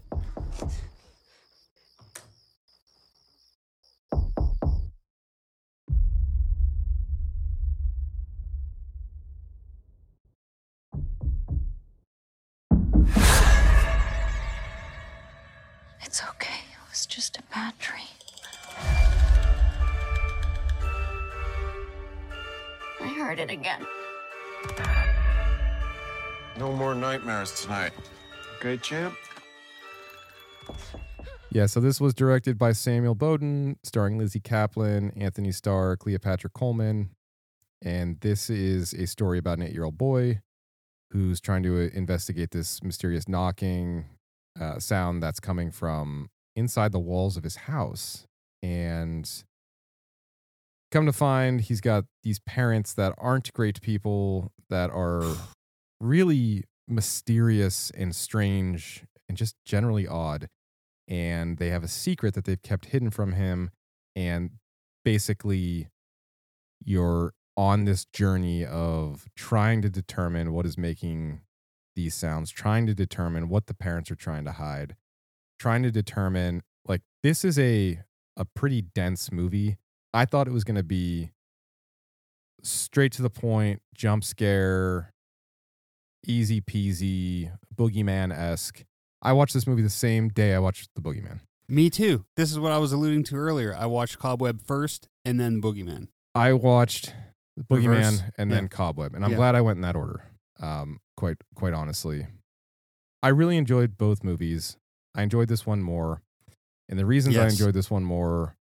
[16.03, 16.61] It's okay.
[16.73, 18.05] It was just a bad dream.
[23.31, 23.87] I heard it again.
[26.59, 27.93] No more nightmares tonight.
[28.57, 29.15] Okay, champ?
[31.49, 37.11] Yeah, so this was directed by Samuel Bodin, starring Lizzy Caplan, Antony Starr, Cleopatra Coleman.
[37.81, 40.41] And this is a story about an eight year old boy
[41.11, 44.07] who's trying to uh, investigate this mysterious knocking
[44.59, 48.27] uh, sound that's coming from inside the walls of his house.
[48.61, 49.29] And
[50.91, 55.23] come to find, he's got these parents that aren't great people, that are
[55.99, 60.49] really mysterious and strange and just generally odd
[61.07, 63.69] and they have a secret that they've kept hidden from him
[64.15, 64.51] and
[65.05, 65.87] basically
[66.83, 71.41] you're on this journey of trying to determine what is making
[71.95, 74.95] these sounds trying to determine what the parents are trying to hide
[75.59, 77.99] trying to determine like this is a
[78.35, 79.77] a pretty dense movie
[80.13, 81.31] i thought it was going to be
[82.63, 85.13] straight to the point jump scare
[86.27, 88.83] easy peasy boogeyman-esque
[89.23, 91.41] I watched this movie the same day I watched The Boogeyman.
[91.69, 92.25] Me too.
[92.37, 93.71] This is what I was alluding to earlier.
[93.71, 96.07] I watched Cobweb first and then Boogeyman.
[96.33, 97.13] I watched
[97.55, 98.23] The Boogeyman Reverse?
[98.39, 98.55] and Yeah.
[98.57, 99.37] then Cobweb, and I'm Yeah.
[99.37, 100.23] glad I went in that order.
[100.59, 102.25] Um, quite quite honestly,
[103.21, 104.75] I really enjoyed both movies.
[105.13, 106.23] I enjoyed this one more,
[106.89, 108.55] and the reasons I enjoyed this one more,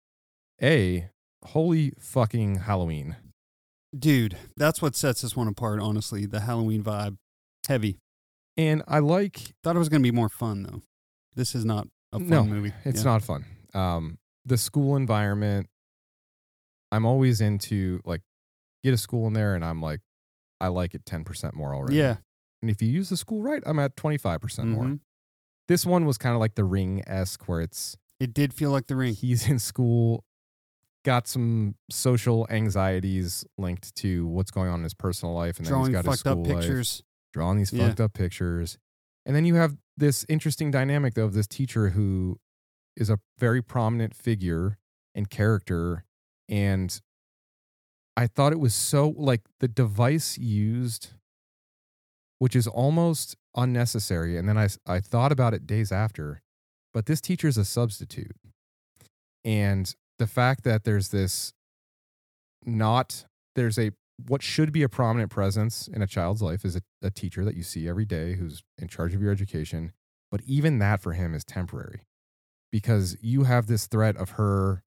[0.61, 1.09] a
[1.45, 3.17] holy fucking Halloween.
[3.99, 6.27] Dude, that's what sets this one apart, honestly.
[6.27, 7.17] The Halloween vibe.
[7.67, 7.99] Heavy.
[8.57, 10.83] And I like Thought it was going to be more fun, though.
[11.35, 12.73] This is not a fun no, movie.
[12.85, 13.13] It's Yeah.
[13.13, 13.45] not fun.
[13.75, 15.69] Um, the school environment.
[16.91, 18.23] I'm always into like
[18.83, 20.01] get a school in there, and I'm like,
[20.61, 21.97] I like it ten percent more already.
[21.97, 22.17] Yeah.
[22.63, 24.85] And if you use the school right, I'm at twenty five percent more.
[24.85, 25.01] Mhm.
[25.69, 28.87] This one was kind of like the ring esque, where it's It did feel like
[28.87, 29.15] the ring.
[29.15, 30.25] he's in school,
[31.09, 35.79] got some social anxieties linked to what's going on in his personal life, and then
[35.81, 37.03] he's got his fucked up school life pictures.
[37.33, 37.87] drawing these Yeah.
[37.89, 38.77] fucked up pictures.
[39.25, 42.39] And then you have this interesting dynamic though of this teacher who
[42.97, 44.77] is a very prominent figure
[45.15, 46.05] and character
[46.49, 47.01] and
[48.17, 51.11] I thought it was so like the device used
[52.39, 56.43] which is almost unnecessary and then I I thought about it days after
[56.93, 58.37] but this teacher is a substitute
[59.45, 61.53] and the fact that there's this
[62.65, 63.25] not
[63.55, 63.93] there's a
[64.27, 67.55] what should be a prominent presence in a child's life is a, a teacher that
[67.55, 69.93] you see every day who's in charge of your education
[70.31, 72.03] but even that for him is temporary
[72.71, 74.83] because you have this threat of her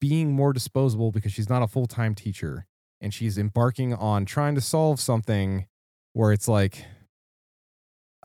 [0.00, 2.66] being more disposable because she's not a full-time teacher
[3.00, 5.66] and she's embarking on trying to solve something
[6.12, 6.84] where it's like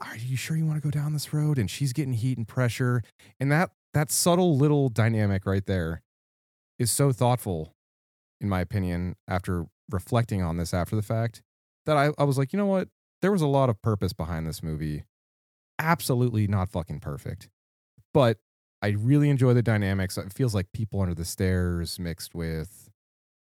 [0.02, 1.58] are you sure you want to go down this road?
[1.58, 3.02] and she's getting heat and pressure
[3.40, 6.02] and that that subtle little dynamic right there
[6.80, 7.76] is so thoughtful
[8.42, 11.42] in my opinion after reflecting on this after the fact
[11.86, 12.88] that I, I was like you know what
[13.22, 15.04] there was a lot of purpose behind this movie
[15.80, 17.50] absolutely not fucking perfect
[18.14, 18.38] but
[18.82, 22.90] i really enjoy the dynamics it feels like people under the stairs mixed with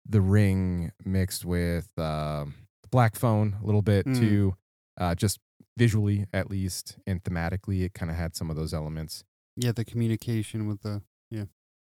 [0.09, 2.45] the ring mixed with uh,
[2.91, 4.19] black phone a little bit Mm.
[4.19, 4.55] too
[4.99, 5.39] uh, just
[5.77, 9.25] visually at least and thematically it kind of had some of those elements
[9.57, 11.45] Yeah, the communication with the yeah.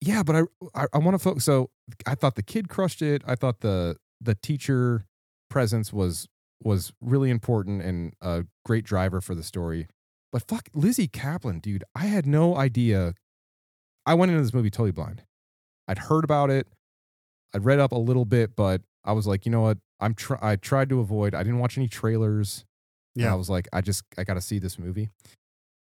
[0.05, 0.41] Yeah but i
[0.75, 1.69] i, I want to focus so
[2.05, 3.21] i thought the kid crushed it.
[3.25, 5.05] I thought the the teacher
[5.49, 6.27] presence was
[6.61, 9.87] was really important and a great driver for the story.
[10.31, 13.13] But fuck lizzy caplan dude i had no idea.
[14.05, 15.23] I went into this movie totally blind.
[15.87, 16.67] I'd heard about it.
[17.53, 19.77] I'd read up a little bit but i was like you know what?
[20.01, 22.65] I'm try- i tried to avoid i didn't watch any trailers.
[23.15, 23.31] Yeah.
[23.31, 25.09] i was like i just i gotta see this movie.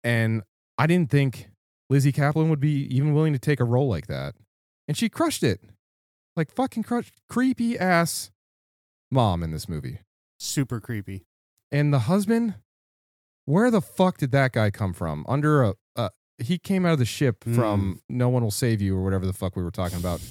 [0.03, 0.43] And
[0.77, 1.49] i didn't think
[1.89, 4.35] lizzy caplan would be even willing to take a role like that.
[4.87, 5.61] And she crushed it.
[6.35, 8.31] Like fucking crushed creepy ass
[9.11, 9.99] mom in this movie.
[10.39, 11.25] Super creepy.
[11.71, 12.55] and the husband
[13.45, 15.25] where the fuck did that guy come from?
[15.27, 18.95] Under a uh, he came out of the ship from no one will save you
[18.97, 20.21] or whatever the fuck we were talking about.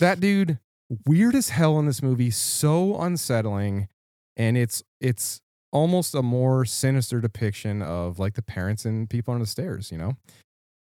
[0.00, 0.58] That dude
[1.06, 3.88] weird as hell in this movie so unsettling
[4.36, 5.40] and it's it's
[5.72, 9.98] almost a more sinister depiction of like the parents and people on the stairs you
[9.98, 10.12] know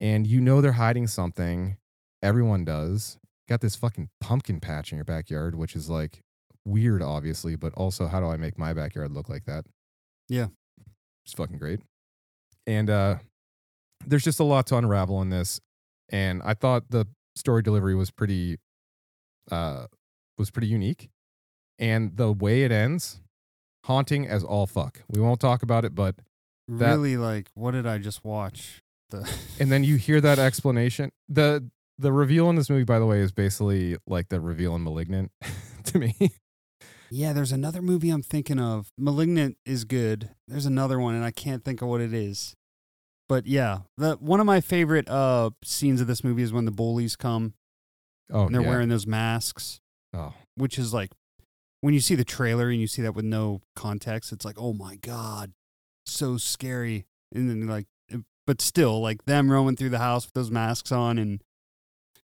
[0.01, 1.77] and you know they're hiding something
[2.23, 3.19] everyone does.
[3.49, 6.21] Got this fucking pumpkin patch in your backyard which is like
[6.65, 9.65] weird obviously but also how do i make my backyard look like that?
[10.29, 10.47] Yeah.
[11.25, 11.81] it's fucking great.
[12.67, 13.17] And uh
[14.07, 15.61] there's just a lot to unravel in this
[16.11, 17.07] and i thought the
[17.37, 18.59] story delivery was pretty
[19.53, 19.87] uh
[20.39, 21.09] was pretty unique.
[21.79, 23.21] And the way it ends
[23.85, 25.03] haunting as all fuck.
[25.09, 26.17] We won't talk about it but
[26.67, 28.83] That- really like what did I just watch?
[29.11, 29.31] The
[29.61, 31.69] and then you hear that explanation the
[31.99, 35.31] the reveal in this movie by the way is basically like the reveal in malignant
[35.85, 36.15] to me
[37.11, 38.89] Yeah, there's another movie I'm thinking of.
[38.99, 40.31] Malignant is good.
[40.49, 42.57] There's another one and I can't think of what it is.
[43.29, 46.71] But yeah, the one of my favorite uh scenes of this movie is when the
[46.71, 47.55] bullies come
[48.33, 48.69] oh and they're yeah.
[48.69, 49.81] wearing those masks,
[50.15, 51.11] oh which is like
[51.81, 54.73] when you see the trailer and you see that with no context, it's like, "Oh
[54.73, 55.53] my god,
[56.05, 57.87] so scary." And then like
[58.47, 61.43] but still like them roaming through the house with those masks on and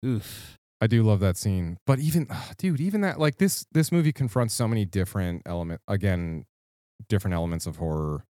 [0.04, 0.58] oof.
[0.80, 1.76] I do love that scene.
[1.86, 5.80] But even ah, dude, even that like this this movie confronts so many different element
[5.86, 6.46] again,
[7.08, 8.24] different elements of horror.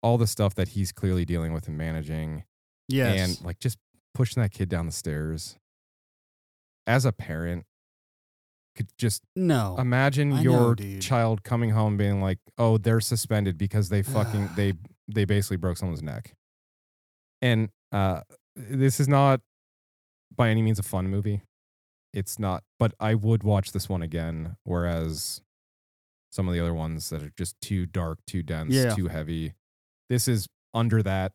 [0.00, 2.44] All the stuff that he's clearly dealing with and managing.
[2.88, 3.18] Yes.
[3.18, 3.78] And like just
[4.14, 5.56] pushing that kid down the stairs.
[6.86, 7.66] As a parent,
[8.76, 9.76] could just no.
[9.76, 14.50] imagine I your know, child coming home being like, "Oh, they're suspended because they fucking
[14.56, 14.74] they
[15.08, 16.34] they basically broke someone's neck."
[17.42, 18.22] And uh
[18.56, 19.40] this is not
[20.34, 21.42] by any means a fun movie.
[22.12, 25.42] It's not, but I would watch this one again whereas
[26.30, 28.94] some of the other ones that are just too dark, too dense, Yeah.
[28.94, 29.54] too heavy.
[30.08, 31.32] This is under that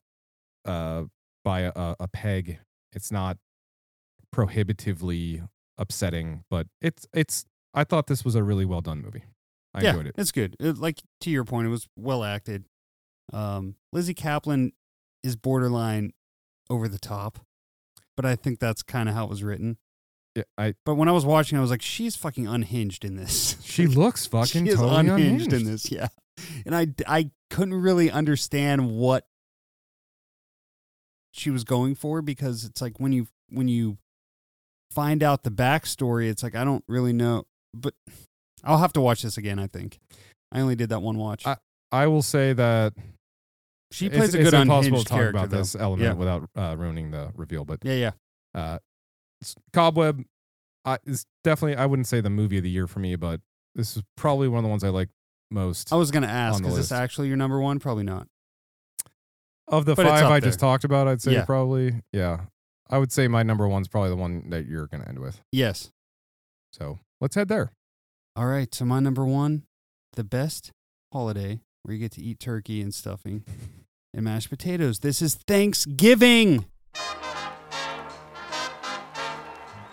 [0.66, 1.04] uh
[1.44, 2.60] by a, a peg.
[2.94, 3.38] It's not
[4.32, 5.42] prohibitively
[5.78, 9.24] upsetting, but it's it's I thought this was a really well done movie.
[9.74, 10.16] I yeah, enjoyed it.
[10.18, 10.56] It's good.
[10.60, 12.66] It, like to your point, it was well acted.
[13.32, 14.72] Um, Lizzy Caplan
[15.24, 16.12] is borderline
[16.70, 17.40] over the top,
[18.16, 19.78] but I think that's kind of how it was written.
[20.36, 23.56] Yeah, I But when I was watching, I was like, she's fucking unhinged in this.
[23.64, 25.54] she looks fucking she is totally unhinged, unhinged.
[25.54, 26.08] in this, yeah.
[26.66, 29.28] And I I couldn't really understand what
[31.32, 33.98] she was going for because it's like when you when you
[34.92, 37.46] find out the backstory, it's like I don't really know.
[37.74, 37.94] But
[38.64, 39.60] I'll have to watch this again.
[39.60, 40.00] I think
[40.52, 41.46] I only did that one watch.
[41.46, 41.58] I-
[41.92, 42.94] I will say that
[43.94, 45.58] she it's- plays a good impossible unhinged to talk character about though.
[45.58, 46.14] this element Yeah.
[46.14, 47.64] without uh, ruining the reveal.
[47.66, 48.12] But Yeah, yeah.
[48.60, 48.80] uh,
[49.74, 50.24] Cobweb
[50.86, 53.42] uh, is definitely I wouldn't say the movie of the year for me, but
[53.76, 55.10] this is probably one of the ones I like
[55.52, 55.92] most.
[55.94, 57.80] I was gonna ask, on the is this actually your number one?
[57.80, 58.28] Probably not.
[59.68, 61.46] of the but five I just talked about, I'd say Yeah.
[61.46, 62.46] probably yeah.
[62.90, 65.42] I would say my number one's probably the one that you're gonna end with.
[65.52, 65.92] Yes.
[66.74, 67.72] So let's head there.
[68.36, 68.74] All right.
[68.74, 69.64] So my number one,
[70.14, 70.72] the best
[71.12, 73.44] holiday where you get to eat turkey and stuffing
[74.14, 75.00] and mashed potatoes.
[75.00, 76.66] This is Thanksgiving.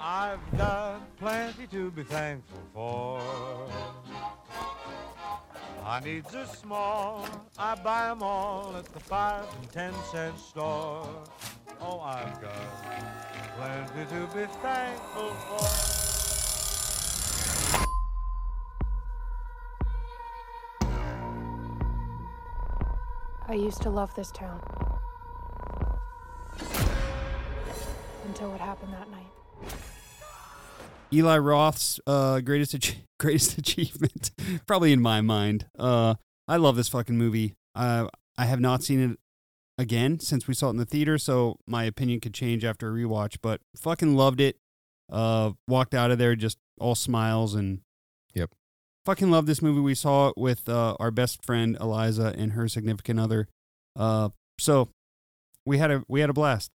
[0.00, 3.20] I've got plenty to be thankful for.
[5.82, 7.26] My needs are small,
[7.58, 11.08] I buy 'em all at the five and ten cent store.
[11.80, 12.54] Oh, I've got
[13.56, 16.09] plenty to be thankful for.
[23.50, 24.60] I used to love this town.
[28.24, 29.26] Until what happened that night.
[31.12, 34.30] Eli Roth's uh, greatest greatest achievement,
[34.68, 35.66] probably in my mind.
[35.76, 36.14] Uh,
[36.46, 37.56] I love this fucking movie.
[37.74, 38.06] Uh,
[38.38, 39.18] I have not seen it
[39.76, 42.92] again since we saw it in the theater, so my opinion could change after a
[42.92, 43.38] rewatch.
[43.42, 44.58] But fucking loved it.
[45.10, 47.80] Uh, walked out of there just all smiles and.
[49.04, 49.80] Fucking love this movie.
[49.80, 53.48] We saw it with uh, our best friend Eliza and her significant other.
[53.96, 54.88] Uh, so
[55.66, 56.70] we had a we had a blast.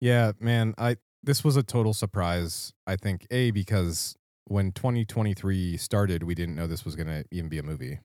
[0.00, 2.72] Yeah, man, I this was a total surprise.
[2.86, 4.16] I think a because
[4.46, 8.00] when 2023 started, we didn't know this was going to even be a movie.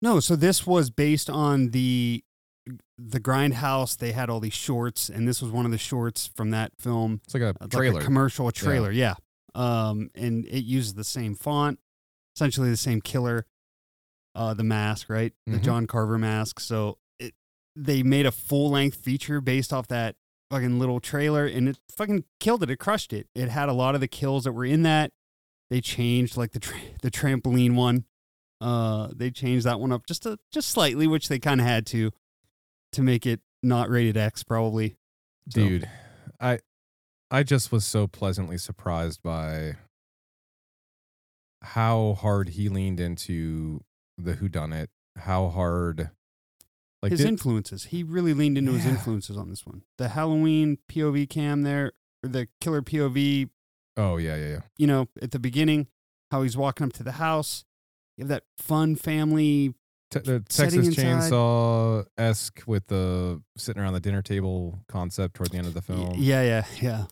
[0.00, 2.22] No, so this was based on the
[2.98, 3.96] the Grindhouse.
[3.96, 7.20] They had all these shorts, and this was one of the shorts from that film.
[7.24, 8.00] It's like a trailer.
[8.00, 9.14] commercial, a trailer, yeah.
[9.54, 11.80] Um, and it uses the same font,
[12.38, 13.44] essentially the same killer,
[14.36, 15.32] uh, the mask, right?
[15.48, 15.62] The Mhm.
[15.64, 16.60] John Carver mask.
[16.60, 17.34] So it
[17.74, 20.14] they made a full length feature based off that
[20.50, 22.70] fucking little trailer, and it fucking killed it.
[22.70, 23.28] It crushed it.
[23.34, 25.12] It had a lot of the kills that were in that.
[25.70, 28.04] They changed like the tra- the trampoline one.
[28.60, 31.86] Uh, they changed that one up just a, just slightly, which they kind of had
[31.86, 32.12] to
[32.92, 34.96] to make it not rated X, probably.
[35.50, 35.90] So- Dude,
[36.40, 36.60] I
[37.32, 39.74] I just was so pleasantly surprised by
[41.62, 43.82] how hard he leaned into
[44.16, 46.10] the who done it, how hard
[47.02, 47.84] like his did- influences.
[47.86, 49.82] He really leaned into his influences on this one.
[49.98, 51.92] The Halloween POV cam there,
[52.24, 53.48] or the killer POV,
[53.96, 54.60] Oh, yeah, yeah, yeah.
[54.76, 55.88] you know, at the beginning,
[56.30, 57.64] how he's walking up to the house.
[58.16, 59.74] You have that fun family.
[60.10, 65.58] Te- the Texas Chainsaw esque with the sitting around the dinner table concept toward the
[65.58, 67.04] end of the film, Yeah, yeah, yeah.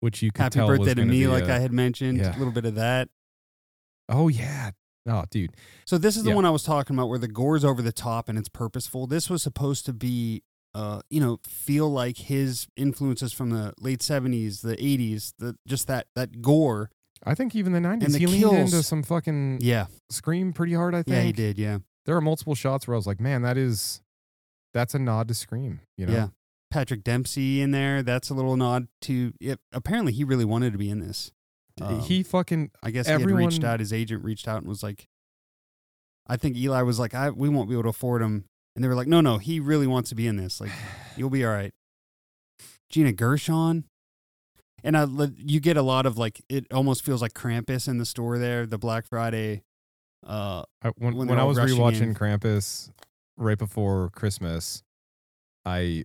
[0.00, 2.18] which you can Happy tell was birthday to me, like a- I had mentioned.
[2.18, 2.34] yeah.
[2.34, 3.08] A little bit of that.
[4.10, 4.72] Oh yeah,
[5.08, 5.54] oh dude,
[5.86, 6.36] So this is the Yeah.
[6.36, 9.06] one I was talking about where the gore's over the top and it's purposeful.
[9.06, 10.42] This was supposed to be
[10.72, 15.88] uh, you know, feel like his influences from the late seventies, the eighties, the just
[15.88, 16.90] that that gore.
[17.24, 19.86] I think even the nineties he leaned into some fucking Yeah.
[20.10, 20.94] scream pretty hard.
[20.94, 21.78] I think Yeah, he did, yeah.
[22.06, 24.00] There are multiple shots where I was like, man, that is
[24.72, 25.80] that's a nod to Scream.
[25.98, 26.28] You know, Yeah.
[26.70, 28.02] Patrick Dempsey in there.
[28.04, 29.58] That's a little nod to it.
[29.72, 31.32] Apparently he really wanted to be in this.
[31.80, 33.80] Um, he fucking I guess he everyone- had reached out.
[33.80, 35.06] His agent reached out and was like,
[36.26, 38.44] I think Eli was like, I we won't be able to afford him.
[38.76, 40.60] And they were like, No, no, he really wants to be in this.
[40.60, 40.70] Like,
[41.16, 41.72] you'll be all right.
[42.90, 43.84] Gina Gershon.
[44.82, 45.06] And I,
[45.36, 48.64] you get a lot of like, it almost feels like Krampus in the store there,
[48.64, 49.62] the Black Friday.
[50.26, 52.14] Uh, I, when when when, I was rewatching in.
[52.14, 52.90] Krampus
[53.36, 54.82] right before Christmas,
[55.66, 56.04] I,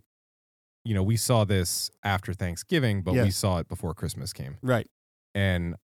[0.84, 3.24] you know, we saw this after Thanksgiving, but Yeah.
[3.24, 4.56] we saw it before Christmas came.
[4.62, 4.86] right.
[5.36, 5.76] And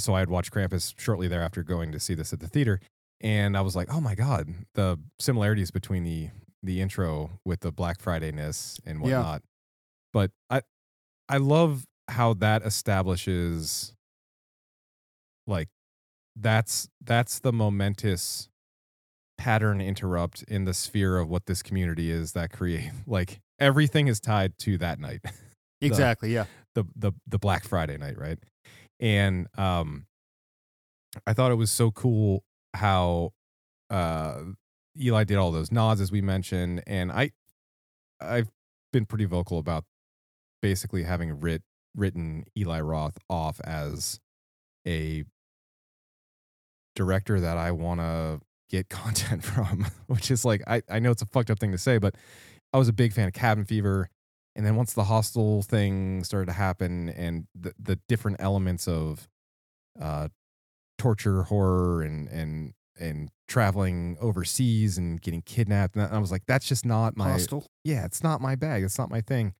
[0.00, 2.80] so I had watched Krampus shortly thereafter going to see this at the theater.
[3.20, 6.28] And I was like, oh my God, the similarities between the
[6.62, 9.18] the intro with the Black Friday ness and Yeah.
[9.20, 9.42] whatnot.
[10.12, 10.62] But I
[11.28, 13.94] I love how that establishes
[15.46, 15.68] like
[16.34, 18.48] that's that's the momentous
[19.38, 24.18] pattern interrupt in the sphere of what this community is that create like everything is
[24.20, 25.20] tied to that night
[25.80, 26.32] The- Exactly.
[26.34, 26.46] Yeah.
[26.74, 28.38] the the the Black Friday night, right?
[29.00, 30.06] And um
[31.26, 32.44] I thought it was so cool
[32.74, 33.32] how
[33.90, 34.40] uh
[34.98, 37.32] Eli did all those nods as we mentioned and I
[38.20, 38.48] I've
[38.92, 39.84] been pretty vocal about
[40.62, 41.62] basically having writ
[41.94, 44.20] written Eli Roth off as
[44.86, 45.24] a
[46.94, 51.22] director that I want to get content from, which is like I I know it's
[51.22, 52.14] a fucked up thing to say, but
[52.72, 54.08] I was a big fan of Cabin Fever
[54.56, 59.28] and then once the hostel thing started to happen and the, the different elements of
[60.00, 60.28] uh,
[60.98, 66.66] torture horror and and and traveling overseas and getting kidnapped and i was like that's
[66.66, 67.66] just not my Hostel.
[67.84, 69.54] yeah it's not my bag it's not my thing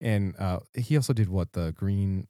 [0.00, 2.26] and uh, he also did what the green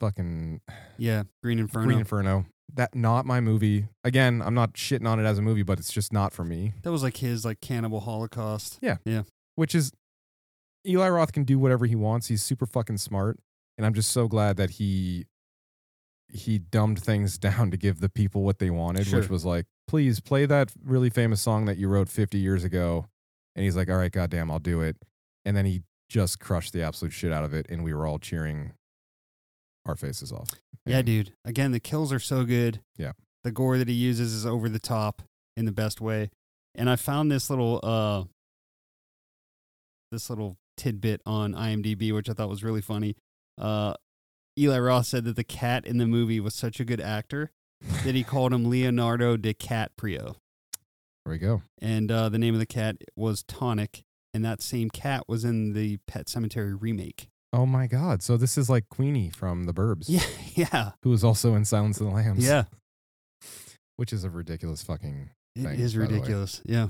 [0.00, 0.60] fucking
[0.98, 1.24] Yeah.
[1.42, 1.86] Green Inferno.
[1.86, 5.62] green inferno that not my movie again i'm not shitting on it as a movie
[5.62, 8.78] but it's just not for me that was like his like Cannibal Holocaust.
[8.82, 8.96] Yeah.
[9.04, 9.22] Yeah.
[9.54, 9.92] which is
[10.86, 12.28] Eli Roth can do whatever he wants.
[12.28, 13.38] He's super fucking smart,
[13.76, 15.26] and I'm just so glad that he
[16.28, 20.20] he dumbed things down to give the people what they wanted, which was like, please
[20.20, 23.06] play that really famous song that you wrote 50 years ago.
[23.54, 24.96] And he's like, all right, goddamn, I'll do it.
[25.44, 28.18] And then he just crushed the absolute shit out of it, and we were all
[28.18, 28.72] cheering
[29.86, 30.50] our faces off.
[30.84, 31.32] Yeah, dude.
[31.44, 32.80] Again, the kills are so good.
[32.96, 33.12] Yeah.
[33.44, 35.22] The gore that he uses is over the top
[35.56, 36.30] in the best way.
[36.74, 38.24] And I found this little uh
[40.12, 43.16] this little tidbit on IMDb which I thought was really funny.
[43.58, 43.94] Uh
[44.58, 47.50] Eli Roth said that the cat in the movie was such a good actor
[48.04, 50.36] that he called him Leonardo DiCaprio.
[51.24, 51.60] There we go.
[51.82, 55.74] And uh, the name of the cat was Tonic, and that same cat was in
[55.74, 57.28] the Pet Sematary remake.
[57.52, 58.22] Oh my God!
[58.22, 60.04] So this is like Queenie from The Burbs.
[60.08, 60.22] Yeah,
[60.54, 62.46] yeah, Who was also in Silence of the Lambs.
[62.46, 62.64] yeah.
[63.96, 66.06] Which is a ridiculous fucking It thing, is the way.
[66.06, 66.62] ridiculous.
[66.64, 66.88] Yeah.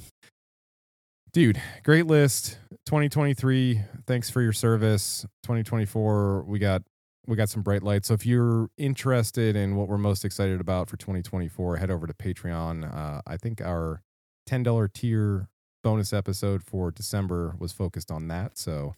[1.36, 6.80] Dude great list 2023 thanks for your service 2024 we got
[7.26, 10.88] we got some bright lights so if you're interested in what we're most excited about
[10.88, 14.00] for 2024 head over to patreon uh, i think our
[14.48, 15.50] $10 tier
[15.84, 18.94] bonus episode for december was focused on that so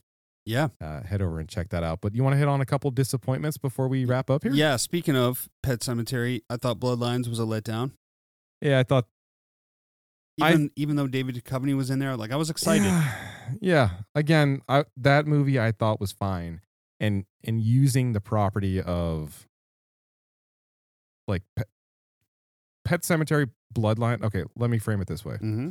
[0.47, 0.69] Yeah.
[0.81, 2.89] uh, head over and check that out but you want to hit on a couple
[2.93, 4.77] disappointments before we wrap up here Yeah.
[4.77, 7.91] Speaking of Pet Sematary, I thought Bloodlines was a letdown.
[8.63, 9.07] yeah i thought
[10.41, 12.85] I- Even even though David Duchovny was in there, like I was excited.
[12.85, 13.15] Yeah,
[13.61, 13.91] yeah.
[14.15, 16.61] Again, I, that movie I thought was fine,
[17.01, 19.47] and and using the property of
[21.27, 21.67] like Pet,
[22.85, 24.23] Pet Sematary Bloodline.
[24.23, 25.71] Okay, let me frame it this way: Mm-hmm.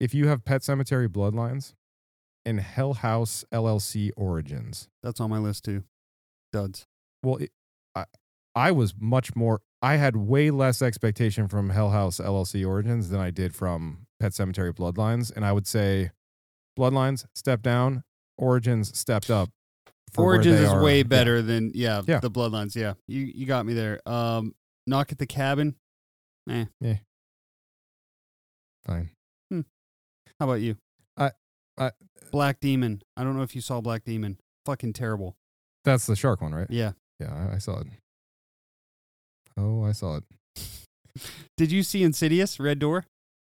[0.00, 1.74] if you have Pet Sematary Bloodlines
[2.44, 5.84] and Hell House LLC Origins, That's on my list too.
[6.52, 6.86] Duds.
[7.22, 7.50] well, it,
[7.94, 8.04] I
[8.54, 9.60] I was much more.
[9.80, 14.32] I had way less expectation from Hell House LLC Origins than I did from Pet
[14.32, 16.10] Sematary Bloodlines, and I would say
[16.78, 18.02] Bloodlines stepped down,
[18.36, 19.50] Origins stepped up.
[20.16, 20.82] Origins is are.
[20.82, 21.02] way Yeah.
[21.04, 22.18] better than yeah, Yeah.
[22.20, 22.74] the Bloodlines.
[22.74, 24.00] Yeah, you you got me there.
[24.08, 24.54] Um,
[24.86, 25.76] Knock at the Cabin.
[26.50, 26.64] Eh.
[26.80, 26.96] Yeah,
[28.86, 29.10] fine.
[29.50, 29.60] Hmm.
[30.40, 30.76] How about you?
[31.16, 31.32] I-
[31.76, 31.92] I-
[32.32, 33.02] Black Demon.
[33.16, 34.38] I don't know if you saw Black Demon.
[34.66, 35.36] Fucking terrible.
[35.84, 36.66] That's the shark one, right?
[36.70, 36.92] Yeah.
[37.20, 37.86] Yeah, I, I saw it.
[39.58, 40.24] Oh, I saw it.
[41.56, 43.06] Did you see Insidious Red Door?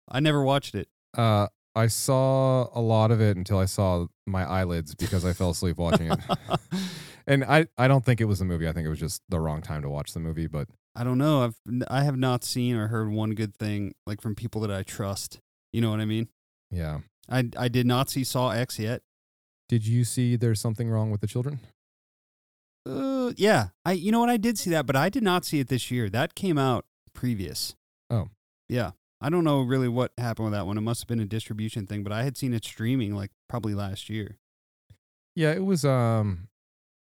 [0.09, 0.89] I never watched it.
[1.17, 5.51] Uh, I saw a lot of it until I saw my eyelids because I fell
[5.51, 6.19] asleep watching it.
[7.27, 8.69] and I, I don't think it was the movie.
[8.69, 10.47] I think it was just the wrong time to watch the movie.
[10.47, 11.43] But I don't know.
[11.45, 14.71] I've n- I have not seen or heard one good thing like from people that
[14.71, 15.39] I trust.
[15.73, 16.29] You know what I mean?
[16.71, 17.01] yeah.
[17.31, 19.01] I I did not see Saw X yet.
[19.71, 21.61] Did you see There's Something Wrong with the Children?
[22.87, 23.69] Uh, yeah.
[23.85, 24.29] I you know what?
[24.31, 26.09] I did see that, but I did not see it this year.
[26.11, 26.85] That came out
[27.15, 27.75] previous.
[28.11, 28.29] Oh.
[28.69, 28.93] Yeah.
[29.21, 30.77] I don't know really what happened with that one.
[30.77, 33.75] It must have been a distribution thing, but I had seen it streaming like probably
[33.75, 34.37] last year.
[35.35, 35.85] Yeah, it was.
[35.85, 36.49] Um,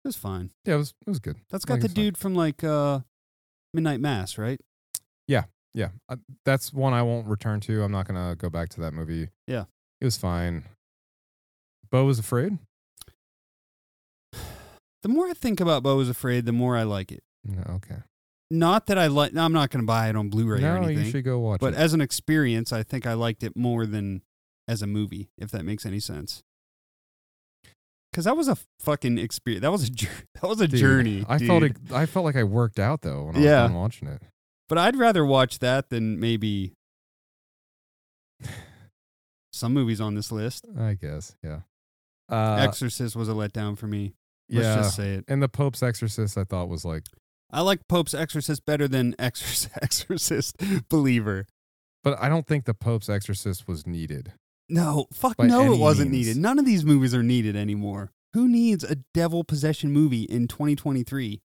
[0.05, 0.51] It was fine.
[0.65, 0.93] yeah, it was.
[1.05, 1.37] It was good.
[1.49, 2.03] That's got the it's fine.
[2.05, 2.99] dude from like uh
[3.73, 4.59] Midnight Mass, right?
[5.73, 7.81] Yeah, uh, that's one I won't return to.
[7.81, 9.29] I'm not gonna go back to that movie.
[9.47, 9.63] Yeah.
[10.01, 10.65] it was fine.
[11.89, 12.57] Beau was afraid.
[15.03, 17.23] The more I think about Beau is Afraid, the more I like it.
[17.43, 17.97] No, okay.
[18.51, 19.35] Not that I like.
[19.35, 21.05] I'm not going to buy it on Blu-ray or no, anything.
[21.05, 21.77] you should go watch but it.
[21.79, 24.21] as an experience, I think I liked it more than
[24.67, 26.43] as a movie, if that makes any sense.
[28.11, 29.61] Because that was a fucking experience.
[29.61, 30.09] That was a jour-
[30.41, 31.25] that was a Dude, journey.
[31.29, 31.77] I felt dude.
[31.77, 33.61] it, I felt like I worked out though when I Yeah.
[33.63, 34.21] was done watching it.
[34.67, 36.73] but I'd rather watch that than maybe
[39.53, 40.65] some movies on this list.
[40.77, 41.61] I guess, yeah.
[42.29, 44.13] Uh, Exorcist was a letdown for me.
[44.51, 45.25] Let's yeah, just say it.
[45.27, 47.03] and the Pope's Exorcist, I thought was like,
[47.51, 50.55] I like Pope's Exorcist better than Exorcist, Exorcist
[50.89, 51.47] Believer.
[52.03, 54.33] but I don't think the Pope's Exorcist was needed.
[54.69, 56.27] No, fuck no, it wasn't means.
[56.27, 56.41] needed.
[56.41, 58.11] None of these movies are needed anymore.
[58.33, 61.41] Who needs a devil possession movie in 2023?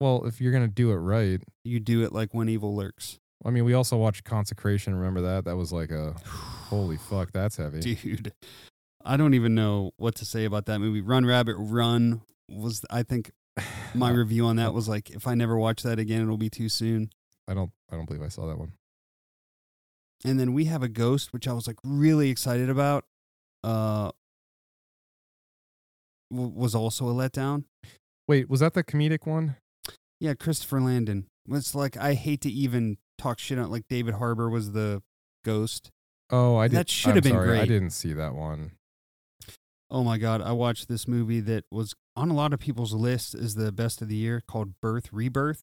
[0.00, 3.18] Well, if you're gonna do it right, You do it like when evil lurks.
[3.46, 4.94] I mean, we also watched Consecration.
[4.94, 5.44] Remember that?
[5.46, 7.32] That was like a holy fuck.
[7.32, 7.80] That's heavy.
[7.80, 8.32] Dude,
[9.04, 11.00] I don't even know what to say about that movie.
[11.00, 13.30] Run Rabbit Run was, I think,
[13.94, 16.68] my review on that was like, if I never watch that again, it'll be too
[16.68, 17.10] soon.
[17.46, 17.70] I don't.
[17.90, 18.72] I don't believe I saw that one.
[20.24, 23.04] And then we have a ghost, which I was like really excited about.
[23.62, 24.10] Uh,
[26.30, 27.64] w- was also a letdown.
[28.26, 29.56] Wait, was that the comedic one?
[30.20, 31.26] Yeah, Christopher Landon.
[31.50, 35.02] It's like I hate to even talk shit on like David Harbour was the
[35.44, 35.90] ghost.
[36.30, 36.76] Oh, I did.
[36.78, 38.72] That should I'm have been sorry, I didn't see that one.
[39.94, 43.32] Oh my god, I watched this movie that was on a lot of people's list
[43.32, 45.62] as the best of the year called Birth Rebirth.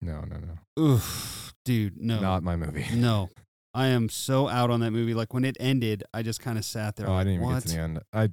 [0.00, 0.80] No, no, no.
[0.80, 2.20] Oof, dude, no.
[2.20, 2.86] Not my movie.
[2.94, 3.28] No.
[3.74, 5.12] I am so out on that movie.
[5.12, 7.10] Like when it ended, I just kind of sat there.
[7.10, 7.54] Oh, I didn't even what?
[7.54, 8.00] get to the end.
[8.12, 8.28] I,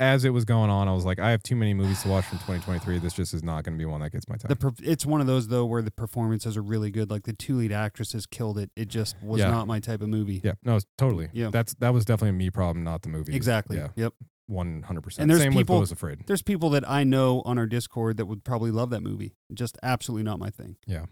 [0.00, 2.24] as it was going on, I was like, I have too many movies to watch
[2.24, 2.98] from 2023.
[2.98, 4.48] This just is not going to be one that gets my time.
[4.48, 7.10] The per- it's one of those though where the performances are really good.
[7.10, 8.70] Like the two lead actresses killed it.
[8.76, 9.50] It just was Yeah.
[9.50, 10.40] not my type of movie.
[10.44, 11.28] yeah, no, totally.
[11.32, 11.50] Yeah.
[11.50, 13.34] that's that was definitely a me problem, not the movie.
[13.34, 13.76] Exactly.
[13.78, 14.14] Yeah, Yep.
[14.46, 15.22] one hundred percent.
[15.22, 16.26] And there's Same people with Afraid.
[16.26, 19.34] There's people that I know on our Discord that would probably love that movie.
[19.52, 20.76] Just absolutely not my thing.
[20.86, 21.06] Yeah.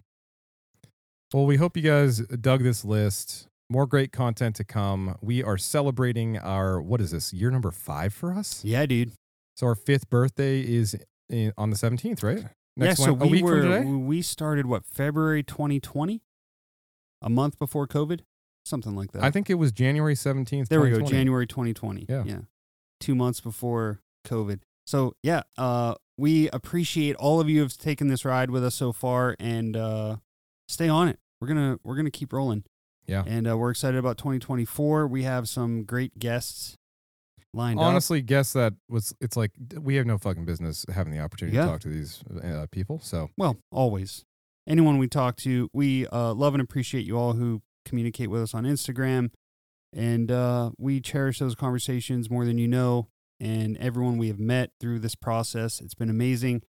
[1.32, 3.46] Well, we hope you guys dug this list.
[3.70, 5.16] More great content to come.
[5.20, 8.64] We are celebrating our what is this year number five for us?
[8.64, 9.12] Yeah, dude.
[9.56, 10.96] So our fifth birthday is
[11.28, 12.44] in, on the seventeenth, right?
[12.76, 16.20] yeah, so Wed- we were we started what February 2020,
[17.22, 18.22] a month before COVID,
[18.64, 19.22] something like that.
[19.22, 20.68] I think it was January seventeenth.
[20.68, 22.06] there we go, January 2020.
[22.08, 22.24] Yeah.
[22.26, 22.38] yeah,
[22.98, 24.62] two months before COVID.
[24.84, 28.92] So yeah, uh, we appreciate all of you have taken this ride with us so
[28.92, 30.16] far, and uh,
[30.68, 31.20] stay on it.
[31.40, 32.64] We're gonna we're gonna keep rolling.
[33.06, 33.24] Yeah.
[33.26, 35.06] and uh, we're excited about 2024.
[35.08, 36.76] We have some great guests
[37.52, 37.86] lined up.
[37.86, 39.14] Honestly, guess that was.
[39.20, 41.64] It's like we have no fucking business having the opportunity Yeah.
[41.64, 43.00] to talk to these uh, people.
[43.00, 44.24] So Well, always.
[44.68, 48.54] Anyone we talk to, we uh, love and appreciate you all who communicate with us
[48.54, 49.30] on Instagram.
[49.92, 53.08] And uh, we cherish those conversations more than you know.
[53.40, 56.62] And everyone we have met through this process, it's been amazing.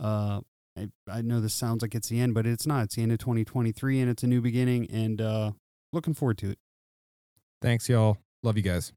[0.00, 0.40] Uh,
[0.76, 2.84] I, I know this sounds like it's the end, but it's not.
[2.84, 4.90] It's the end of 2023 and it's a new beginning.
[4.90, 5.52] And uh,
[5.94, 6.58] looking forward to it.
[7.62, 8.18] thanks, y'all.
[8.42, 8.92] Love you guys.